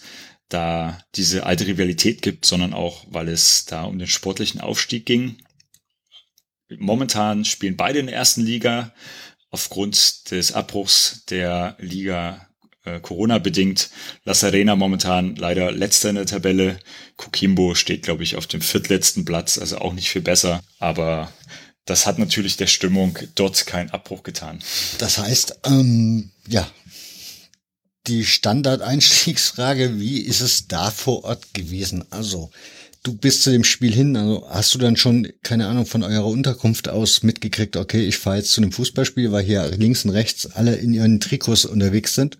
[0.49, 5.37] da diese alte Rivalität gibt, sondern auch, weil es da um den sportlichen Aufstieg ging.
[6.79, 8.95] Momentan spielen beide in der ersten Liga.
[9.51, 12.47] Aufgrund des Abbruchs der Liga
[12.83, 13.91] äh, Corona bedingt.
[14.23, 16.79] La Serena momentan leider letzter in der Tabelle.
[17.15, 20.63] Coquimbo steht, glaube ich, auf dem viertletzten Platz, also auch nicht viel besser.
[20.79, 21.31] Aber
[21.85, 24.59] das hat natürlich der Stimmung dort keinen Abbruch getan.
[24.97, 26.69] Das heißt, ähm, ja,
[28.07, 32.03] die Standardeinstiegsfrage, wie ist es da vor Ort gewesen?
[32.09, 32.49] Also,
[33.03, 36.25] du bist zu dem Spiel hin, also hast du dann schon, keine Ahnung, von eurer
[36.25, 40.47] Unterkunft aus mitgekriegt, okay, ich fahre jetzt zu einem Fußballspiel, weil hier links und rechts
[40.47, 42.37] alle in ihren Trikots unterwegs sind?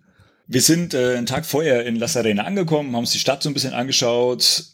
[0.51, 3.49] Wir sind äh, einen Tag vorher in La Serena angekommen, haben uns die Stadt so
[3.49, 4.65] ein bisschen angeschaut.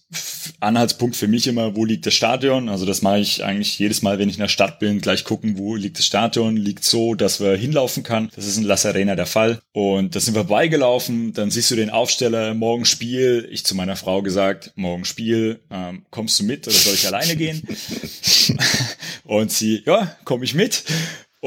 [0.60, 2.68] Anhaltspunkt für mich immer, wo liegt das Stadion?
[2.68, 5.60] Also das mache ich eigentlich jedes Mal, wenn ich in der Stadt bin, gleich gucken,
[5.60, 6.58] wo liegt das Stadion.
[6.58, 8.32] Liegt so, dass wir hinlaufen kann.
[8.36, 9.62] Das ist in La Serena der Fall.
[9.72, 11.34] Und da sind wir vorbeigelaufen.
[11.34, 13.48] Dann siehst du den Aufsteller, morgen Spiel.
[13.52, 17.36] Ich zu meiner Frau gesagt, morgen Spiel, ähm, kommst du mit oder soll ich alleine
[17.36, 17.62] gehen?
[19.26, 20.86] Und sie, ja, komm ich mit.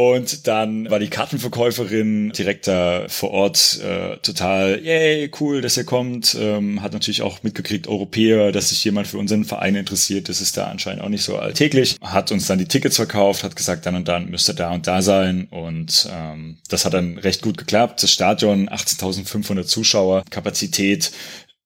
[0.00, 5.84] Und dann war die Kartenverkäuferin direkt da vor Ort äh, total, yay, cool, dass er
[5.84, 6.34] kommt.
[6.40, 10.30] Ähm, hat natürlich auch mitgekriegt, Europäer, dass sich jemand für unseren Verein interessiert.
[10.30, 11.96] Das ist da anscheinend auch nicht so alltäglich.
[12.00, 15.02] Hat uns dann die Tickets verkauft, hat gesagt, dann und dann müsste da und da
[15.02, 15.48] sein.
[15.50, 18.02] Und ähm, das hat dann recht gut geklappt.
[18.02, 21.12] Das Stadion, 18.500 Zuschauer, Kapazität.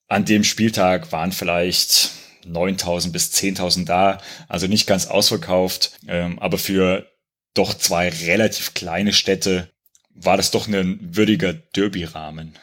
[0.09, 2.11] An dem Spieltag waren vielleicht
[2.49, 7.14] 9000 bis 10.000 da, also nicht ganz ausverkauft, ähm, aber für
[7.55, 9.69] doch zwei relativ kleine Städte
[10.15, 12.55] war das doch ein würdiger Derby-Rahmen.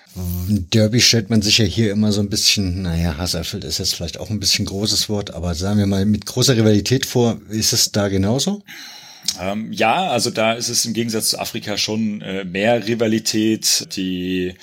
[0.48, 4.20] Derby stellt man sich ja hier immer so ein bisschen, naja, hasserfüllt ist jetzt vielleicht
[4.20, 7.92] auch ein bisschen großes Wort, aber sagen wir mal mit großer Rivalität vor, ist es
[7.92, 8.64] da genauso?
[9.40, 13.88] Ähm, ja, also da ist es im Gegensatz zu Afrika schon äh, mehr Rivalität.
[13.96, 14.56] Die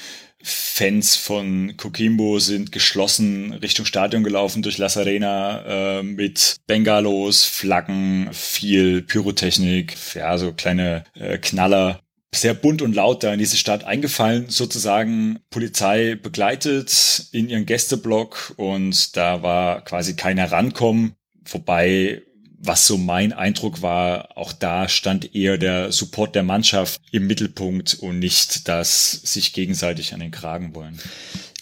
[0.49, 8.29] Fans von Coquimbo sind geschlossen Richtung Stadion gelaufen durch La Serena äh, mit Bengalos, Flaggen,
[8.33, 12.01] viel Pyrotechnik, ja, so kleine äh, Knaller.
[12.35, 18.55] Sehr bunt und laut da in diese Stadt eingefallen, sozusagen Polizei begleitet in ihren Gästeblock
[18.57, 21.15] und da war quasi keiner rankommen.
[21.51, 22.23] Wobei
[22.59, 27.95] was so mein Eindruck war, auch da stand eher der Support der Mannschaft im Mittelpunkt
[27.95, 30.99] und nicht das sich gegenseitig an den Kragen wollen.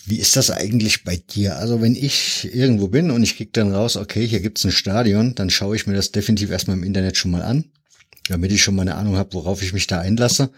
[0.06, 1.56] Wie ist das eigentlich bei dir?
[1.56, 5.34] Also wenn ich irgendwo bin und ich krieg dann raus, okay, hier gibt's ein Stadion,
[5.34, 7.64] dann schaue ich mir das definitiv erstmal im Internet schon mal an,
[8.28, 10.50] damit ich schon mal eine Ahnung habe, worauf ich mich da einlasse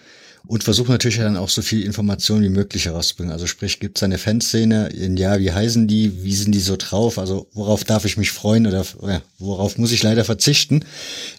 [0.46, 3.32] und versuche natürlich dann auch so viel Information wie möglich herauszubringen.
[3.32, 7.18] Also sprich, gibt es eine Fanszene, ja, wie heißen die, wie sind die so drauf,
[7.18, 10.84] also worauf darf ich mich freuen oder ja, worauf muss ich leider verzichten.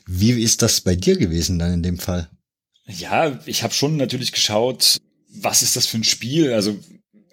[0.06, 2.30] Wie ist das bei dir gewesen dann in dem Fall?
[2.88, 4.98] Ja, ich habe schon natürlich geschaut,
[5.32, 6.54] was ist das für ein Spiel?
[6.54, 6.78] Also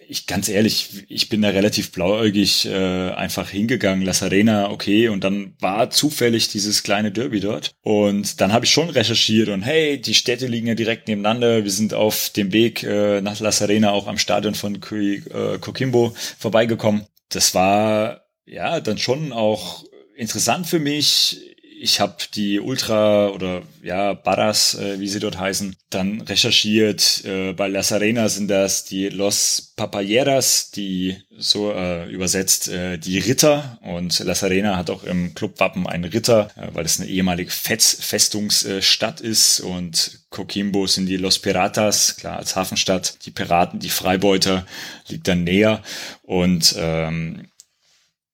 [0.09, 5.25] ich ganz ehrlich, ich bin da relativ blauäugig äh, einfach hingegangen, La Serena, okay, und
[5.25, 7.73] dann war zufällig dieses kleine Derby dort.
[7.83, 11.65] Und dann habe ich schon recherchiert und hey, die Städte liegen ja direkt nebeneinander.
[11.65, 16.15] Wir sind auf dem Weg äh, nach La Serena auch am Stadion von äh, Coquimbo
[16.39, 17.07] vorbeigekommen.
[17.29, 19.85] Das war ja dann schon auch
[20.15, 25.77] interessant für mich ich habe die Ultra oder ja Barras, äh, wie sie dort heißen,
[25.91, 27.25] dann recherchiert.
[27.25, 33.19] Äh, bei Las Arenas sind das die Los Papayeras, die so äh, übersetzt äh, die
[33.19, 33.79] Ritter.
[33.83, 37.99] Und Las Arena hat auch im Clubwappen einen Ritter, äh, weil es eine ehemalige Fetz
[38.01, 39.61] Festungsstadt ist.
[39.61, 43.27] Und Coquimbo sind die Los Piratas, klar als Hafenstadt.
[43.27, 44.67] Die Piraten, die Freibeuter
[45.09, 45.83] liegt dann näher.
[46.23, 47.49] Und ähm,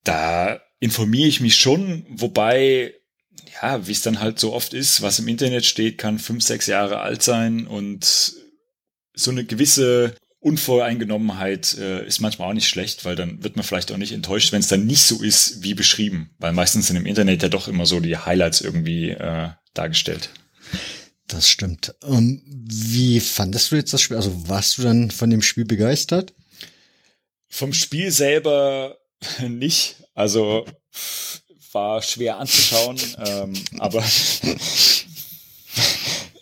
[0.04, 2.94] da informiere ich mich schon, wobei
[3.62, 6.66] ja, wie es dann halt so oft ist, was im Internet steht, kann fünf, sechs
[6.66, 8.34] Jahre alt sein und
[9.14, 13.92] so eine gewisse Unvoreingenommenheit äh, ist manchmal auch nicht schlecht, weil dann wird man vielleicht
[13.92, 16.34] auch nicht enttäuscht, wenn es dann nicht so ist, wie beschrieben.
[16.38, 20.30] Weil meistens sind im Internet ja doch immer so die Highlights irgendwie äh, dargestellt.
[21.28, 21.94] Das stimmt.
[22.02, 24.16] Um, wie fandest du jetzt das Spiel?
[24.16, 26.34] Also warst du dann von dem Spiel begeistert?
[27.48, 28.98] Vom Spiel selber
[29.48, 29.96] nicht.
[30.14, 30.66] Also
[31.72, 34.04] war schwer anzuschauen, ähm, aber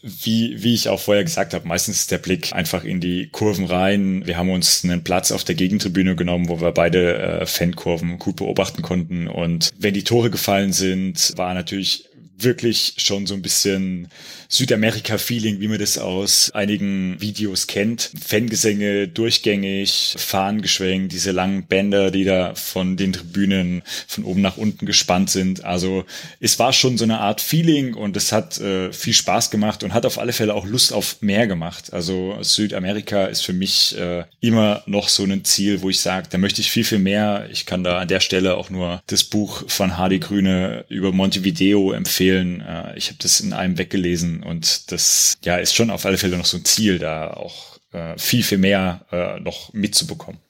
[0.02, 3.66] wie, wie ich auch vorher gesagt habe, meistens ist der Blick einfach in die Kurven
[3.66, 4.26] rein.
[4.26, 8.36] Wir haben uns einen Platz auf der Gegentribüne genommen, wo wir beide äh, Fankurven gut
[8.36, 9.28] beobachten konnten.
[9.28, 12.08] Und wenn die Tore gefallen sind, war natürlich
[12.38, 14.08] wirklich schon so ein bisschen
[14.50, 18.10] Südamerika-Feeling, wie man das aus einigen Videos kennt.
[18.20, 24.56] Fangesänge durchgängig, Fahnen geschwenkt, diese langen Bänder, die da von den Tribünen von oben nach
[24.56, 25.64] unten gespannt sind.
[25.64, 26.04] Also
[26.40, 29.94] es war schon so eine Art Feeling und es hat äh, viel Spaß gemacht und
[29.94, 31.92] hat auf alle Fälle auch Lust auf mehr gemacht.
[31.92, 36.38] Also Südamerika ist für mich äh, immer noch so ein Ziel, wo ich sage, da
[36.38, 37.46] möchte ich viel, viel mehr.
[37.52, 41.92] Ich kann da an der Stelle auch nur das Buch von Hardy Grüne über Montevideo
[41.92, 42.60] empfehlen.
[42.62, 46.36] Äh, ich habe das in einem weggelesen und das ja ist schon auf alle Fälle
[46.36, 50.40] noch so ein Ziel, da auch äh, viel, viel mehr äh, noch mitzubekommen.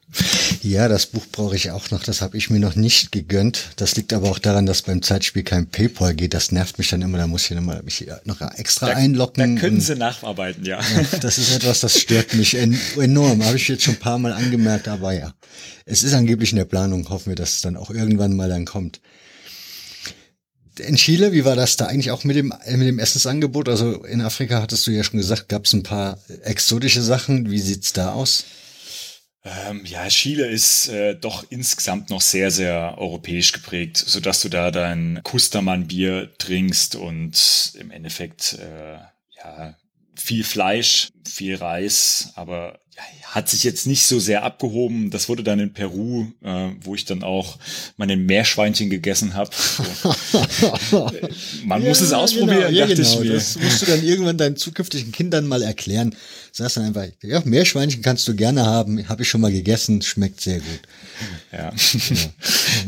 [0.62, 2.02] Ja, das Buch brauche ich auch noch.
[2.02, 3.70] Das habe ich mir noch nicht gegönnt.
[3.76, 6.34] Das liegt aber auch daran, dass beim Zeitspiel kein PayPal geht.
[6.34, 7.16] Das nervt mich dann immer.
[7.16, 9.54] Da muss ich immer mich noch extra da, einloggen.
[9.54, 10.80] Da können Sie nacharbeiten, ja.
[10.80, 11.18] ja.
[11.20, 13.44] Das ist etwas, das stört mich enorm.
[13.44, 14.88] Habe ich jetzt schon ein paar Mal angemerkt.
[14.88, 15.32] Aber ja,
[15.86, 17.08] es ist angeblich in der Planung.
[17.08, 19.00] Hoffen wir, dass es dann auch irgendwann mal dann kommt
[20.78, 23.68] in Chile, wie war das da eigentlich auch mit dem, mit dem Essensangebot?
[23.68, 27.50] Also in Afrika hattest du ja schon gesagt, gab es ein paar exotische Sachen.
[27.50, 28.44] Wie sieht's da aus?
[29.42, 34.50] Ähm, ja, Chile ist äh, doch insgesamt noch sehr, sehr europäisch geprägt, so dass du
[34.50, 38.98] da dein Kustermann-Bier trinkst und im Endeffekt äh,
[39.38, 39.76] ja
[40.14, 42.79] viel Fleisch, viel Reis, aber
[43.30, 45.10] hat sich jetzt nicht so sehr abgehoben.
[45.10, 47.58] Das wurde dann in Peru, äh, wo ich dann auch
[47.96, 49.50] meine Meerschweinchen gegessen habe.
[51.64, 53.12] Man ja, muss es ausprobieren, genau, ja, dachte genau.
[53.12, 53.34] ich mir.
[53.34, 56.16] Das musst du dann irgendwann deinen zukünftigen Kindern mal erklären.
[56.50, 60.40] Sagst dann einfach, ja, Meerschweinchen kannst du gerne haben, habe ich schon mal gegessen, schmeckt
[60.40, 60.80] sehr gut.
[61.52, 61.70] Ja.
[61.70, 62.20] Genau.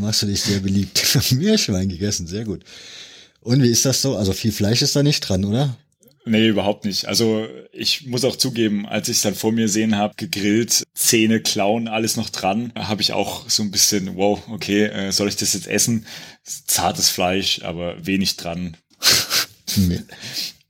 [0.00, 1.02] machst du dich sehr beliebt.
[1.32, 2.64] Meerschwein gegessen, sehr gut.
[3.40, 4.16] Und wie ist das so?
[4.16, 5.76] Also viel Fleisch ist da nicht dran, oder?
[6.24, 7.06] Nee, überhaupt nicht.
[7.06, 11.40] Also ich muss auch zugeben, als ich es dann vor mir sehen habe, gegrillt, Zähne,
[11.40, 15.36] Klauen, alles noch dran, habe ich auch so ein bisschen, wow, okay, äh, soll ich
[15.36, 16.06] das jetzt essen?
[16.44, 18.76] Zartes Fleisch, aber wenig dran.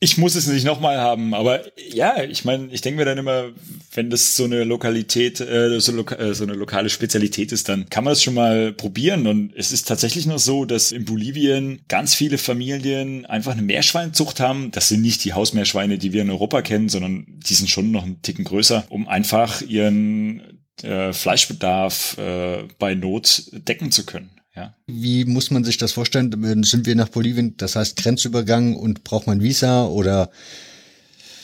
[0.03, 1.61] ich muss es nicht nochmal haben, aber
[1.93, 3.51] ja, ich meine, ich denke mir dann immer,
[3.95, 7.89] wenn das so eine Lokalität, äh, so, loka äh, so eine lokale Spezialität ist, dann
[7.89, 9.29] kann man das schon mal probieren.
[9.29, 14.41] Und es ist tatsächlich noch so, dass in Bolivien ganz viele Familien einfach eine Meerschweinzucht
[14.41, 14.73] haben.
[14.73, 18.03] Das sind nicht die Hausmeerschweine, die wir in Europa kennen, sondern die sind schon noch
[18.03, 20.43] einen Ticken größer, um einfach ihren
[20.83, 24.31] äh, Fleischbedarf äh, bei Not decken zu können.
[24.55, 24.75] Ja.
[24.87, 26.63] Wie muss man sich das vorstellen?
[26.63, 30.31] Sind wir nach Bolivien, das heißt Grenzübergang und braucht man Visa oder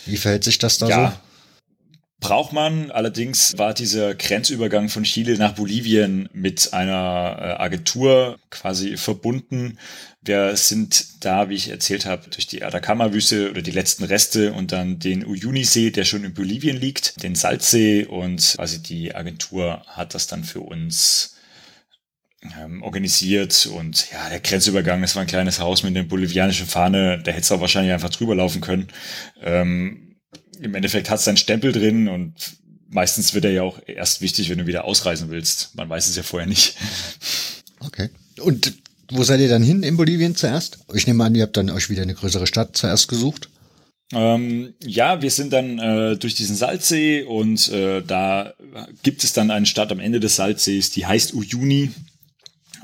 [0.06, 1.10] wie verhält sich das da ja.
[1.10, 1.16] so?
[2.20, 8.97] Braucht man, allerdings war dieser Grenzübergang von Chile nach Bolivien mit einer äh, Agentur quasi
[8.97, 9.78] verbunden.
[10.20, 14.72] Wir sind da, wie ich erzählt habe, durch die Atacama-Wüste oder die letzten Reste und
[14.72, 20.14] dann den Uyuni-See, der schon in Bolivien liegt, den Salzsee und quasi die Agentur hat
[20.14, 21.38] das dann für uns
[22.43, 27.20] ähm, organisiert und ja, der Grenzübergang, das war ein kleines Haus mit einer bolivianischen Fahne,
[27.23, 28.89] da hätte es auch wahrscheinlich einfach drüber laufen können.
[29.43, 30.16] Ähm,
[30.60, 32.35] Im Endeffekt hat es seinen Stempel drin und
[32.89, 35.74] meistens wird er ja auch erst wichtig, wenn du wieder ausreisen willst.
[35.74, 36.77] Man weiß es ja vorher nicht.
[37.81, 38.10] Okay.
[38.40, 38.74] Und
[39.10, 40.78] wo seid ihr dann hin in Bolivien zuerst?
[40.94, 43.48] Ich nehme an, ihr habt dann euch wieder eine größere Stadt zuerst gesucht.
[44.12, 48.55] Ähm, ja, wir sind dann äh, durch diesen Salzsee und äh, da
[49.02, 51.90] gibt es dann eine Stadt am Ende des Salzsees, die heißt Uyuni.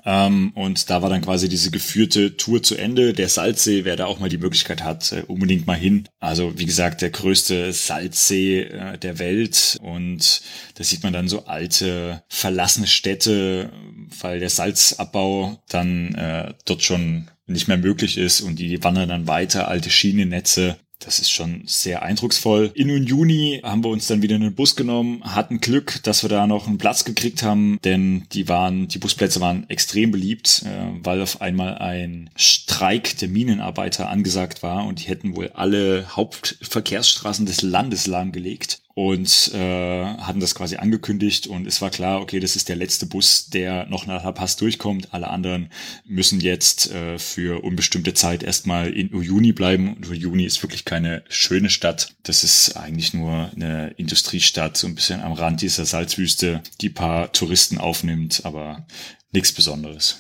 [0.04, 3.12] Ähm, und da war dann quasi diese geführte Tour zu Ende.
[3.12, 6.08] Der Salzsee, wer da auch mal die Möglichkeit hat, äh, unbedingt mal hin.
[6.20, 9.78] Also wie gesagt, der größte Salzsee äh, der Welt.
[9.82, 10.42] Und
[10.74, 13.72] da sieht man dann so alte, verlassene Städte,
[14.20, 19.26] weil der Salzabbau dann äh, dort schon nicht mehr möglich ist und die wandern dann
[19.26, 22.70] weiter, alte Schienennetze das ist schon sehr eindrucksvoll.
[22.74, 26.46] In Juni haben wir uns dann wieder einen Bus genommen, hatten Glück, dass wir da
[26.46, 31.20] noch einen Platz gekriegt haben, denn die waren, die Busplätze waren extrem beliebt, äh, weil
[31.20, 37.62] auf einmal ein Streik der Minenarbeiter angesagt war und die hätten wohl alle Hauptverkehrsstraßen des
[37.62, 42.68] Landes lahmgelegt und äh, hatten das quasi angekündigt und es war klar, okay, das ist
[42.68, 45.12] der letzte Bus, der noch nach La Paz durchkommt.
[45.12, 45.70] Alle anderen
[46.06, 51.24] müssen jetzt äh, für unbestimmte Zeit erstmal in Uyuni bleiben und Uyuni ist wirklich keine
[51.28, 52.14] schöne Stadt.
[52.22, 57.32] Das ist eigentlich nur eine Industriestadt, so ein bisschen am Rand dieser Salzwüste, die paar
[57.32, 58.86] Touristen aufnimmt, aber
[59.32, 60.18] nichts Besonderes.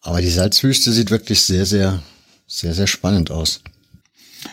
[0.00, 2.02] Aber die Salzwüste sieht wirklich sehr, sehr,
[2.48, 3.62] sehr, sehr spannend aus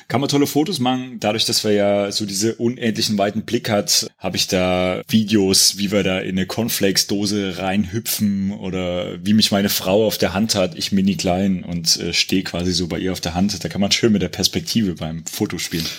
[0.08, 1.20] kann man tolle Fotos machen.
[1.20, 5.92] Dadurch, dass wir ja so diese unendlichen weiten Blick hat, habe ich da Videos, wie
[5.92, 10.78] wir da in eine Cornflakes-Dose reinhüpfen oder wie mich meine Frau auf der Hand hat,
[10.78, 13.64] ich mini klein und äh, stehe quasi so bei ihr auf der Hand.
[13.64, 15.86] Da kann man schön mit der Perspektive beim Fotospielen.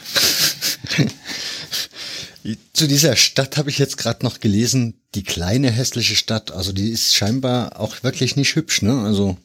[2.72, 6.90] Zu dieser Stadt habe ich jetzt gerade noch gelesen, die kleine hässliche Stadt, also die
[6.90, 9.02] ist scheinbar auch wirklich nicht hübsch, ne?
[9.02, 9.36] Also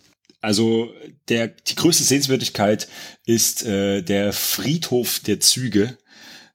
[0.44, 0.94] Also
[1.30, 2.90] der, die größte Sehenswürdigkeit
[3.26, 5.98] ist äh, der Friedhof der Züge.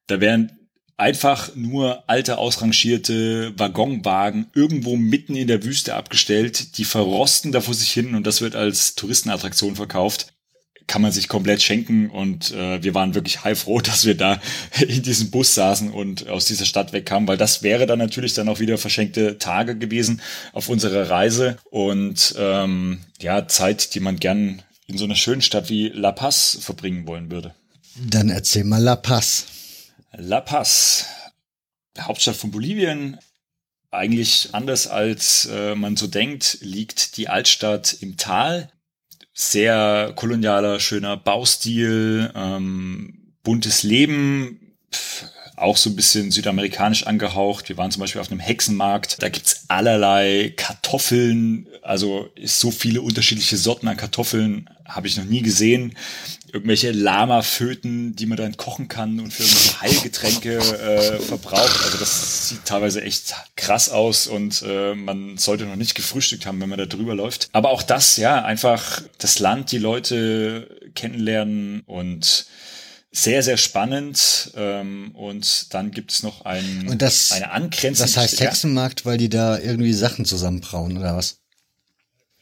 [0.06, 0.52] Da werden
[0.98, 7.72] einfach nur alte ausrangierte Waggonwagen irgendwo mitten in der Wüste abgestellt, die verrosten da vor
[7.72, 10.34] sich hin und das wird als Touristenattraktion verkauft.
[10.88, 14.40] Kann man sich komplett schenken und äh, wir waren wirklich heilfroh, dass wir da
[14.80, 18.48] in diesem Bus saßen und aus dieser Stadt wegkamen, weil das wäre dann natürlich dann
[18.48, 20.20] auch wieder verschenkte Tage gewesen
[20.52, 25.68] auf unserer Reise und ähm, ja, Zeit, die man gern in so einer schönen Stadt
[25.68, 27.54] wie La Paz verbringen wollen würde.
[27.94, 29.46] Dann erzähl mal La Paz.
[30.16, 31.06] La Paz,
[32.00, 33.18] Hauptstadt von Bolivien.
[33.90, 38.70] Eigentlich anders als äh, man so denkt, liegt die Altstadt im Tal.
[39.40, 47.68] Sehr kolonialer, schöner Baustil, ähm, buntes Leben, pf, auch so ein bisschen südamerikanisch angehaucht.
[47.68, 49.22] Wir waren zum Beispiel auf einem Hexenmarkt.
[49.22, 51.68] Da gibt's allerlei Kartoffeln.
[51.82, 55.94] Also so viele unterschiedliche Sorten an Kartoffeln habe ich noch nie gesehen
[56.52, 61.84] irgendwelche Lama-Föten, die man dann kochen kann und für irgendwelche Heilgetränke äh, verbraucht.
[61.84, 66.60] Also das sieht teilweise echt krass aus und äh, man sollte noch nicht gefrühstückt haben,
[66.60, 67.48] wenn man da drüber läuft.
[67.52, 72.46] Aber auch das, ja, einfach das Land, die Leute kennenlernen und
[73.10, 74.52] sehr, sehr spannend.
[74.56, 78.12] Ähm, und dann gibt es noch ein, und das, eine angrenzende...
[78.12, 81.38] Das heißt Hexenmarkt, weil die da irgendwie Sachen zusammenbrauen oder was?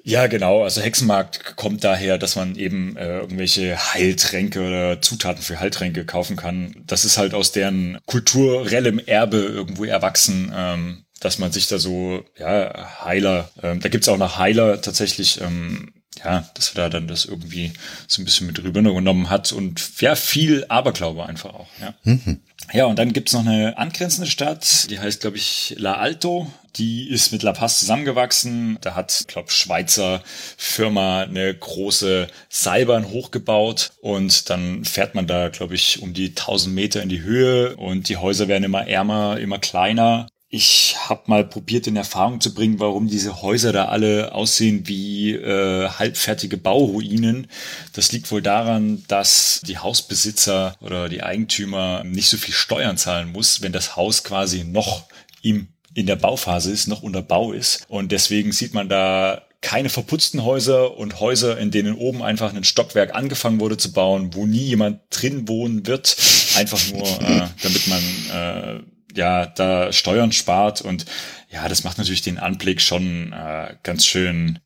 [0.09, 0.63] Ja, genau.
[0.63, 6.37] Also Hexenmarkt kommt daher, dass man eben äh, irgendwelche Heiltränke oder Zutaten für Heiltränke kaufen
[6.37, 6.77] kann.
[6.87, 12.25] Das ist halt aus deren kulturellem Erbe irgendwo erwachsen, ähm, dass man sich da so,
[12.39, 15.93] ja, Heiler, ähm, da gibt's auch noch Heiler tatsächlich, ähm,
[16.25, 17.73] ja, dass er da dann das irgendwie
[18.07, 21.95] so ein bisschen mit rübergenommen hat und ja, viel Aberglaube einfach auch, ja.
[22.05, 22.43] Mhm.
[22.73, 26.51] Ja, und dann gibt's noch eine angrenzende Stadt, die heißt, glaube ich, La Alto.
[26.77, 28.79] Die ist mit La Paz zusammengewachsen.
[28.81, 30.23] Da hat, glaube Schweizer
[30.57, 36.75] Firma eine große Seilbahn hochgebaut und dann fährt man da, glaube ich, um die 1000
[36.75, 41.45] Meter in die Höhe und die Häuser werden immer ärmer, immer kleiner ich habe mal
[41.45, 47.49] probiert in Erfahrung zu bringen, warum diese Häuser da alle aussehen wie äh, halbfertige Bauruinen.
[47.93, 53.33] Das liegt wohl daran, dass die Hausbesitzer oder die Eigentümer nicht so viel Steuern zahlen
[53.33, 55.05] muss, wenn das Haus quasi noch
[55.43, 57.87] im in der Bauphase ist, noch unter Bau ist.
[57.89, 62.65] Und deswegen sieht man da keine verputzten Häuser und Häuser, in denen oben einfach ein
[62.65, 66.15] Stockwerk angefangen wurde zu bauen, wo nie jemand drin wohnen wird,
[66.57, 68.03] einfach nur, äh, damit man
[68.33, 71.07] äh, ja da Steuern spart und
[71.51, 74.59] ja, das macht natürlich den Anblick schon äh, ganz schön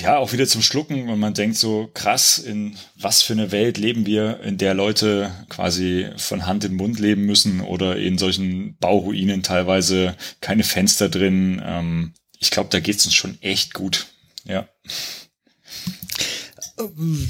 [0.00, 3.76] ja, auch wieder zum Schlucken und man denkt so, krass, in was für eine Welt
[3.76, 8.76] leben wir, in der Leute quasi von Hand in Mund leben müssen oder in solchen
[8.78, 11.60] Bauruinen teilweise keine Fenster drin.
[11.64, 14.06] Ähm, ich glaube, da geht's uns schon echt gut.
[14.44, 14.68] Ja.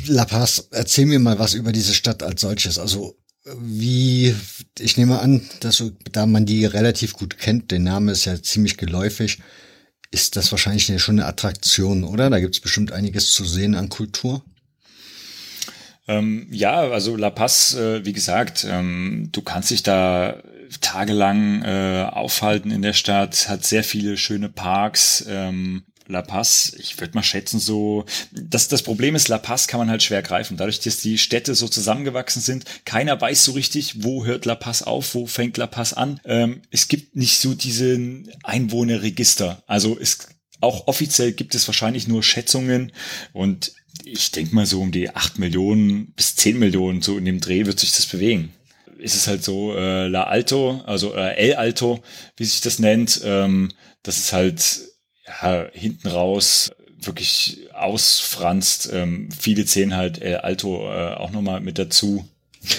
[0.06, 2.78] La Paz, erzähl mir mal was über diese Stadt als solches.
[2.78, 3.16] Also
[3.56, 4.34] wie,
[4.78, 5.82] ich nehme an, dass
[6.12, 9.38] da man die relativ gut kennt, der Name ist ja ziemlich geläufig,
[10.10, 12.30] ist das wahrscheinlich schon eine Attraktion, oder?
[12.30, 14.43] Da gibt's bestimmt einiges zu sehen an Kultur.
[16.06, 20.43] Ähm, ja, also La Paz, äh, wie gesagt, ähm, du kannst dich da
[20.80, 26.98] tagelang äh, aufhalten in der Stadt, hat sehr viele schöne Parks, ähm, La Paz, ich
[26.98, 30.56] würde mal schätzen, so, das, das Problem ist, La Paz kann man halt schwer greifen.
[30.56, 34.82] Dadurch, dass die Städte so zusammengewachsen sind, keiner weiß so richtig, wo hört La Paz
[34.82, 36.20] auf, wo fängt La Paz an.
[36.24, 39.62] Ähm, es gibt nicht so diesen Einwohnerregister.
[39.66, 40.28] Also es,
[40.60, 42.93] auch offiziell gibt es wahrscheinlich nur Schätzungen
[43.32, 43.72] und
[44.05, 47.66] ich denke mal so um die acht Millionen bis zehn Millionen, so in dem Dreh
[47.66, 48.52] wird sich das bewegen
[48.98, 52.02] ist es halt so, äh, La Alto, also äh, El Alto,
[52.36, 53.70] wie sich das nennt, ähm,
[54.02, 54.88] das ist halt
[55.42, 58.90] ja, hinten raus wirklich ausfranst.
[58.92, 62.28] Ähm, viele zählen halt El Alto äh, auch nochmal mit dazu.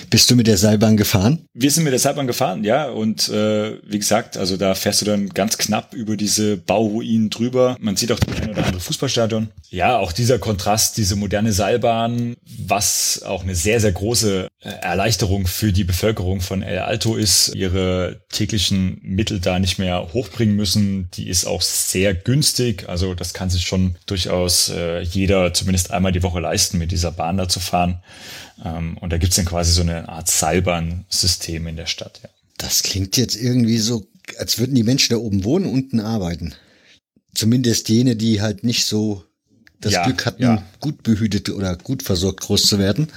[0.10, 1.46] Bist du mit der Seilbahn gefahren?
[1.54, 2.90] Wir sind mit der Seilbahn gefahren, ja.
[2.90, 7.78] Und äh, wie gesagt, also da fährst du dann ganz knapp über diese Bauruinen drüber.
[7.80, 9.50] Man sieht auch das ein oder andere Fußballstadion.
[9.70, 12.36] Ja, auch dieser Kontrast, diese moderne Seilbahn,
[12.66, 17.56] was auch eine sehr, sehr große äh, Erleichterung für die Bevölkerung von El Alto ist,
[17.56, 21.10] ihre täglichen Mittel da nicht mehr hochbringen müssen.
[21.14, 22.88] Die ist auch sehr günstig.
[22.88, 27.12] Also das kann sich schon durchaus äh, jeder zumindest einmal die Woche leisten, mit dieser
[27.12, 28.02] Bahn da zu fahren.
[28.64, 32.20] Ähm, und da gibt's dann quasi so eine Art Seilbahnsystem in der Stadt.
[32.24, 32.30] Ja.
[32.58, 34.06] Das klingt jetzt irgendwie so,
[34.38, 36.54] als würden die Menschen da oben wohnen, unten arbeiten.
[37.34, 39.24] Zumindest jene, die halt nicht so
[39.80, 40.64] das ja, Glück hatten, ja.
[40.80, 43.08] gut behütet oder gut versorgt groß zu werden.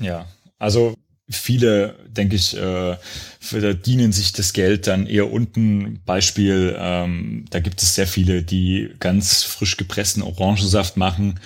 [0.00, 0.26] Ja,
[0.58, 0.94] also
[1.30, 2.96] viele, denke ich, äh,
[3.40, 6.00] verdienen sich das Geld dann eher unten.
[6.04, 11.40] Beispiel, ähm, da gibt es sehr viele, die ganz frisch gepressten Orangensaft machen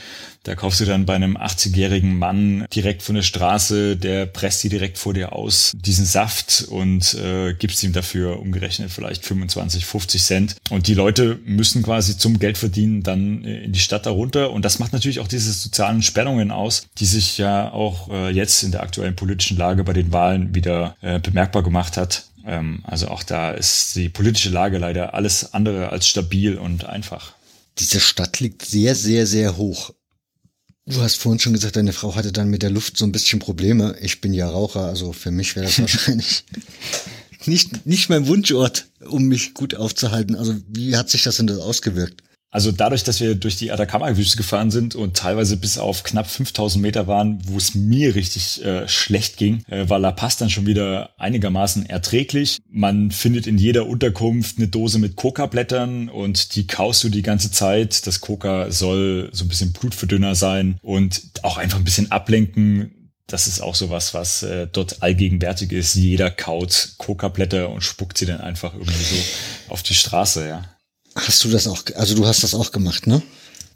[0.46, 4.68] Da kaufst du dann bei einem 80-jährigen Mann direkt von der Straße, der presst die
[4.68, 10.22] direkt vor dir aus, diesen Saft und äh, gibst ihm dafür umgerechnet vielleicht 25, 50
[10.22, 10.56] Cent.
[10.70, 14.52] Und die Leute müssen quasi zum Geld verdienen dann äh, in die Stadt darunter.
[14.52, 18.62] Und das macht natürlich auch diese sozialen Spannungen aus, die sich ja auch äh, jetzt
[18.62, 22.26] in der aktuellen politischen Lage bei den Wahlen wieder äh, bemerkbar gemacht hat.
[22.46, 27.32] Ähm, also auch da ist die politische Lage leider alles andere als stabil und einfach.
[27.80, 29.90] Diese Stadt liegt sehr, sehr, sehr hoch.
[30.88, 33.40] Du hast vorhin schon gesagt, deine Frau hatte dann mit der Luft so ein bisschen
[33.40, 33.96] Probleme.
[34.00, 36.44] Ich bin ja Raucher, also für mich wäre das wahrscheinlich
[37.44, 40.36] nicht, nicht mein Wunschort, um mich gut aufzuhalten.
[40.36, 42.22] Also wie hat sich das denn das ausgewirkt?
[42.50, 46.80] Also dadurch, dass wir durch die Atacama-Wüste gefahren sind und teilweise bis auf knapp 5000
[46.80, 50.66] Meter waren, wo es mir richtig äh, schlecht ging, äh, war La Paz dann schon
[50.66, 52.58] wieder einigermaßen erträglich.
[52.70, 57.50] Man findet in jeder Unterkunft eine Dose mit Coca-Blättern und die kaust du die ganze
[57.50, 58.06] Zeit.
[58.06, 63.10] Das Coca soll so ein bisschen Blutverdünner sein und auch einfach ein bisschen ablenken.
[63.26, 65.96] Das ist auch sowas, was äh, dort allgegenwärtig ist.
[65.96, 69.16] Jeder kaut Coca-Blätter und spuckt sie dann einfach irgendwie so
[69.68, 70.75] auf die Straße, ja.
[71.16, 73.22] Hast du das auch, also du hast das auch gemacht, ne?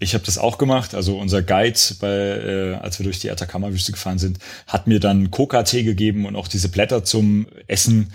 [0.02, 0.94] Ich habe das auch gemacht.
[0.94, 5.30] Also unser Guide, bei, äh, als wir durch die Atacama-Wüste gefahren sind, hat mir dann
[5.30, 8.12] Coca-Tee gegeben und auch diese Blätter zum Essen.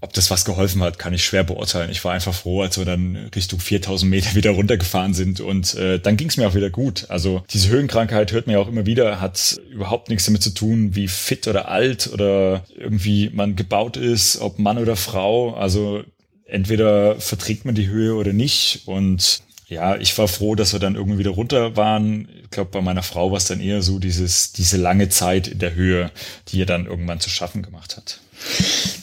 [0.00, 1.90] Ob das was geholfen hat, kann ich schwer beurteilen.
[1.90, 5.98] Ich war einfach froh, als wir dann Richtung 4000 Meter wieder runtergefahren sind und äh,
[5.98, 7.06] dann ging es mir auch wieder gut.
[7.08, 11.08] Also diese Höhenkrankheit hört ja auch immer wieder, hat überhaupt nichts damit zu tun, wie
[11.08, 15.54] fit oder alt oder irgendwie man gebaut ist, ob Mann oder Frau.
[15.54, 16.04] Also
[16.48, 18.82] entweder verträgt man die Höhe oder nicht.
[18.86, 22.28] Und ja, ich war froh, dass wir dann irgendwie wieder runter waren.
[22.42, 25.58] Ich glaube, bei meiner Frau war es dann eher so dieses, diese lange Zeit in
[25.58, 26.10] der Höhe,
[26.48, 28.20] die ihr dann irgendwann zu schaffen gemacht hat.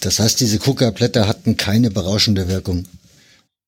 [0.02, 2.86] Das heißt, diese Kuckerblätter hatten keine berauschende Wirkung.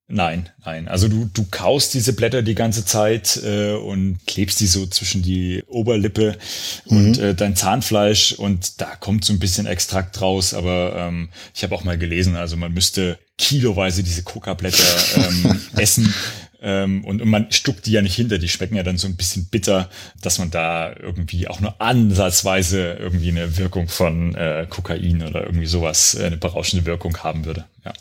[0.09, 0.87] Nein, nein.
[0.87, 5.21] Also du, du kaust diese Blätter die ganze Zeit äh, und klebst die so zwischen
[5.21, 6.37] die Oberlippe
[6.85, 6.97] mhm.
[6.97, 10.53] und äh, dein Zahnfleisch und da kommt so ein bisschen Extrakt raus.
[10.53, 14.83] Aber ähm, ich habe auch mal gelesen, also man müsste kiloweise diese Coca-Blätter
[15.17, 16.13] ähm, essen.
[16.61, 19.15] Ähm, und, und man stuckt die ja nicht hinter, die schmecken ja dann so ein
[19.15, 19.89] bisschen bitter,
[20.21, 25.67] dass man da irgendwie auch nur ansatzweise irgendwie eine Wirkung von äh, Kokain oder irgendwie
[25.67, 27.65] sowas, äh, eine berauschende Wirkung haben würde.
[27.85, 27.93] Ja.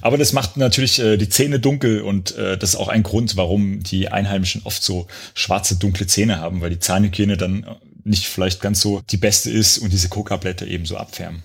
[0.00, 3.36] Aber das macht natürlich äh, die Zähne dunkel und äh, das ist auch ein Grund,
[3.36, 7.66] warum die Einheimischen oft so schwarze, dunkle Zähne haben, weil die Zahnhygiene dann
[8.04, 11.42] nicht vielleicht ganz so die beste ist und diese Coca-Blätter eben so abfärben.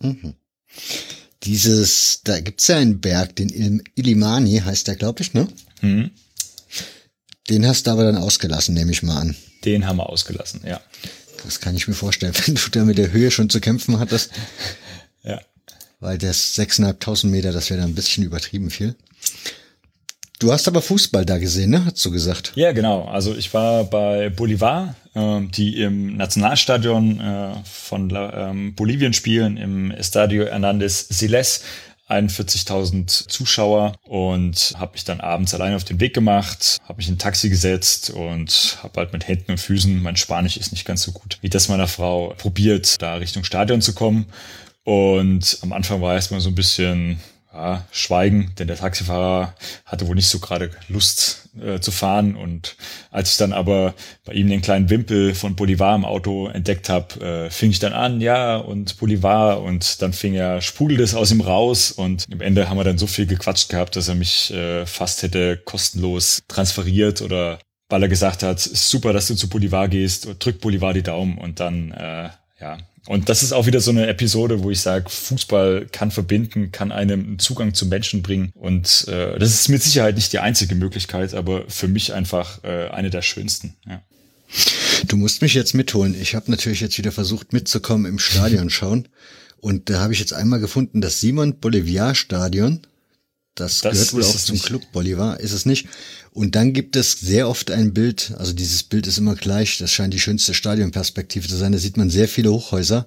[0.00, 0.34] Mhm.
[1.44, 5.48] Dieses, da gibt's ja einen Berg, den Il Illimani heißt der, glaube ich, ne?
[5.80, 6.10] Mhm.
[7.50, 9.36] Den hast du aber dann ausgelassen, nehme ich mal an.
[9.64, 10.80] Den haben wir ausgelassen, ja.
[11.44, 14.30] Das kann ich mir vorstellen, wenn du da mit der Höhe schon zu kämpfen hattest.
[15.24, 15.40] ja.
[16.02, 18.96] Weil das 6.500 Meter, das wäre dann ein bisschen übertrieben viel.
[20.40, 21.84] Du hast aber Fußball da gesehen, ne?
[21.84, 22.50] Hast du gesagt?
[22.56, 23.04] Ja, genau.
[23.04, 29.92] Also ich war bei Bolivar, äh, die im Nationalstadion äh, von ähm, Bolivien spielen, im
[29.92, 31.62] Estadio Hernández Siles.
[32.08, 37.14] 41.000 Zuschauer und habe mich dann abends allein auf den Weg gemacht, habe mich in
[37.14, 41.04] ein Taxi gesetzt und habe halt mit Händen und Füßen, mein Spanisch ist nicht ganz
[41.04, 44.26] so gut wie das meiner Frau, probiert, da Richtung Stadion zu kommen.
[44.84, 47.20] Und am Anfang war erstmal so ein bisschen
[47.52, 49.54] ja, Schweigen, denn der Taxifahrer
[49.84, 52.34] hatte wohl nicht so gerade Lust äh, zu fahren.
[52.34, 52.76] Und
[53.10, 53.94] als ich dann aber
[54.24, 57.92] bei ihm den kleinen Wimpel von Bolivar im Auto entdeckt habe, äh, fing ich dann
[57.92, 59.62] an, ja, und Bolivar.
[59.62, 61.92] Und dann fing er, sprudelte es aus ihm raus.
[61.92, 65.22] Und im Ende haben wir dann so viel gequatscht gehabt, dass er mich äh, fast
[65.22, 70.62] hätte kostenlos transferiert oder weil er gesagt hat, super, dass du zu Bolivar gehst, drück
[70.62, 71.36] Bolivar die Daumen.
[71.36, 75.08] Und dann, äh, ja, und das ist auch wieder so eine Episode, wo ich sage,
[75.08, 78.52] Fußball kann verbinden, kann einem einen Zugang zu Menschen bringen.
[78.54, 82.88] Und äh, das ist mit Sicherheit nicht die einzige Möglichkeit, aber für mich einfach äh,
[82.88, 83.74] eine der schönsten.
[83.88, 84.02] Ja.
[85.08, 86.14] Du musst mich jetzt mitholen.
[86.20, 89.08] Ich habe natürlich jetzt wieder versucht mitzukommen im Stadion schauen.
[89.58, 92.80] Und da habe ich jetzt einmal gefunden, das Simon Bolivar Stadion.
[93.54, 94.66] Das, das gehört wohl auch zum nicht.
[94.66, 95.88] Club Bolivar, ist es nicht.
[96.34, 99.92] Und dann gibt es sehr oft ein Bild, also dieses Bild ist immer gleich, das
[99.92, 101.72] scheint die schönste Stadionperspektive zu sein.
[101.72, 103.06] Da sieht man sehr viele Hochhäuser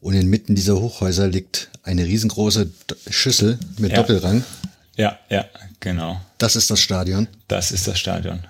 [0.00, 2.70] und inmitten dieser Hochhäuser liegt eine riesengroße
[3.08, 3.96] Schüssel mit ja.
[3.96, 4.44] Doppelrang.
[4.96, 5.46] Ja, ja,
[5.80, 6.20] genau.
[6.36, 7.28] Das ist das Stadion.
[7.48, 8.40] Das ist das Stadion.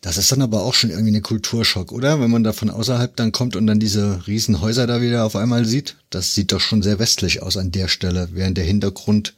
[0.00, 2.20] Das ist dann aber auch schon irgendwie eine Kulturschock, oder?
[2.20, 5.36] Wenn man da von außerhalb dann kommt und dann diese riesen Häuser da wieder auf
[5.36, 5.94] einmal sieht.
[6.10, 9.34] Das sieht doch schon sehr westlich aus an der Stelle, während der Hintergrund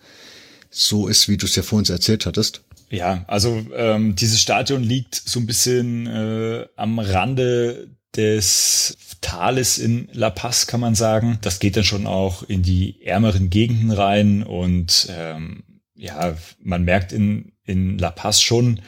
[0.70, 2.62] so ist, wie du es ja vor uns erzählt hattest.
[2.90, 10.08] Ja, also ähm, dieses Stadion liegt so ein bisschen äh, am Rande des Tales in
[10.12, 11.38] La Paz, kann man sagen.
[11.42, 15.62] Das geht dann schon auch in die ärmeren Gegenden rein und ähm,
[15.94, 18.80] ja, man merkt in, in La Paz schon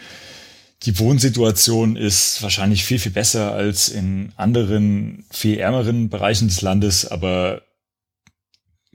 [0.82, 7.06] Die Wohnsituation ist wahrscheinlich viel, viel besser als in anderen, viel ärmeren Bereichen des Landes,
[7.06, 7.62] aber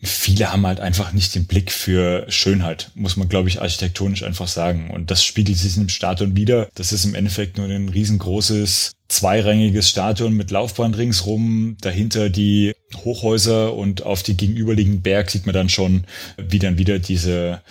[0.01, 4.47] viele haben halt einfach nicht den Blick für Schönheit, muss man, glaube ich, architektonisch einfach
[4.47, 4.91] sagen.
[4.91, 6.69] Und das spiegelt sich im Stadion wieder.
[6.75, 13.73] Das ist im Endeffekt nur ein riesengroßes, zweirängiges Stadion mit Laufbahn ringsrum, dahinter die Hochhäuser
[13.73, 16.05] und auf die gegenüberliegenden Berg sieht man dann schon,
[16.37, 17.61] wie dann wieder diese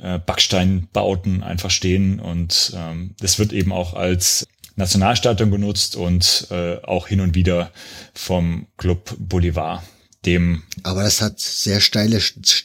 [0.00, 2.18] äh, Backsteinbauten einfach stehen.
[2.18, 4.46] Und ähm, das wird eben auch als
[4.76, 7.70] Nationalstadion genutzt und äh, auch hin und wieder
[8.14, 9.82] vom Club Bolivar
[10.26, 10.62] dem.
[10.82, 12.20] Aber das hat sehr steile,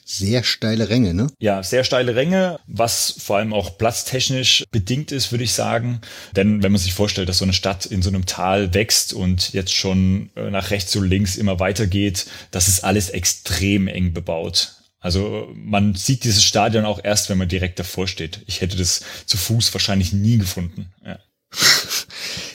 [0.06, 1.28] sehr steile Ränge, ne?
[1.40, 6.02] Ja, sehr steile Ränge, was vor allem auch platztechnisch bedingt ist, würde ich sagen.
[6.36, 9.54] Denn wenn man sich vorstellt, dass so eine Stadt in so einem Tal wächst und
[9.54, 14.14] jetzt schon äh, nach rechts und links immer weiter geht, das ist alles extrem eng
[14.14, 14.76] bebaut.
[15.00, 18.42] Also man sieht dieses Stadion auch erst, wenn man direkt davor steht.
[18.48, 20.92] Ich hätte das zu Fuß wahrscheinlich nie gefunden.
[21.06, 21.20] Ja.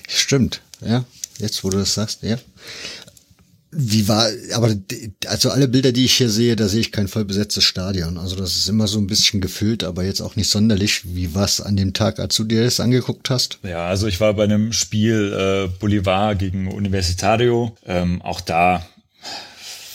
[0.09, 1.05] Stimmt, ja.
[1.39, 2.39] Jetzt, wo du das sagst, ja.
[3.77, 4.75] Wie war, aber
[5.27, 8.19] also alle Bilder, die ich hier sehe, da sehe ich kein voll besetztes Stadion.
[8.19, 11.03] Also das ist immer so ein bisschen gefüllt, aber jetzt auch nicht sonderlich.
[11.05, 13.59] Wie war an dem Tag, als du dir das angeguckt hast?
[13.63, 17.77] Ja, also ich war bei einem Spiel äh, Bolivar gegen Universitario.
[17.85, 18.87] Ähm, auch da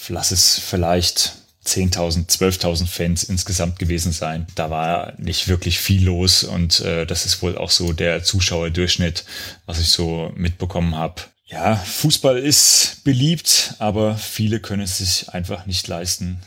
[0.10, 1.34] lass es vielleicht
[1.66, 4.48] 10.000, 12.000 Fans insgesamt gewesen sein.
[4.56, 9.26] Da war nicht wirklich viel los und äh, das ist wohl auch so der Zuschauerdurchschnitt,
[9.66, 11.22] was ich so mitbekommen habe.
[11.52, 16.40] Ja, Fußball ist beliebt, aber viele können es sich einfach nicht leisten,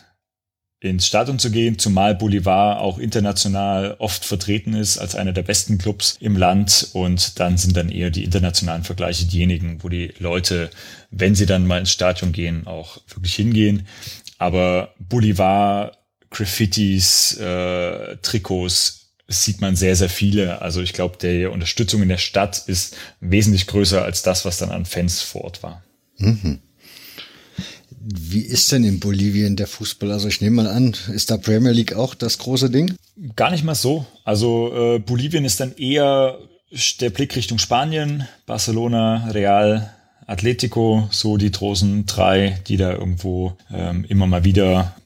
[0.78, 5.78] ins Stadion zu gehen, zumal Bolivar auch international oft vertreten ist als einer der besten
[5.78, 10.70] Clubs im Land und dann sind dann eher die internationalen Vergleiche diejenigen, wo die Leute,
[11.10, 13.86] wenn sie dann mal ins Stadion gehen, auch wirklich hingehen.
[14.38, 15.98] Aber Bolivar,
[16.30, 19.01] Graffitis, äh, Trikots
[19.32, 20.62] sieht man sehr, sehr viele.
[20.62, 24.70] Also ich glaube, die Unterstützung in der Stadt ist wesentlich größer als das, was dann
[24.70, 25.82] an Fans vor Ort war.
[26.18, 26.60] Mhm.
[28.04, 30.10] Wie ist denn in Bolivien der Fußball?
[30.10, 32.96] Also ich nehme mal an, ist da Premier League auch das große Ding?
[33.36, 34.06] Gar nicht mal so.
[34.24, 36.38] Also äh, Bolivien ist dann eher
[37.00, 39.92] der Blick Richtung Spanien, Barcelona, Real,
[40.26, 44.96] Atletico, so die großen drei, die da irgendwo ähm, immer mal wieder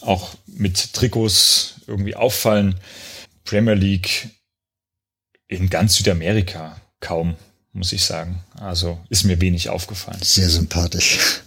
[0.00, 2.76] auch mit Trikots irgendwie auffallen.
[3.46, 4.28] Premier League
[5.48, 7.36] in ganz Südamerika kaum,
[7.72, 8.42] muss ich sagen.
[8.54, 10.20] Also ist mir wenig aufgefallen.
[10.22, 11.40] Sehr sympathisch.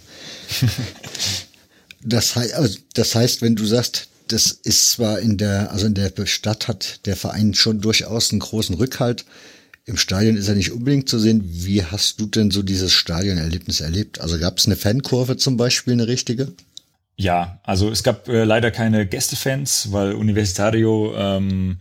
[2.02, 5.94] das, heißt, also das heißt, wenn du sagst, das ist zwar in der, also in
[5.94, 9.24] der Stadt hat der Verein schon durchaus einen großen Rückhalt.
[9.86, 11.42] Im Stadion ist er nicht unbedingt zu sehen.
[11.44, 14.20] Wie hast du denn so dieses Stadionerlebnis erlebt?
[14.20, 16.52] Also gab es eine Fankurve zum Beispiel, eine richtige?
[17.20, 21.80] Ja, also es gab äh, leider keine Gästefans, weil Universitario ähm,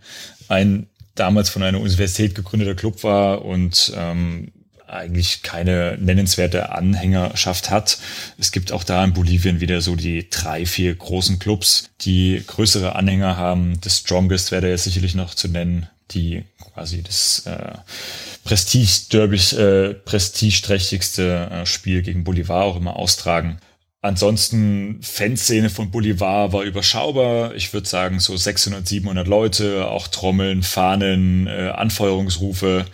[0.50, 4.52] ein damals von einer Universität gegründeter Club war und ähm,
[4.86, 8.00] eigentlich keine nennenswerte Anhängerschaft hat.
[8.38, 12.98] Es gibt auch da in Bolivien wieder so die drei, vier großen Clubs, die größere
[12.98, 13.80] Anhänger haben.
[13.80, 16.44] Das Strongest wäre da jetzt sicherlich noch zu nennen, die
[16.74, 17.76] quasi das äh,
[18.44, 23.60] Prestige-Derby, äh, prestigeträchtigste äh, Spiel gegen Bolivar auch immer austragen.
[24.02, 27.54] Ansonsten Fanszene von Bolivar war überschaubar.
[27.56, 32.86] Ich würde sagen so 600, 700 Leute, auch Trommeln, Fahnen, äh, Anfeuerungsrufe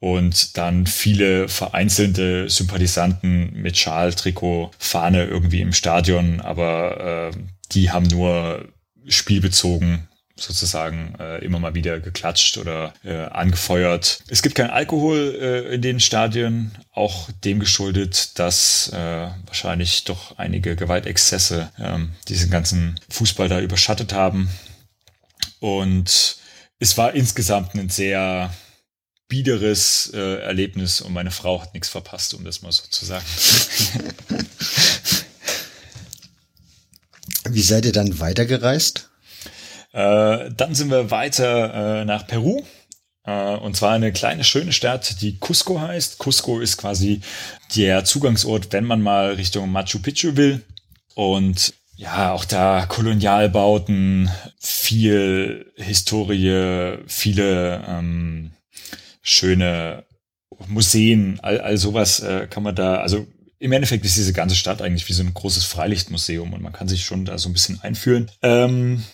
[0.00, 7.38] und dann viele vereinzelte Sympathisanten mit Schal, Trikot, Fahne irgendwie im Stadion, aber äh,
[7.72, 8.68] die haben nur
[9.06, 10.08] spielbezogen
[10.40, 14.22] sozusagen äh, immer mal wieder geklatscht oder äh, angefeuert.
[14.28, 20.38] Es gibt keinen Alkohol äh, in den Stadien, auch dem geschuldet, dass äh, wahrscheinlich doch
[20.38, 24.50] einige Gewaltexzesse ähm, diesen ganzen Fußball da überschattet haben.
[25.60, 26.36] Und
[26.78, 28.50] es war insgesamt ein sehr
[29.28, 33.24] biederes äh, Erlebnis und meine Frau hat nichts verpasst, um das mal so zu sagen.
[37.48, 39.09] Wie seid ihr dann weitergereist?
[39.92, 42.62] Äh, dann sind wir weiter äh, nach Peru.
[43.24, 46.18] Äh, und zwar eine kleine, schöne Stadt, die Cusco heißt.
[46.18, 47.20] Cusco ist quasi
[47.76, 50.62] der Zugangsort, wenn man mal Richtung Machu Picchu will.
[51.14, 58.52] Und ja, auch da Kolonialbauten, viel Historie, viele ähm,
[59.20, 60.04] schöne
[60.66, 63.26] Museen, all, all sowas äh, kann man da, also
[63.58, 66.88] im Endeffekt ist diese ganze Stadt eigentlich wie so ein großes Freilichtmuseum und man kann
[66.88, 68.30] sich schon da so ein bisschen einführen.
[68.42, 69.04] Ähm,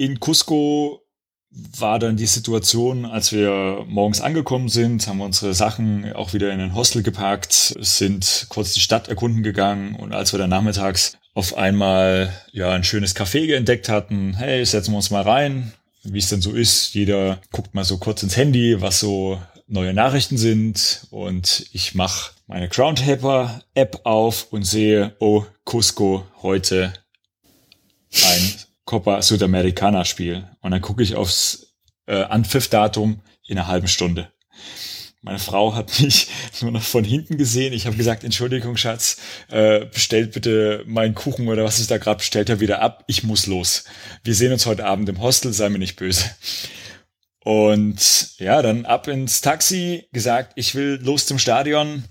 [0.00, 1.02] in Cusco
[1.50, 6.50] war dann die Situation, als wir morgens angekommen sind, haben wir unsere Sachen auch wieder
[6.52, 11.18] in ein Hostel gepackt, sind kurz die Stadt erkunden gegangen und als wir dann nachmittags
[11.34, 16.18] auf einmal ja ein schönes Café entdeckt hatten, hey, setzen wir uns mal rein, wie
[16.18, 16.94] es denn so ist.
[16.94, 22.30] Jeder guckt mal so kurz ins Handy, was so neue Nachrichten sind und ich mache
[22.46, 26.94] meine Groundhopper App auf und sehe, oh, Cusco heute
[28.24, 30.48] ein Copa Sudamericana Spiel.
[30.62, 31.76] Und dann gucke ich aufs
[32.06, 34.32] äh, Anpfiff-Datum in einer halben Stunde.
[35.22, 36.26] Meine Frau hat mich
[36.60, 37.72] nur noch von hinten gesehen.
[37.72, 39.18] Ich habe gesagt, Entschuldigung, Schatz,
[39.48, 43.04] äh, bestellt bitte meinen Kuchen oder was ich da gerade bestellt habe wieder ab.
[43.06, 43.84] Ich muss los.
[44.24, 46.28] Wir sehen uns heute Abend im Hostel, sei mir nicht böse.
[47.44, 52.02] Und ja, dann ab ins Taxi, gesagt, ich will los zum Stadion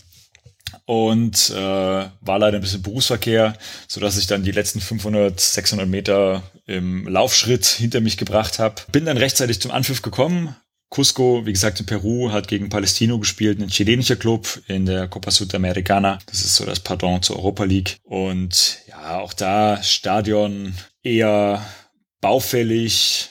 [0.85, 3.57] und äh, war leider ein bisschen Berufsverkehr,
[3.87, 8.75] so dass ich dann die letzten 500, 600 Meter im Laufschritt hinter mich gebracht habe.
[8.91, 10.55] Bin dann rechtzeitig zum Anpfiff gekommen.
[10.89, 15.31] Cusco, wie gesagt, in Peru, hat gegen Palestino gespielt, ein chilenischer Club in der Copa
[15.31, 16.19] Sudamericana.
[16.27, 17.97] Das ist so das Pardon zur Europa League.
[18.03, 20.73] Und ja, auch da Stadion
[21.03, 21.63] eher
[22.21, 23.29] baufällig,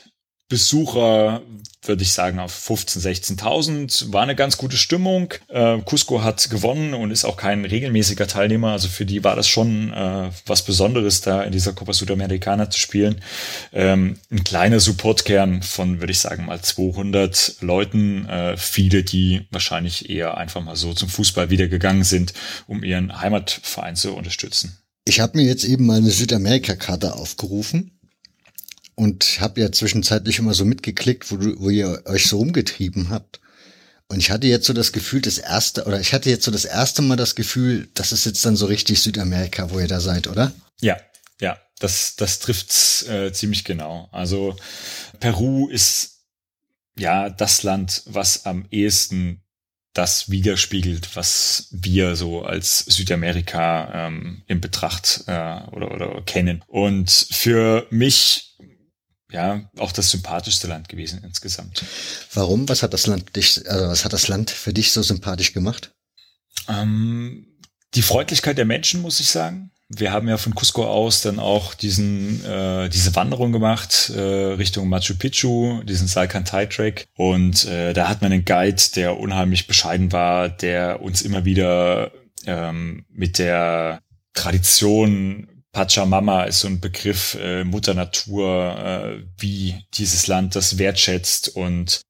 [0.49, 1.43] Besucher
[1.83, 4.13] würde ich sagen, auf 15.000, 16.000.
[4.13, 5.35] War eine ganz gute Stimmung.
[5.49, 8.73] Äh, Cusco hat gewonnen und ist auch kein regelmäßiger Teilnehmer.
[8.73, 12.79] Also für die war das schon äh, was Besonderes, da in dieser Copa Sudamericana zu
[12.79, 13.21] spielen.
[13.73, 18.27] Ähm, ein kleiner Supportkern von, würde ich sagen, mal 200 Leuten.
[18.27, 22.35] Äh, viele, die wahrscheinlich eher einfach mal so zum Fußball wieder gegangen sind,
[22.67, 24.79] um ihren Heimatverein zu unterstützen.
[25.05, 27.98] Ich habe mir jetzt eben mal eine Südamerika-Karte aufgerufen
[28.99, 33.41] und habe ja zwischenzeitlich immer so mitgeklickt, wo, du, wo ihr euch so rumgetrieben habt.
[34.09, 36.65] Und ich hatte jetzt so das Gefühl, das erste, oder ich hatte jetzt so das
[36.65, 40.27] erste Mal das Gefühl, das ist jetzt dann so richtig Südamerika, wo ihr da seid,
[40.27, 40.51] oder?
[40.81, 40.97] Ja,
[41.41, 44.09] ja, das, das trifft's äh, ziemlich genau.
[44.11, 44.57] Also
[45.21, 46.25] Peru ist
[46.99, 49.45] ja das Land, was am ehesten
[49.93, 56.65] das widerspiegelt, was wir so als Südamerika ähm, in Betracht äh, oder, oder kennen.
[56.67, 58.48] Und für mich
[59.31, 61.85] ja, auch das sympathischste Land gewesen insgesamt.
[62.33, 62.69] Warum?
[62.69, 65.93] Was hat das Land dich, also was hat das Land für dich so sympathisch gemacht?
[66.69, 67.47] Ähm,
[67.95, 69.71] die Freundlichkeit der Menschen, muss ich sagen.
[69.91, 74.89] Wir haben ja von Cusco aus dann auch diesen, äh, diese Wanderung gemacht äh, Richtung
[74.89, 77.07] Machu Picchu, diesen Salcantay-Track.
[77.17, 82.13] Und äh, da hat man einen Guide, der unheimlich bescheiden war, der uns immer wieder
[82.45, 84.03] ähm, mit der
[84.35, 91.49] Tradition Pachamama ist so ein Begriff, äh, Mutter Natur, äh, wie dieses Land das wertschätzt.
[91.49, 92.01] Und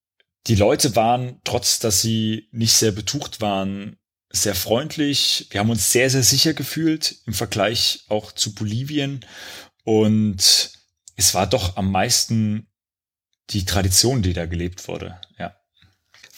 [0.47, 3.97] die Leute waren, trotz dass sie nicht sehr betucht waren,
[4.30, 5.48] sehr freundlich.
[5.51, 9.24] Wir haben uns sehr, sehr sicher gefühlt im Vergleich auch zu Bolivien.
[9.85, 10.72] Und
[11.16, 12.68] es war doch am meisten
[13.51, 15.55] die Tradition, die da gelebt wurde, ja.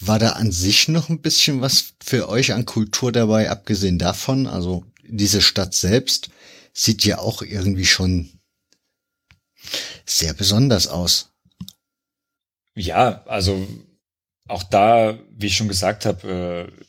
[0.03, 4.47] War da an sich noch ein bisschen was für euch an Kultur dabei, abgesehen davon?
[4.47, 6.31] Also diese Stadt selbst,
[6.73, 8.41] sieht ja auch irgendwie schon
[10.07, 11.31] sehr besonders aus.
[12.75, 13.67] Ja, also
[14.49, 16.85] auch da, wie ich schon gesagt habe, äh,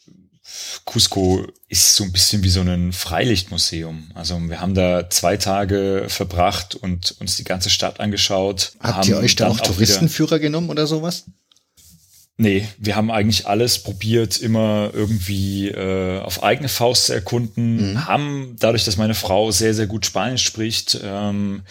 [0.86, 4.12] Cusco ist so ein bisschen wie so ein Freilichtmuseum.
[4.16, 8.74] Also wir haben da zwei Tage verbracht und uns die ganze Stadt angeschaut.
[8.80, 11.26] Habt ihr euch da auch Touristenführer genommen oder sowas?
[12.38, 18.06] Nee, wir haben eigentlich alles probiert, immer irgendwie äh, auf eigene Faust zu erkunden, mhm.
[18.08, 21.62] haben dadurch, dass meine Frau sehr, sehr gut Spanisch spricht, ähm,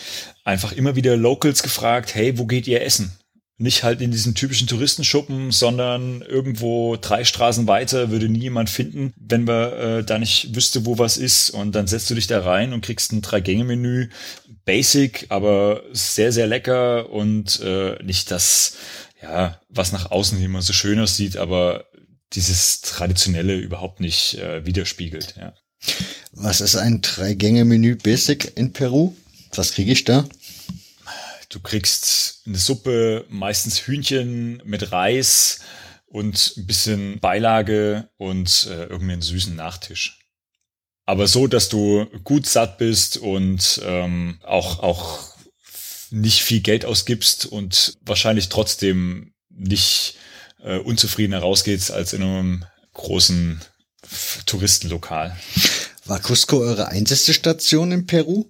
[0.45, 3.13] einfach immer wieder Locals gefragt, hey, wo geht ihr essen?
[3.59, 9.13] Nicht halt in diesen typischen Touristenschuppen, sondern irgendwo drei Straßen weiter würde nie jemand finden,
[9.19, 11.51] wenn man äh, da nicht wüsste, wo was ist.
[11.51, 14.09] Und dann setzt du dich da rein und kriegst ein Drei-Gänge-Menü.
[14.65, 18.77] Basic, aber sehr, sehr lecker und äh, nicht das
[19.23, 21.87] ja, was nach außen immer so schön aussieht, aber
[22.33, 25.55] dieses Traditionelle überhaupt nicht äh, widerspiegelt, ja.
[26.33, 29.15] Was ist ein Drei-Gänge-Menü Basic in Peru?
[29.55, 30.27] Was kriege ich da?
[31.49, 35.61] Du kriegst eine Suppe, meistens Hühnchen mit Reis
[36.07, 40.19] und ein bisschen Beilage und äh, irgendeinen süßen Nachtisch.
[41.07, 45.30] Aber so, dass du gut satt bist und ähm, auch, auch
[46.11, 50.17] nicht viel Geld ausgibst und wahrscheinlich trotzdem nicht
[50.63, 52.65] äh, unzufrieden herausgehst als in einem
[52.95, 53.61] großen
[54.47, 55.37] Touristenlokal.
[56.07, 58.47] War Cusco eure einzige Station in Peru?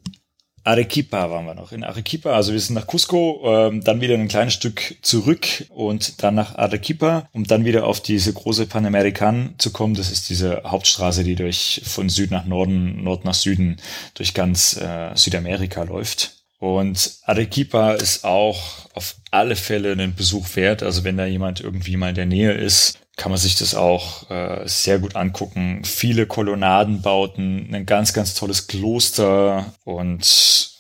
[0.63, 1.73] Arequipa waren wir noch.
[1.73, 6.23] In Arequipa, also wir sind nach Cusco, ähm, dann wieder ein kleines Stück zurück und
[6.23, 9.95] dann nach Arequipa, um dann wieder auf diese große Panamerican zu kommen.
[9.95, 13.79] Das ist diese Hauptstraße, die durch von Süd nach Norden, Nord nach Süden
[14.15, 16.40] durch ganz äh, Südamerika läuft.
[16.61, 20.83] Und Arequipa ist auch auf alle Fälle einen Besuch wert.
[20.83, 24.31] Also wenn da jemand irgendwie mal in der Nähe ist, kann man sich das auch
[24.31, 25.83] äh, sehr gut angucken.
[25.85, 30.71] Viele Kolonnadenbauten, ein ganz, ganz tolles Kloster und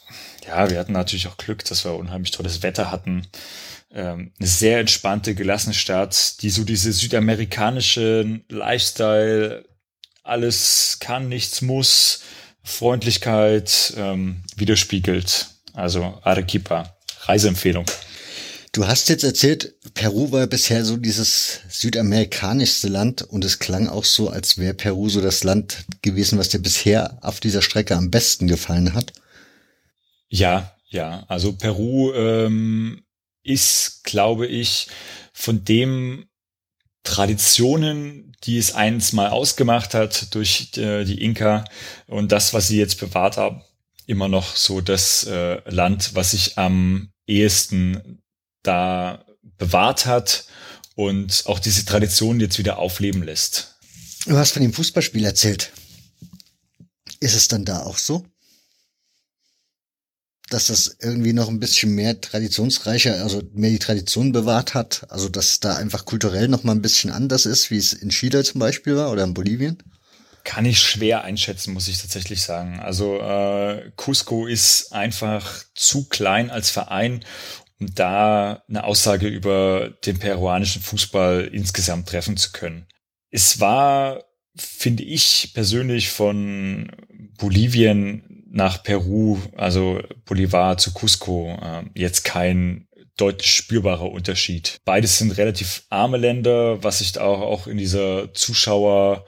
[0.46, 3.26] ja, wir hatten natürlich auch Glück, dass wir unheimlich tolles Wetter hatten.
[3.90, 9.64] Ähm, eine sehr entspannte, gelassene Stadt, die so diese südamerikanische Lifestyle,
[10.22, 12.22] alles kann, nichts muss,
[12.62, 15.48] Freundlichkeit ähm, widerspiegelt.
[15.74, 17.86] Also Arequipa, Reiseempfehlung.
[18.72, 24.04] Du hast jetzt erzählt, Peru war bisher so dieses südamerikanischste Land und es klang auch
[24.04, 28.12] so, als wäre Peru so das Land gewesen, was dir bisher auf dieser Strecke am
[28.12, 29.12] besten gefallen hat.
[30.28, 31.24] Ja, ja.
[31.26, 33.02] Also Peru ähm,
[33.42, 34.86] ist, glaube ich,
[35.32, 36.26] von dem
[37.02, 41.64] Traditionen, die es eins mal ausgemacht hat durch äh, die Inka
[42.06, 43.62] und das, was sie jetzt bewahrt haben,
[44.10, 48.20] immer noch so das äh, Land, was sich am ehesten
[48.62, 49.24] da
[49.56, 50.46] bewahrt hat
[50.96, 53.76] und auch diese Tradition jetzt wieder aufleben lässt.
[54.26, 55.72] Du hast von dem Fußballspiel erzählt.
[57.20, 58.26] Ist es dann da auch so?
[60.48, 65.28] Dass das irgendwie noch ein bisschen mehr traditionsreicher, also mehr die Tradition bewahrt hat, also
[65.28, 68.58] dass da einfach kulturell noch mal ein bisschen anders ist, wie es in Chile zum
[68.58, 69.80] Beispiel war oder in Bolivien?
[70.44, 72.80] Kann ich schwer einschätzen, muss ich tatsächlich sagen.
[72.80, 77.24] Also äh, Cusco ist einfach zu klein als Verein,
[77.80, 82.86] um da eine Aussage über den peruanischen Fußball insgesamt treffen zu können.
[83.30, 84.24] Es war,
[84.56, 86.90] finde ich persönlich, von
[87.38, 94.78] Bolivien nach Peru, also Bolivar zu Cusco, äh, jetzt kein deutlich spürbarer Unterschied.
[94.84, 99.26] Beides sind relativ arme Länder, was sich auch, auch in dieser Zuschauer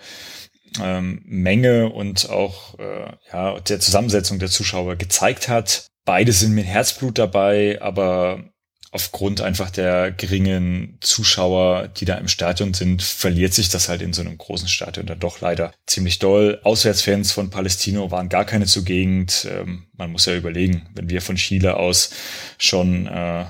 [0.80, 5.86] ähm, Menge und auch äh, ja, der Zusammensetzung der Zuschauer gezeigt hat.
[6.04, 8.52] Beide sind mit Herzblut dabei, aber
[8.92, 14.12] aufgrund einfach der geringen Zuschauer, die da im Stadion sind, verliert sich das halt in
[14.12, 16.60] so einem großen Stadion dann doch leider ziemlich doll.
[16.62, 19.48] Auswärtsfans von Palestino waren gar keine zugegend.
[19.50, 22.10] Ähm, man muss ja überlegen, wenn wir von Chile aus
[22.58, 23.46] schon äh,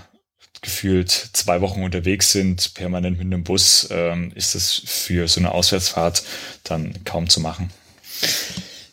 [0.62, 5.52] gefühlt zwei Wochen unterwegs sind, permanent mit einem Bus, ähm, ist das für so eine
[5.52, 6.22] Auswärtsfahrt
[6.62, 7.70] dann kaum zu machen.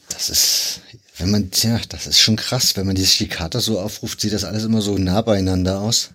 [0.09, 0.81] Das ist,
[1.17, 4.33] wenn man, tja, das ist schon krass, wenn man die, die Karte so aufruft, sieht
[4.33, 6.11] das alles immer so nah beieinander aus.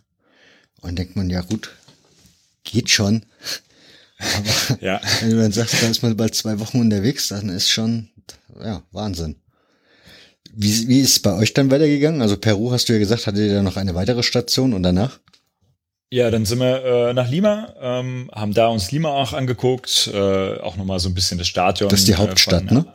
[0.80, 1.70] Und denkt man, ja gut,
[2.64, 3.24] geht schon.
[4.18, 5.00] Aber ja.
[5.20, 8.10] wenn du dann sagst, da ist man bald zwei Wochen unterwegs, dann ist schon,
[8.60, 9.36] ja, Wahnsinn.
[10.52, 12.22] Wie, wie ist es bei euch dann weitergegangen?
[12.22, 15.20] Also Peru hast du ja gesagt, hattet ihr da noch eine weitere Station und danach?
[16.14, 20.60] Ja, dann sind wir äh, nach Lima, ähm, haben da uns Lima auch angeguckt, äh,
[20.60, 21.90] auch nochmal so ein bisschen das Stadion.
[21.90, 22.86] Das ist die Hauptstadt, äh, von, ne?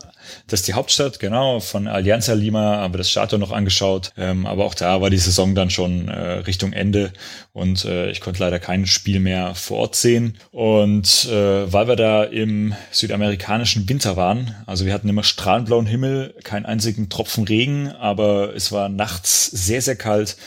[0.48, 4.14] Das ist die Hauptstadt, genau, von Alianza Lima haben wir das Stadion noch angeschaut.
[4.16, 7.12] Ähm, aber auch da war die Saison dann schon äh, Richtung Ende
[7.52, 10.38] und äh, ich konnte leider kein Spiel mehr vor Ort sehen.
[10.52, 16.36] Und äh, weil wir da im südamerikanischen Winter waren, also wir hatten immer strahlenblauen Himmel,
[16.46, 20.38] keinen einzigen Tropfen Regen, aber es war nachts sehr, sehr kalt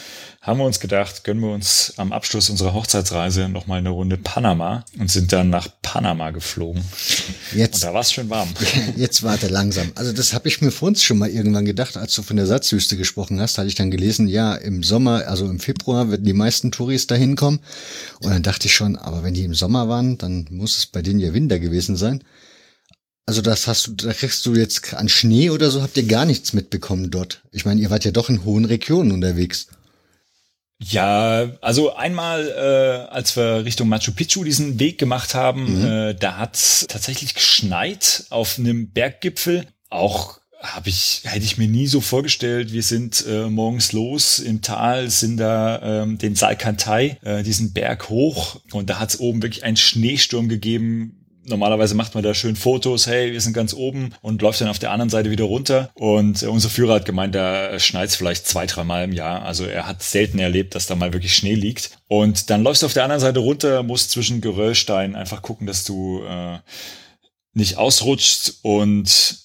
[0.43, 4.85] haben wir uns gedacht, gönnen wir uns am Abschluss unserer Hochzeitsreise nochmal eine Runde Panama
[4.99, 6.83] und sind dann nach Panama geflogen.
[7.55, 8.49] Jetzt, und da war es schön warm.
[8.97, 9.93] Jetzt warte langsam.
[9.95, 12.47] Also das habe ich mir vor uns schon mal irgendwann gedacht, als du von der
[12.47, 16.33] Satzwüste gesprochen hast, hatte ich dann gelesen, ja, im Sommer, also im Februar werden die
[16.33, 17.61] meisten Touris da hinkommen.
[18.21, 21.03] Und dann dachte ich schon, aber wenn die im Sommer waren, dann muss es bei
[21.03, 22.25] denen ja Winter gewesen sein.
[23.27, 26.25] Also das hast du, da kriegst du jetzt an Schnee oder so, habt ihr gar
[26.25, 27.43] nichts mitbekommen dort.
[27.53, 29.69] Ich meine, ihr wart ja doch in hohen Regionen unterwegs.
[30.85, 35.85] Ja, also einmal, äh, als wir Richtung Machu Picchu diesen Weg gemacht haben, mhm.
[35.85, 39.67] äh, da hat's tatsächlich geschneit auf einem Berggipfel.
[39.91, 42.73] Auch habe ich, hätte ich mir nie so vorgestellt.
[42.73, 48.09] Wir sind äh, morgens los im Tal, sind da ähm, den Salkantay, äh, diesen Berg
[48.09, 53.07] hoch und da hat's oben wirklich einen Schneesturm gegeben, Normalerweise macht man da schön Fotos,
[53.07, 55.91] hey, wir sind ganz oben und läuft dann auf der anderen Seite wieder runter.
[55.95, 59.43] Und unser Führer hat gemeint, da schneit vielleicht zwei, dreimal im Jahr.
[59.43, 61.99] Also er hat selten erlebt, dass da mal wirklich Schnee liegt.
[62.07, 65.85] Und dann läufst du auf der anderen Seite runter, musst zwischen Geröllsteinen einfach gucken, dass
[65.85, 66.59] du äh,
[67.55, 69.39] nicht ausrutschst und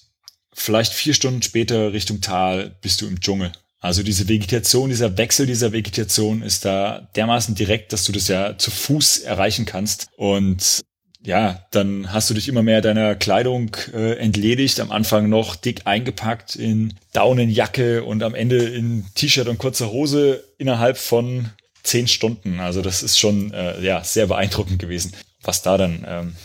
[0.52, 3.52] vielleicht vier Stunden später Richtung Tal bist du im Dschungel.
[3.80, 8.58] Also diese Vegetation, dieser Wechsel dieser Vegetation ist da dermaßen direkt, dass du das ja
[8.58, 10.08] zu Fuß erreichen kannst.
[10.16, 10.80] Und
[11.28, 15.82] ja, dann hast du dich immer mehr deiner Kleidung äh, entledigt, am Anfang noch dick
[15.84, 21.50] eingepackt in Daunenjacke und am Ende in T-Shirt und kurzer Hose innerhalb von
[21.82, 22.60] zehn Stunden.
[22.60, 26.36] Also das ist schon äh, ja sehr beeindruckend gewesen, was da dann ähm,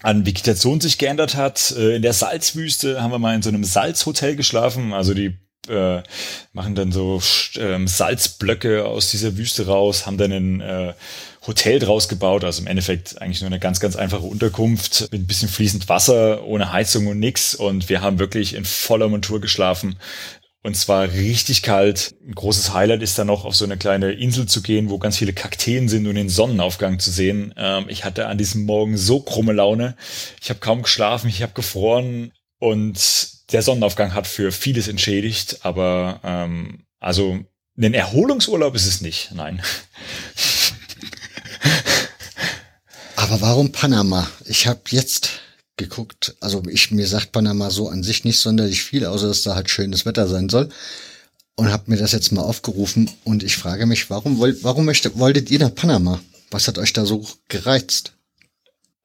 [0.00, 1.74] an Vegetation sich geändert hat.
[1.76, 4.94] Äh, in der Salzwüste haben wir mal in so einem Salzhotel geschlafen.
[4.94, 5.36] Also die
[5.68, 6.02] äh,
[6.54, 7.20] machen dann so
[7.58, 10.94] ähm, Salzblöcke aus dieser Wüste raus, haben dann ein äh,
[11.46, 15.26] Hotel draus gebaut, also im Endeffekt eigentlich nur eine ganz, ganz einfache Unterkunft mit ein
[15.26, 17.54] bisschen fließend Wasser, ohne Heizung und nix.
[17.54, 19.96] Und wir haben wirklich in voller Montur geschlafen
[20.62, 22.14] Und zwar richtig kalt.
[22.26, 25.18] Ein großes Highlight ist dann noch auf so eine kleine Insel zu gehen, wo ganz
[25.18, 27.52] viele Kakteen sind und den Sonnenaufgang zu sehen.
[27.58, 29.96] Ähm, ich hatte an diesem Morgen so krumme Laune.
[30.40, 35.58] Ich habe kaum geschlafen, ich habe gefroren und der Sonnenaufgang hat für vieles entschädigt.
[35.62, 37.40] Aber ähm, also
[37.76, 39.62] ein Erholungsurlaub ist es nicht, nein.
[43.16, 44.28] Aber warum Panama?
[44.44, 45.40] Ich habe jetzt
[45.76, 46.36] geguckt.
[46.40, 49.70] Also ich mir sagt Panama so an sich nicht sonderlich viel, außer dass da halt
[49.70, 50.68] schönes Wetter sein soll.
[51.56, 55.16] Und habe mir das jetzt mal aufgerufen und ich frage mich, warum wollt, warum möchte,
[55.18, 56.20] wolltet ihr nach Panama?
[56.50, 58.12] Was hat euch da so gereizt?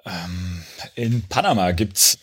[0.05, 0.63] Ähm,
[0.95, 2.17] in Panama gibt's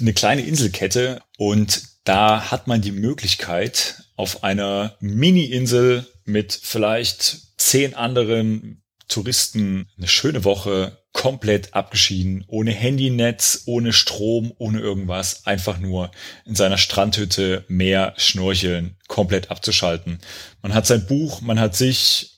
[0.00, 7.94] eine kleine Inselkette und da hat man die Möglichkeit, auf einer Mini-Insel mit vielleicht zehn
[7.94, 16.10] anderen Touristen eine schöne Woche komplett abgeschieden, ohne Handynetz, ohne Strom, ohne irgendwas, einfach nur
[16.46, 20.18] in seiner Strandhütte mehr schnorcheln, komplett abzuschalten.
[20.62, 22.31] Man hat sein Buch, man hat sich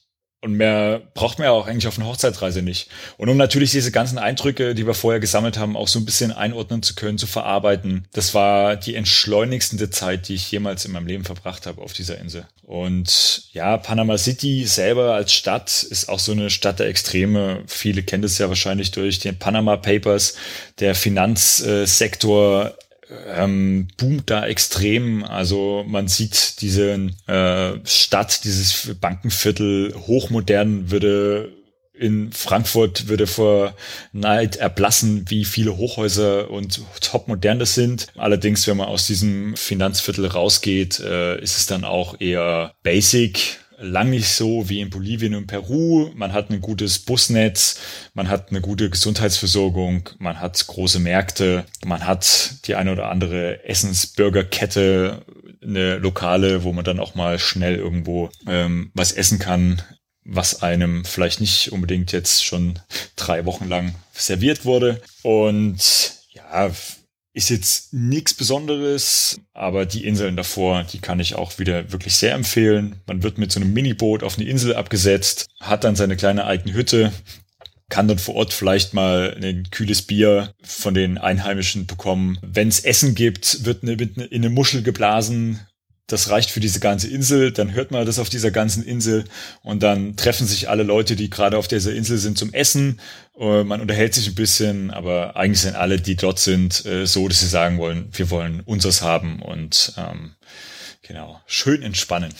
[0.44, 2.90] und mehr braucht man ja auch eigentlich auf einer Hochzeitreise nicht.
[3.16, 6.32] Und um natürlich diese ganzen Eindrücke, die wir vorher gesammelt haben, auch so ein bisschen
[6.32, 11.06] einordnen zu können, zu verarbeiten, das war die entschleunigste Zeit, die ich jemals in meinem
[11.06, 12.46] Leben verbracht habe auf dieser Insel.
[12.62, 17.62] Und ja, Panama City selber als Stadt ist auch so eine Stadt der Extreme.
[17.66, 20.34] Viele kennen das ja wahrscheinlich durch den Panama Papers.
[20.78, 22.74] Der Finanzsektor
[23.34, 25.24] ähm, boomt da extrem.
[25.24, 31.52] Also man sieht diese äh, Stadt, dieses Bankenviertel hochmodern würde
[31.96, 33.74] in Frankfurt würde vor
[34.12, 38.08] Neid erblassen, wie viele Hochhäuser und topmodern das sind.
[38.16, 44.10] Allerdings, wenn man aus diesem Finanzviertel rausgeht, äh, ist es dann auch eher basic lang
[44.10, 46.10] nicht so wie in Bolivien und Peru.
[46.14, 47.80] Man hat ein gutes Busnetz,
[48.14, 53.64] man hat eine gute Gesundheitsversorgung, man hat große Märkte, man hat die eine oder andere
[53.64, 55.24] Essensburgerkette,
[55.62, 59.82] eine lokale, wo man dann auch mal schnell irgendwo ähm, was essen kann,
[60.24, 62.78] was einem vielleicht nicht unbedingt jetzt schon
[63.16, 65.02] drei Wochen lang serviert wurde.
[65.22, 66.70] Und ja,
[67.35, 72.32] ist jetzt nichts Besonderes, aber die Inseln davor, die kann ich auch wieder wirklich sehr
[72.32, 73.01] empfehlen.
[73.06, 76.74] Man wird mit so einem Miniboot auf eine Insel abgesetzt, hat dann seine kleine eigene
[76.74, 77.12] Hütte,
[77.89, 82.39] kann dann vor Ort vielleicht mal ein kühles Bier von den Einheimischen bekommen.
[82.40, 85.61] Wenn es Essen gibt, wird in eine Muschel geblasen
[86.06, 89.24] das reicht für diese ganze Insel, dann hört man das auf dieser ganzen Insel
[89.62, 93.01] und dann treffen sich alle Leute, die gerade auf dieser Insel sind, zum Essen.
[93.39, 97.26] Äh, man unterhält sich ein bisschen, aber eigentlich sind alle, die dort sind, äh, so,
[97.28, 100.35] dass sie sagen wollen, wir wollen unseres haben und ähm,
[101.02, 102.35] genau, schön entspannen.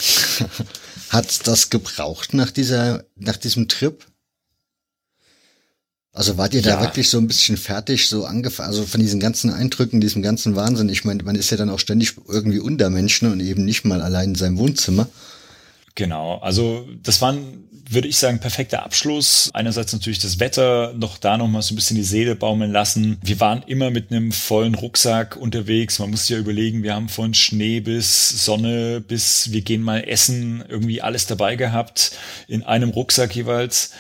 [1.09, 4.05] Hat das gebraucht nach dieser, nach diesem Trip?
[6.15, 6.77] Also wart ihr ja.
[6.77, 10.55] da wirklich so ein bisschen fertig, so angefangen, also von diesen ganzen Eindrücken, diesem ganzen
[10.55, 10.89] Wahnsinn?
[10.89, 14.01] Ich meine, man ist ja dann auch ständig irgendwie unter Menschen und eben nicht mal
[14.01, 15.09] allein in seinem Wohnzimmer.
[15.97, 19.51] Genau, also das war ein, würde ich sagen, perfekter Abschluss.
[19.55, 23.19] Einerseits natürlich das Wetter, noch da noch mal so ein bisschen die Seele baumeln lassen.
[23.23, 25.99] Wir waren immer mit einem vollen Rucksack unterwegs.
[25.99, 30.05] Man muss sich ja überlegen, wir haben von Schnee bis Sonne bis wir gehen mal
[30.05, 32.13] essen, irgendwie alles dabei gehabt,
[32.47, 33.91] in einem Rucksack jeweils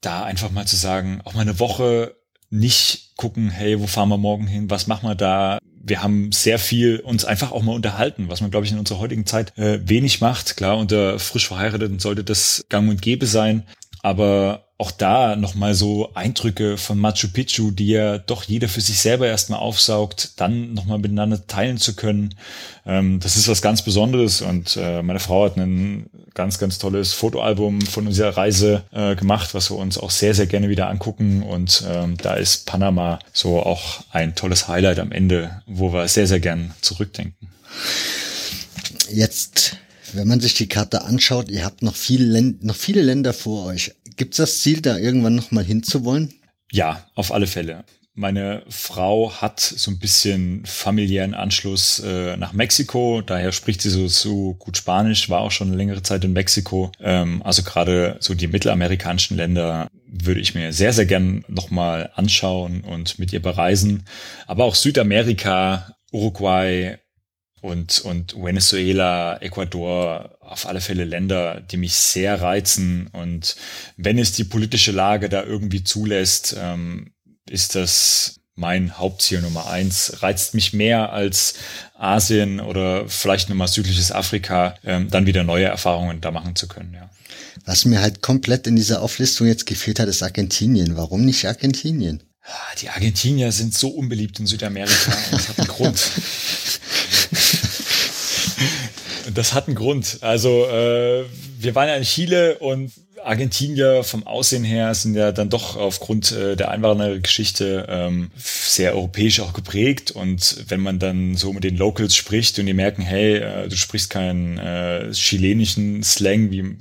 [0.00, 2.16] da einfach mal zu sagen, auch mal eine Woche
[2.50, 5.58] nicht gucken, hey, wo fahren wir morgen hin, was machen wir da?
[5.82, 8.98] Wir haben sehr viel uns einfach auch mal unterhalten, was man, glaube ich, in unserer
[8.98, 10.56] heutigen Zeit äh, wenig macht.
[10.56, 13.66] Klar, unter frisch Verheirateten sollte das gang und gäbe sein.
[14.02, 18.98] Aber auch da nochmal so Eindrücke von Machu Picchu, die ja doch jeder für sich
[18.98, 22.34] selber erstmal aufsaugt, dann nochmal miteinander teilen zu können.
[22.84, 27.14] Ähm, das ist was ganz Besonderes und äh, meine Frau hat ein ganz, ganz tolles
[27.14, 31.42] Fotoalbum von unserer Reise äh, gemacht, was wir uns auch sehr, sehr gerne wieder angucken
[31.42, 36.26] und ähm, da ist Panama so auch ein tolles Highlight am Ende, wo wir sehr,
[36.26, 37.48] sehr gern zurückdenken.
[39.10, 39.78] Jetzt
[40.12, 43.92] wenn man sich die Karte anschaut, ihr habt noch viele, noch viele Länder vor euch.
[44.16, 46.32] Gibt es das Ziel, da irgendwann noch mal hinzuwollen?
[46.72, 47.84] Ja, auf alle Fälle.
[48.18, 54.08] Meine Frau hat so ein bisschen familiären Anschluss äh, nach Mexiko, daher spricht sie so,
[54.08, 56.92] so gut Spanisch, war auch schon eine längere Zeit in Mexiko.
[56.98, 62.80] Ähm, also gerade so die mittelamerikanischen Länder würde ich mir sehr, sehr gern nochmal anschauen
[62.80, 64.06] und mit ihr bereisen.
[64.46, 66.96] Aber auch Südamerika, Uruguay,
[67.66, 73.08] und, und Venezuela, Ecuador, auf alle Fälle Länder, die mich sehr reizen.
[73.08, 73.56] Und
[73.96, 77.12] wenn es die politische Lage da irgendwie zulässt, ähm,
[77.48, 80.22] ist das mein Hauptziel Nummer eins.
[80.22, 81.54] Reizt mich mehr als
[81.98, 86.94] Asien oder vielleicht nochmal südliches Afrika, ähm, dann wieder neue Erfahrungen da machen zu können,
[86.94, 87.10] ja.
[87.64, 90.96] Was mir halt komplett in dieser Auflistung jetzt gefehlt hat, ist Argentinien.
[90.96, 92.22] Warum nicht Argentinien?
[92.42, 95.98] Ah, die Argentinier sind so unbeliebt in Südamerika und das hat einen Grund.
[99.36, 100.18] das hat einen Grund.
[100.22, 101.24] Also äh,
[101.58, 102.92] wir waren ja in Chile und
[103.26, 109.40] Argentinier vom Aussehen her sind ja dann doch aufgrund äh, der Einwanderergeschichte ähm, sehr europäisch
[109.40, 110.12] auch geprägt.
[110.12, 113.76] Und wenn man dann so mit den Locals spricht und die merken, hey, äh, du
[113.76, 116.76] sprichst keinen äh, chilenischen Slang wie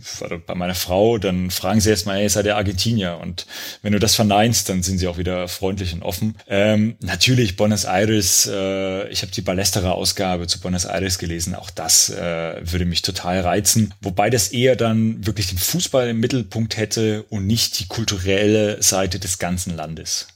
[0.45, 3.19] bei meiner Frau, dann fragen sie erstmal, hey, seid ihr Argentinier?
[3.21, 3.45] Und
[3.81, 6.35] wenn du das verneinst, dann sind sie auch wieder freundlich und offen.
[6.47, 12.09] Ähm, natürlich Buenos Aires, äh, ich habe die Ballesterer-Ausgabe zu Buenos Aires gelesen, auch das
[12.09, 13.93] äh, würde mich total reizen.
[14.01, 19.19] Wobei das eher dann wirklich den Fußball im Mittelpunkt hätte und nicht die kulturelle Seite
[19.19, 20.27] des ganzen Landes.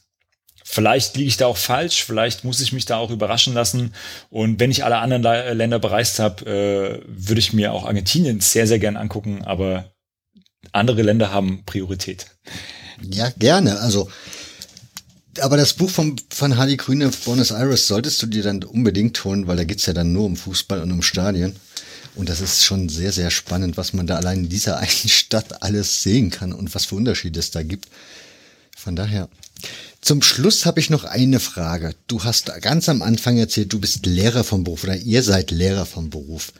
[0.63, 3.93] Vielleicht liege ich da auch falsch, vielleicht muss ich mich da auch überraschen lassen.
[4.29, 5.23] Und wenn ich alle anderen
[5.57, 9.91] Länder bereist habe, äh, würde ich mir auch Argentinien sehr, sehr gern angucken, aber
[10.71, 12.27] andere Länder haben Priorität.
[13.01, 13.79] Ja, gerne.
[13.79, 14.09] Also,
[15.41, 19.47] aber das Buch von, von Hardy Grüne, Buenos Aires, solltest du dir dann unbedingt holen,
[19.47, 21.55] weil da geht's ja dann nur um Fußball und um Stadien.
[22.15, 25.61] Und das ist schon sehr, sehr spannend, was man da allein in dieser einen Stadt
[25.61, 27.87] alles sehen kann und was für Unterschiede es da gibt.
[28.77, 29.29] Von daher.
[30.01, 31.93] Zum Schluss habe ich noch eine Frage.
[32.07, 35.85] Du hast ganz am Anfang erzählt, du bist Lehrer vom Beruf oder ihr seid Lehrer
[35.85, 36.53] vom Beruf.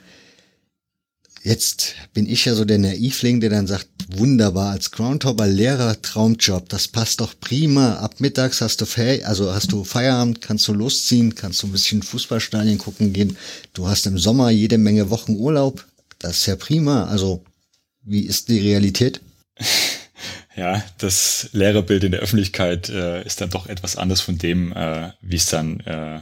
[1.42, 6.68] Jetzt bin ich ja so der Naivling, der dann sagt, wunderbar, als Groundhopper Lehrer, Traumjob,
[6.68, 7.94] das passt doch prima.
[7.94, 11.72] Ab mittags hast du, Fe also hast du Feierabend, kannst du losziehen, kannst du ein
[11.72, 13.38] bisschen Fußballstadien gucken gehen.
[13.72, 15.86] Du hast im Sommer jede Menge Wochen Urlaub.
[16.18, 17.04] Das ist ja prima.
[17.04, 17.42] Also,
[18.02, 19.22] wie ist die Realität?
[20.60, 25.08] ja, das Lehrerbild in der Öffentlichkeit äh, ist dann doch etwas anders von dem, äh,
[25.22, 26.20] wie es dann äh,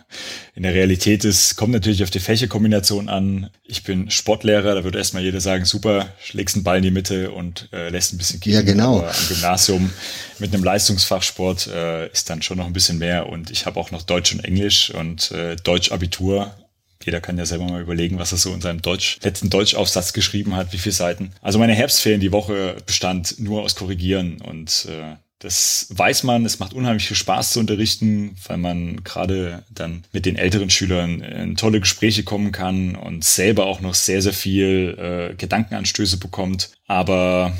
[0.55, 1.57] in der Realität ist.
[1.57, 3.51] Kommt natürlich auf die Fächerkombination an.
[3.65, 7.33] Ich bin Sportlehrer, da würde erstmal jeder sagen, super, schlägst einen Ball in die Mitte
[7.33, 8.55] und äh, lässt ein bisschen kicken.
[8.55, 8.99] Ja, genau.
[8.99, 9.91] Aber am Gymnasium
[10.39, 13.29] mit einem Leistungsfachsport äh, ist dann schon noch ein bisschen mehr.
[13.29, 16.55] Und ich habe auch noch Deutsch und Englisch und äh, Deutsch-Abitur
[17.05, 20.57] jeder kann ja selber mal überlegen, was er so in seinem Deutsch, letzten Deutschaufsatz geschrieben
[20.57, 21.33] hat, wie viele Seiten.
[21.41, 26.59] Also meine Herbstferien die Woche bestand nur aus Korrigieren und äh, das weiß man, es
[26.59, 31.57] macht unheimlich viel Spaß zu unterrichten, weil man gerade dann mit den älteren Schülern in
[31.57, 36.73] tolle Gespräche kommen kann und selber auch noch sehr, sehr viel äh, Gedankenanstöße bekommt.
[36.89, 37.57] Aber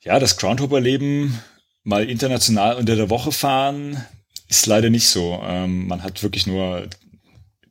[0.00, 1.38] ja, das Groundhopper-Leben
[1.84, 4.04] mal international unter der Woche fahren,
[4.48, 5.40] ist leider nicht so.
[5.44, 6.88] Ähm, man hat wirklich nur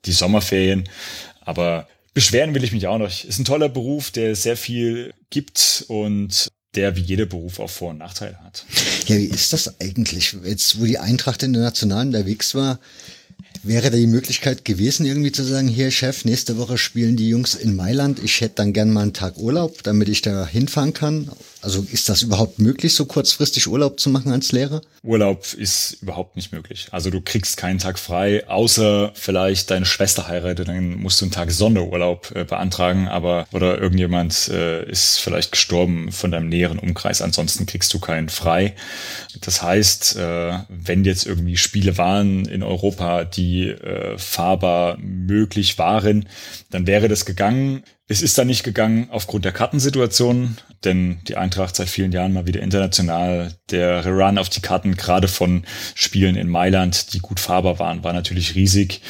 [0.05, 0.87] die Sommerferien.
[1.41, 3.07] Aber beschweren will ich mich auch noch.
[3.07, 7.89] Ist ein toller Beruf, der sehr viel gibt und der wie jeder Beruf auch Vor-
[7.89, 8.65] und Nachteile hat.
[9.07, 10.35] Ja, wie ist das eigentlich?
[10.43, 12.79] Jetzt, wo die Eintracht international unterwegs war,
[13.63, 17.53] Wäre da die Möglichkeit gewesen, irgendwie zu sagen, hier Chef, nächste Woche spielen die Jungs
[17.53, 21.29] in Mailand, ich hätte dann gern mal einen Tag Urlaub, damit ich da hinfahren kann?
[21.61, 24.81] Also ist das überhaupt möglich, so kurzfristig Urlaub zu machen als Lehrer?
[25.03, 26.87] Urlaub ist überhaupt nicht möglich.
[26.91, 31.31] Also du kriegst keinen Tag frei, außer vielleicht deine Schwester heiratet, dann musst du einen
[31.31, 37.21] Tag Sonderurlaub äh, beantragen, aber oder irgendjemand äh, ist vielleicht gestorben von deinem näheren Umkreis,
[37.21, 38.75] ansonsten kriegst du keinen frei.
[39.41, 46.27] Das heißt, äh, wenn jetzt irgendwie Spiele waren in Europa, die äh, fahrbar möglich waren,
[46.69, 47.83] dann wäre das gegangen.
[48.07, 52.47] Es ist dann nicht gegangen aufgrund der Kartensituation, denn die Eintracht seit vielen Jahren mal
[52.47, 53.53] wieder international.
[53.69, 55.63] Der Run auf die Karten, gerade von
[55.95, 59.01] Spielen in Mailand, die gut fahrbar waren, war natürlich riesig.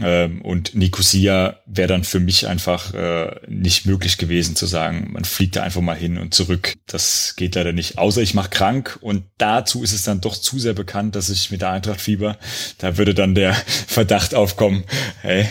[0.00, 5.24] Ähm, und Nicosia wäre dann für mich einfach äh, nicht möglich gewesen zu sagen, man
[5.24, 6.74] fliegt da einfach mal hin und zurück.
[6.86, 7.98] Das geht leider nicht.
[7.98, 11.50] Außer ich mache krank und dazu ist es dann doch zu sehr bekannt, dass ich
[11.50, 12.38] mit der Eintracht fieber,
[12.78, 13.54] da würde dann der
[13.86, 14.84] Verdacht aufkommen,
[15.22, 15.46] hey,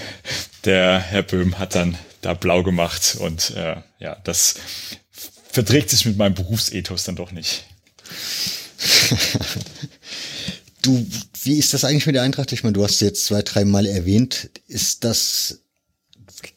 [0.65, 4.55] der Herr Böhm hat dann da blau gemacht und äh, ja, das
[5.51, 7.65] verträgt sich mit meinem Berufsethos dann doch nicht.
[10.81, 11.05] du,
[11.43, 12.51] wie ist das eigentlich mit der Eintracht?
[12.51, 14.49] Ich meine, du hast jetzt zwei, dreimal erwähnt.
[14.67, 15.59] Ist das,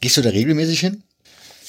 [0.00, 1.02] gehst du da regelmäßig hin?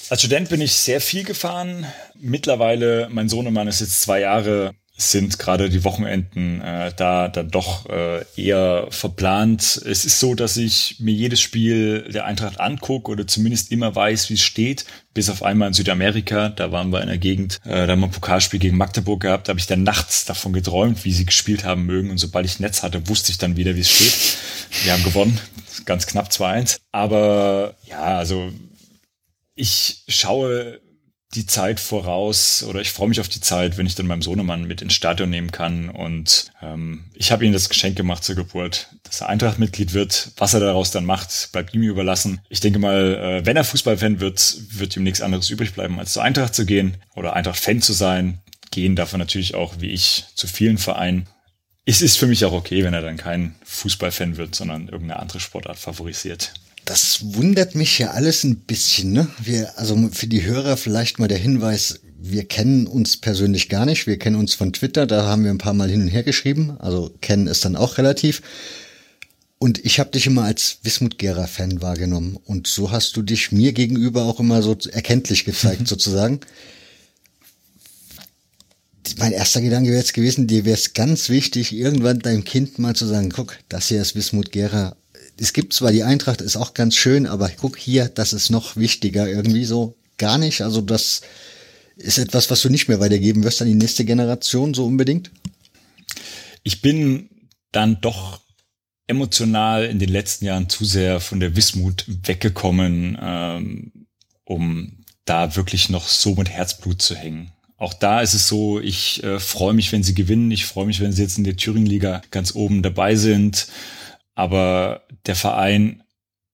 [0.10, 1.85] Als Student bin ich sehr viel gefahren.
[2.19, 7.89] Mittlerweile, mein Sohnemann ist jetzt zwei Jahre sind gerade die Wochenenden äh, da dann doch
[7.89, 9.81] äh, eher verplant.
[9.85, 14.30] Es ist so, dass ich mir jedes Spiel der Eintracht angucke oder zumindest immer weiß,
[14.30, 14.85] wie es steht.
[15.13, 18.07] Bis auf einmal in Südamerika, da waren wir in der Gegend, äh, da haben wir
[18.07, 21.63] ein Pokalspiel gegen Magdeburg gehabt, da habe ich dann nachts davon geträumt, wie sie gespielt
[21.63, 22.11] haben mögen.
[22.11, 24.38] Und sobald ich Netz hatte, wusste ich dann wieder, wie es steht.
[24.84, 25.39] Wir haben gewonnen,
[25.85, 26.80] ganz knapp 2-1.
[26.91, 28.51] Aber ja, also
[29.55, 30.80] ich schaue
[31.33, 34.65] die Zeit voraus oder ich freue mich auf die Zeit, wenn ich dann meinem Sohnemann
[34.65, 35.89] mit ins Stadion nehmen kann.
[35.89, 40.31] Und ähm, ich habe ihm das Geschenk gemacht zur Geburt, dass er Eintracht-Mitglied wird.
[40.37, 42.41] Was er daraus dann macht, bleibt ihm überlassen.
[42.49, 46.13] Ich denke mal, äh, wenn er Fußballfan wird, wird ihm nichts anderes übrig bleiben, als
[46.13, 48.41] zur Eintracht zu gehen oder Eintracht-Fan zu sein.
[48.71, 51.27] Gehen darf er natürlich auch, wie ich, zu vielen Vereinen.
[51.85, 55.39] Es ist für mich auch okay, wenn er dann kein Fußballfan wird, sondern irgendeine andere
[55.39, 56.53] Sportart favorisiert.
[56.85, 59.27] Das wundert mich ja alles ein bisschen, ne?
[59.43, 64.07] Wir, also für die Hörer vielleicht mal der Hinweis, wir kennen uns persönlich gar nicht.
[64.07, 66.77] Wir kennen uns von Twitter, da haben wir ein paar Mal hin und her geschrieben.
[66.79, 68.41] Also kennen ist dann auch relativ.
[69.57, 72.37] Und ich habe dich immer als Wismut Gera Fan wahrgenommen.
[72.45, 76.39] Und so hast du dich mir gegenüber auch immer so erkenntlich gezeigt, sozusagen.
[79.17, 82.95] Mein erster Gedanke wäre jetzt gewesen, dir wäre es ganz wichtig, irgendwann deinem Kind mal
[82.95, 84.95] zu sagen, guck, das hier ist Wismut Gera.
[85.41, 88.77] Es gibt zwar die Eintracht, ist auch ganz schön, aber guck hier, das ist noch
[88.77, 89.97] wichtiger irgendwie so.
[90.19, 90.61] Gar nicht.
[90.61, 91.22] Also das
[91.95, 95.31] ist etwas, was du nicht mehr weitergeben wirst an die nächste Generation so unbedingt.
[96.61, 97.27] Ich bin
[97.72, 98.39] dann doch
[99.07, 103.91] emotional in den letzten Jahren zu sehr von der Wismut weggekommen, ähm,
[104.43, 107.51] um da wirklich noch so mit Herzblut zu hängen.
[107.77, 110.51] Auch da ist es so, ich äh, freue mich, wenn sie gewinnen.
[110.51, 113.65] Ich freue mich, wenn sie jetzt in der Thüringen-Liga ganz oben dabei sind.
[114.41, 116.01] Aber der Verein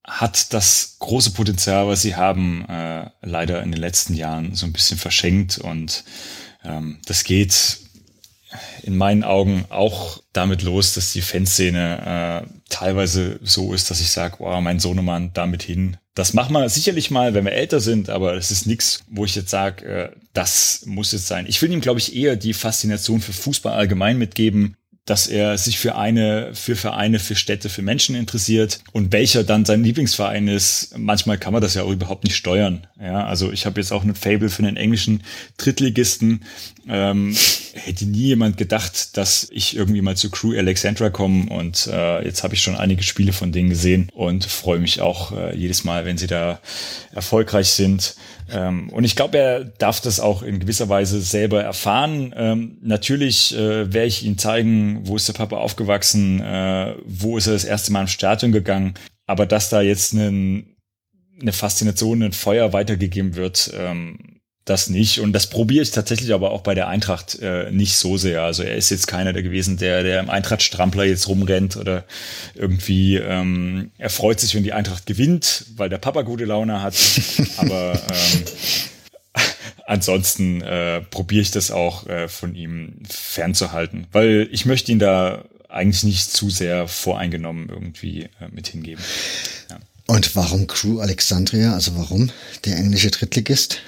[0.04, 4.74] hat das große Potenzial, was sie haben, äh, leider in den letzten Jahren so ein
[4.74, 5.58] bisschen verschenkt.
[5.58, 6.04] Und
[6.66, 7.78] ähm, das geht
[8.84, 14.12] in meinen Augen auch damit los, dass die Fanszene äh, teilweise so ist, dass ich
[14.12, 15.96] sage, wow, mein Sohnemann damit hin.
[16.14, 19.34] Das machen wir sicherlich mal, wenn wir älter sind, aber es ist nichts, wo ich
[19.34, 21.46] jetzt sage, äh, das muss jetzt sein.
[21.48, 24.76] Ich will ihm, glaube ich, eher die Faszination für Fußball allgemein mitgeben,
[25.08, 29.64] dass er sich für eine, für Vereine, für Städte, für Menschen interessiert und welcher dann
[29.64, 30.98] sein Lieblingsverein ist.
[30.98, 32.86] Manchmal kann man das ja auch überhaupt nicht steuern.
[33.02, 35.24] Ja, also ich habe jetzt auch ein Fable für einen englischen
[35.58, 36.44] Drittligisten.
[36.90, 37.36] Ähm,
[37.74, 42.44] hätte nie jemand gedacht, dass ich irgendwie mal zu Crew Alexandra komme und äh, jetzt
[42.44, 46.06] habe ich schon einige Spiele von denen gesehen und freue mich auch äh, jedes Mal,
[46.06, 46.60] wenn sie da
[47.14, 48.16] erfolgreich sind.
[48.50, 52.34] Ähm, und ich glaube, er darf das auch in gewisser Weise selber erfahren.
[52.38, 57.48] Ähm, natürlich äh, werde ich ihm zeigen, wo ist der Papa aufgewachsen, äh, wo ist
[57.48, 58.94] er das erste Mal im Stadion gegangen.
[59.26, 60.78] Aber dass da jetzt einen,
[61.40, 64.38] eine Faszination, ein Feuer weitergegeben wird, ähm,
[64.68, 65.20] das nicht.
[65.20, 68.44] Und das probiere ich tatsächlich aber auch bei der Eintracht äh, nicht so sehr.
[68.44, 72.04] Also er ist jetzt keiner der gewesen, der, der im Eintracht-Strampler jetzt rumrennt oder
[72.56, 76.96] irgendwie ähm, er freut sich, wenn die Eintracht gewinnt, weil der Papa gute Laune hat.
[77.58, 78.44] aber ähm,
[79.88, 85.46] ansonsten äh, probiere ich das auch äh, von ihm fernzuhalten, weil ich möchte ihn da
[85.70, 89.04] eigentlich nicht zu sehr voreingenommen irgendwie äh, mit hingeben.
[89.70, 89.80] Ja.
[90.08, 91.74] Und warum Crew Alexandria?
[91.74, 92.32] Also warum
[92.66, 93.82] der englische Drittligist?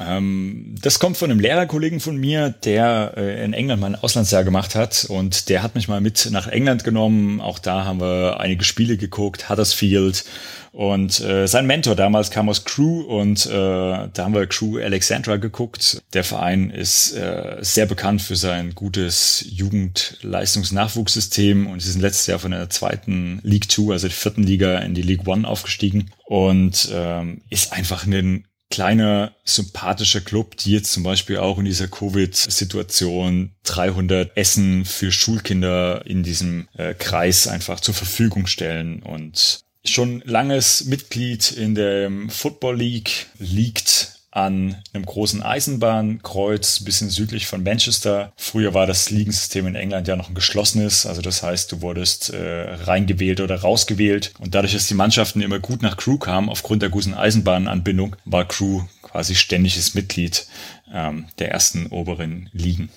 [0.00, 4.44] Ähm, das kommt von einem Lehrerkollegen von mir, der äh, in England mal ein Auslandsjahr
[4.44, 5.06] gemacht hat.
[5.08, 7.40] Und der hat mich mal mit nach England genommen.
[7.40, 10.24] Auch da haben wir einige Spiele geguckt, Huddersfield.
[10.72, 15.34] Und äh, sein Mentor damals kam aus Crew und äh, da haben wir Crew Alexandra
[15.36, 16.00] geguckt.
[16.12, 21.66] Der Verein ist äh, sehr bekannt für sein gutes Jugendleistungsnachwuchssystem.
[21.66, 24.94] Und sie sind letztes Jahr von der zweiten League Two, also der vierten Liga, in
[24.94, 26.12] die League One aufgestiegen.
[26.24, 31.88] Und ähm, ist einfach ein kleiner, sympathischer Club, die jetzt zum Beispiel auch in dieser
[31.88, 40.22] Covid-Situation 300 Essen für Schulkinder in diesem äh, Kreis einfach zur Verfügung stellen und schon
[40.24, 48.32] langes Mitglied in der Football League liegt an einem großen Eisenbahnkreuz, bisschen südlich von Manchester.
[48.36, 52.30] Früher war das Ligensystem in England ja noch ein geschlossenes, also das heißt, du wurdest
[52.30, 54.32] äh, reingewählt oder rausgewählt.
[54.38, 58.46] Und dadurch, dass die Mannschaften immer gut nach Crew kamen, aufgrund der guten Eisenbahnanbindung, war
[58.46, 60.46] Crew quasi ständiges Mitglied
[60.92, 62.90] ähm, der ersten oberen Ligen.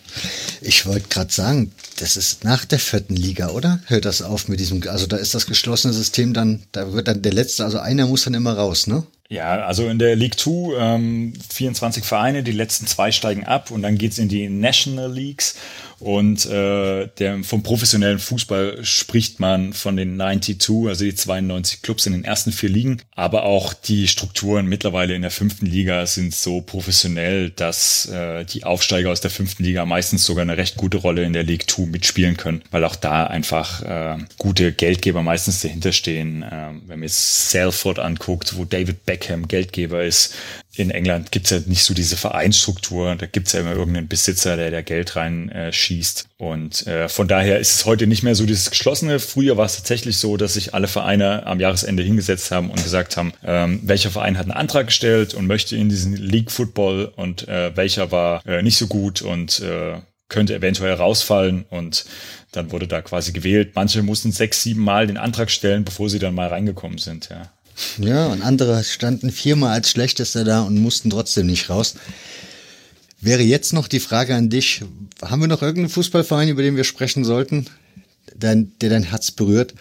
[0.61, 3.80] Ich wollte gerade sagen, das ist nach der vierten Liga, oder?
[3.88, 7.22] Hört das auf mit diesem, also da ist das geschlossene System dann, da wird dann
[7.22, 9.03] der letzte, also einer muss dann immer raus, ne?
[9.29, 13.81] Ja, also in der League 2 ähm, 24 Vereine, die letzten zwei steigen ab und
[13.81, 15.55] dann geht's in die National Leagues
[16.03, 22.05] und äh, der, vom professionellen Fußball spricht man von den 92, also die 92 Clubs
[22.05, 23.01] in den ersten vier Ligen.
[23.15, 28.65] Aber auch die Strukturen mittlerweile in der fünften Liga sind so professionell, dass äh, die
[28.65, 31.85] Aufsteiger aus der fünften Liga meistens sogar eine recht gute Rolle in der League 2
[31.85, 36.43] mitspielen können, weil auch da einfach äh, gute Geldgeber meistens dahinter stehen.
[36.43, 40.35] Äh, wenn man jetzt Salford anguckt, wo David Beckham Geldgeber ist,
[40.75, 43.15] in England gibt's ja nicht so diese Vereinsstruktur.
[43.15, 45.71] Da gibt's ja immer irgendeinen Besitzer, der da Geld rein äh.
[46.37, 49.19] Und äh, von daher ist es heute nicht mehr so dieses Geschlossene.
[49.19, 53.17] Früher war es tatsächlich so, dass sich alle Vereine am Jahresende hingesetzt haben und gesagt
[53.17, 57.47] haben, ähm, welcher Verein hat einen Antrag gestellt und möchte in diesen League Football und
[57.47, 62.05] äh, welcher war äh, nicht so gut und äh, könnte eventuell rausfallen und
[62.51, 63.73] dann wurde da quasi gewählt.
[63.75, 67.52] Manche mussten sechs, sieben Mal den Antrag stellen, bevor sie dann mal reingekommen sind, ja.
[67.97, 71.95] Ja, und andere standen viermal als schlechtester da und mussten trotzdem nicht raus.
[73.19, 74.81] Wäre jetzt noch die Frage an dich,
[75.21, 77.67] haben wir noch irgendeinen Fußballverein, über den wir sprechen sollten,
[78.35, 79.73] der, der dein Herz berührt?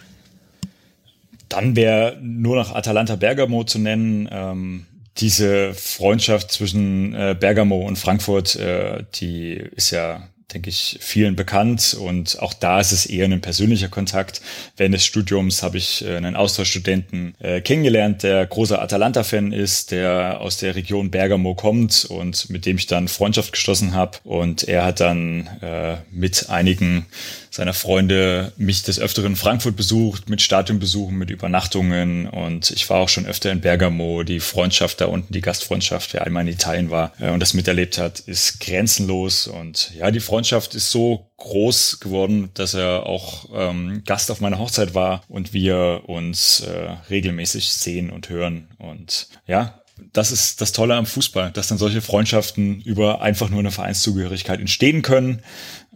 [1.53, 4.29] dann wäre nur noch Atalanta Bergamo zu nennen.
[4.33, 4.87] Ähm,
[5.19, 11.97] diese Freundschaft zwischen äh, Bergamo und Frankfurt, äh, die ist ja denke ich, vielen bekannt.
[11.99, 14.41] Und auch da ist es eher ein persönlicher Kontakt.
[14.77, 20.41] Während des Studiums habe ich äh, einen Austauschstudenten äh, kennengelernt, der großer Atalanta-Fan ist, der
[20.41, 24.19] aus der Region Bergamo kommt und mit dem ich dann Freundschaft geschlossen habe.
[24.25, 27.07] Und er hat dann äh, mit einigen
[27.53, 33.11] seiner Freunde mich des Öfteren Frankfurt besucht, mit Stadionbesuchen, mit Übernachtungen und ich war auch
[33.11, 34.23] schon öfter in Bergamo.
[34.23, 37.99] Die Freundschaft da unten, die Gastfreundschaft, wer einmal in Italien war äh, und das miterlebt
[37.99, 44.03] hat, ist grenzenlos und ja, die Freundschaft ist so groß geworden, dass er auch ähm,
[44.07, 49.83] Gast auf meiner Hochzeit war und wir uns äh, regelmäßig sehen und hören und ja,
[50.15, 54.59] das ist das Tolle am Fußball, dass dann solche Freundschaften über einfach nur eine Vereinszugehörigkeit
[54.59, 55.43] entstehen können.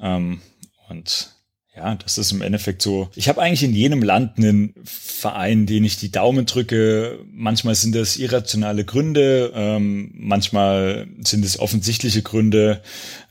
[0.00, 0.42] Ähm,
[0.88, 1.35] und
[1.76, 3.10] ja, das ist im Endeffekt so.
[3.14, 7.18] Ich habe eigentlich in jedem Land einen Verein, den ich die Daumen drücke.
[7.30, 12.82] Manchmal sind das irrationale Gründe, ähm, manchmal sind es offensichtliche Gründe.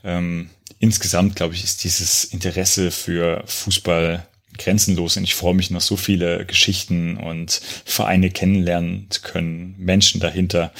[0.04, 4.26] Ähm, insgesamt, glaube ich, ist dieses Interesse für Fußball
[4.58, 10.20] grenzenlos und ich freue mich noch so viele Geschichten und Vereine kennenlernen zu können, Menschen
[10.20, 10.72] dahinter.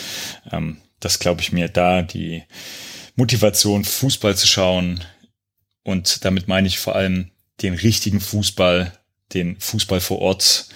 [0.52, 2.44] Ähm, das glaube ich mir da die
[3.16, 5.02] Motivation, Fußball zu schauen.
[5.82, 7.30] Und damit meine ich vor allem
[7.62, 8.92] den richtigen Fußball,
[9.34, 10.68] den Fußball vor Ort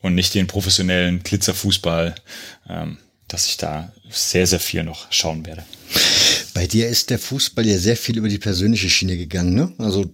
[0.00, 2.14] und nicht den professionellen Glitzerfußball,
[2.68, 2.98] ähm,
[3.28, 5.64] dass ich da sehr, sehr viel noch schauen werde.
[6.54, 9.72] Bei dir ist der Fußball ja sehr viel über die persönliche Schiene gegangen, ne?
[9.78, 10.10] Also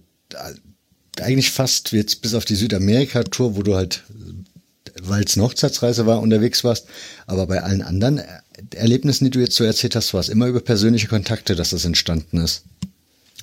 [1.19, 4.03] eigentlich fast jetzt bis auf die Südamerika-Tour, wo du halt,
[5.01, 6.87] weil es eine Hochzeitsreise war, unterwegs warst.
[7.25, 8.21] Aber bei allen anderen
[8.73, 11.85] Erlebnissen, die du jetzt so erzählt hast, war es immer über persönliche Kontakte, dass das
[11.85, 12.63] entstanden ist.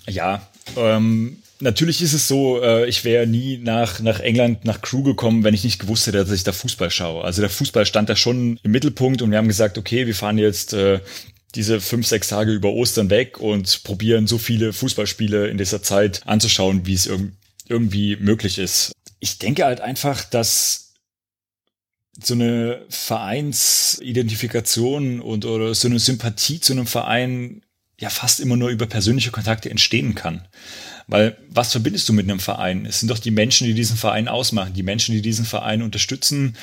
[0.07, 5.03] Ja, ähm, natürlich ist es so, äh, ich wäre nie nach, nach England, nach Crew
[5.03, 7.25] gekommen, wenn ich nicht gewusst hätte, dass ich da Fußball schaue.
[7.25, 10.39] Also der Fußball stand da schon im Mittelpunkt und wir haben gesagt, okay, wir fahren
[10.39, 11.01] jetzt äh,
[11.55, 16.23] diese fünf, sechs Tage über Ostern weg und probieren so viele Fußballspiele in dieser Zeit
[16.27, 17.21] anzuschauen, wie es irg
[17.69, 18.93] irgendwie möglich ist.
[19.19, 20.93] Ich denke halt einfach, dass
[22.23, 27.63] so eine Vereinsidentifikation und oder so eine Sympathie zu einem Verein
[27.99, 30.47] ja fast immer nur über persönliche Kontakte entstehen kann.
[31.07, 32.85] Weil was verbindest du mit einem Verein?
[32.85, 36.57] Es sind doch die Menschen, die diesen Verein ausmachen, die Menschen, die diesen Verein unterstützen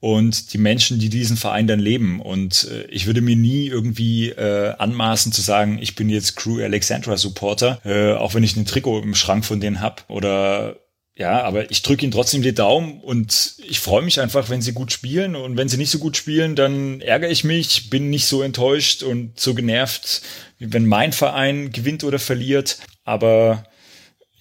[0.00, 2.20] und die Menschen, die diesen Verein dann leben.
[2.20, 6.60] Und äh, ich würde mir nie irgendwie äh, anmaßen zu sagen, ich bin jetzt Crew
[6.60, 10.76] Alexandra Supporter, äh, auch wenn ich ein Trikot im Schrank von denen hab oder
[11.14, 14.72] ja, aber ich drücke ihnen trotzdem die Daumen und ich freue mich einfach, wenn sie
[14.72, 15.36] gut spielen.
[15.36, 19.02] Und wenn sie nicht so gut spielen, dann ärgere ich mich, bin nicht so enttäuscht
[19.02, 20.22] und so genervt,
[20.58, 22.78] wie wenn mein Verein gewinnt oder verliert.
[23.04, 23.64] Aber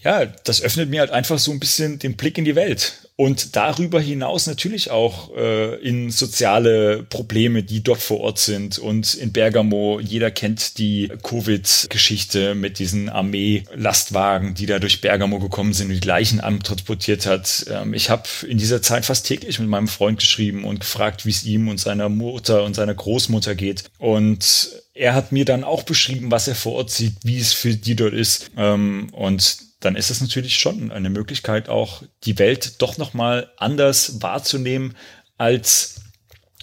[0.03, 2.93] ja, das öffnet mir halt einfach so ein bisschen den Blick in die Welt.
[3.17, 8.79] Und darüber hinaus natürlich auch äh, in soziale Probleme, die dort vor Ort sind.
[8.79, 15.73] Und in Bergamo, jeder kennt die Covid-Geschichte mit diesen Armee-Lastwagen, die da durch Bergamo gekommen
[15.73, 17.67] sind und die Leichen antransportiert hat.
[17.69, 21.31] Ähm, ich habe in dieser Zeit fast täglich mit meinem Freund geschrieben und gefragt, wie
[21.31, 23.83] es ihm und seiner Mutter und seiner Großmutter geht.
[23.99, 27.75] Und er hat mir dann auch beschrieben, was er vor Ort sieht, wie es für
[27.75, 28.49] die dort ist.
[28.57, 34.21] Ähm, und dann ist es natürlich schon eine Möglichkeit, auch die Welt doch nochmal anders
[34.21, 34.95] wahrzunehmen
[35.37, 35.95] als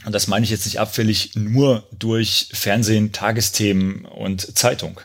[0.05, 5.01] und das meine ich jetzt nicht abfällig, nur durch Fernsehen, Tagesthemen und Zeitung.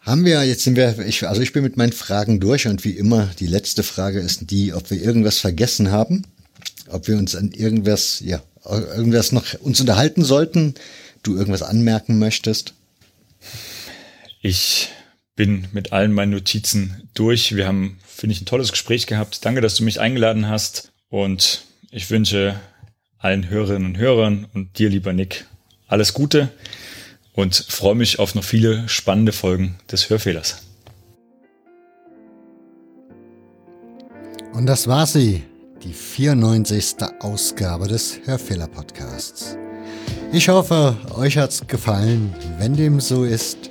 [0.00, 2.90] Haben wir, jetzt sind wir, ich, also ich bin mit meinen Fragen durch und wie
[2.92, 6.26] immer, die letzte Frage ist die, ob wir irgendwas vergessen haben,
[6.88, 10.74] ob wir uns an irgendwas, ja, irgendwas noch uns unterhalten sollten,
[11.22, 12.74] du irgendwas anmerken möchtest.
[14.40, 14.88] Ich
[15.36, 17.56] bin mit allen meinen Notizen durch.
[17.56, 19.44] Wir haben, finde ich, ein tolles Gespräch gehabt.
[19.44, 20.92] Danke, dass du mich eingeladen hast.
[21.08, 22.58] Und ich wünsche
[23.18, 25.46] allen Hörerinnen und Hörern und dir, lieber Nick,
[25.86, 26.50] alles Gute
[27.34, 30.62] und freue mich auf noch viele spannende Folgen des Hörfehlers.
[34.52, 35.42] Und das war sie,
[35.82, 36.96] die 94.
[37.20, 39.56] Ausgabe des Hörfehler-Podcasts.
[40.30, 42.34] Ich hoffe, euch hat's gefallen.
[42.58, 43.70] Wenn dem so ist,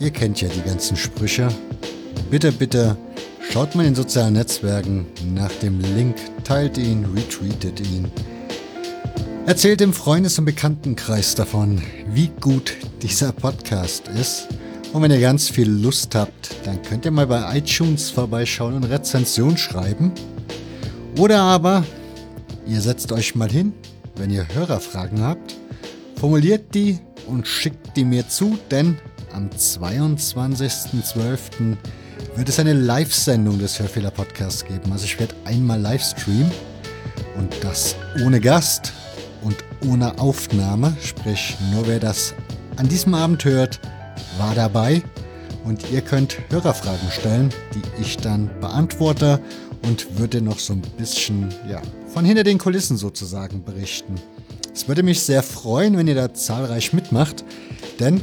[0.00, 1.48] Ihr kennt ja die ganzen Sprüche.
[2.30, 2.96] Bitte, bitte
[3.50, 8.08] schaut mal in sozialen Netzwerken nach dem Link, teilt ihn, retweetet ihn.
[9.46, 14.46] Erzählt im Freundes- und Bekanntenkreis davon, wie gut dieser Podcast ist.
[14.92, 18.84] Und wenn ihr ganz viel Lust habt, dann könnt ihr mal bei iTunes vorbeischauen und
[18.84, 20.12] Rezension schreiben.
[21.18, 21.84] Oder aber
[22.68, 23.72] ihr setzt euch mal hin,
[24.14, 25.56] wenn ihr Hörerfragen habt,
[26.16, 28.98] formuliert die und schickt die mir zu, denn
[29.38, 31.76] am 22.12.
[32.34, 34.90] wird es eine Live-Sendung des Hörfehler-Podcasts geben.
[34.90, 36.50] Also ich werde einmal live streamen
[37.36, 37.94] Und das
[38.24, 38.92] ohne Gast
[39.42, 39.54] und
[39.88, 42.34] ohne Aufnahme, sprich nur wer das
[42.78, 43.78] an diesem Abend hört,
[44.38, 45.02] war dabei
[45.62, 49.40] und ihr könnt Hörerfragen stellen, die ich dann beantworte
[49.84, 51.80] und würde noch so ein bisschen ja,
[52.12, 54.16] von hinter den Kulissen sozusagen berichten.
[54.74, 57.44] Es würde mich sehr freuen, wenn ihr da zahlreich mitmacht,
[58.00, 58.20] denn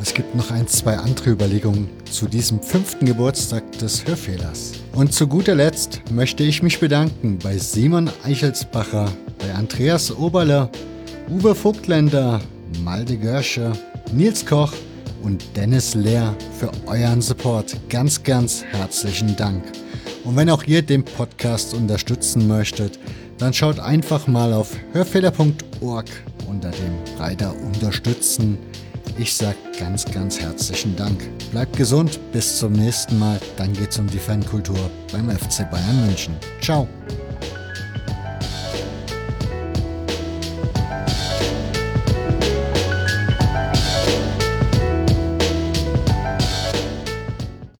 [0.00, 4.72] es gibt noch ein, zwei andere Überlegungen zu diesem fünften Geburtstag des Hörfehlers.
[4.92, 10.70] Und zu guter Letzt möchte ich mich bedanken bei Simon Eichelsbacher, bei Andreas Oberle,
[11.28, 12.40] Uwe Vogtländer,
[12.82, 13.72] Malde Görsche,
[14.12, 14.72] Nils Koch
[15.22, 17.76] und Dennis Lehr für euren Support.
[17.88, 19.64] Ganz, ganz herzlichen Dank.
[20.24, 22.98] Und wenn auch ihr den Podcast unterstützen möchtet,
[23.38, 26.06] dann schaut einfach mal auf hörfehler.org
[26.48, 28.58] unter dem Reiter Unterstützen.
[29.18, 31.28] Ich sage ganz, ganz herzlichen Dank.
[31.50, 33.40] Bleibt gesund, bis zum nächsten Mal.
[33.56, 34.78] Dann geht's um die Fankultur
[35.12, 36.36] beim FC Bayern München.
[36.60, 36.86] Ciao.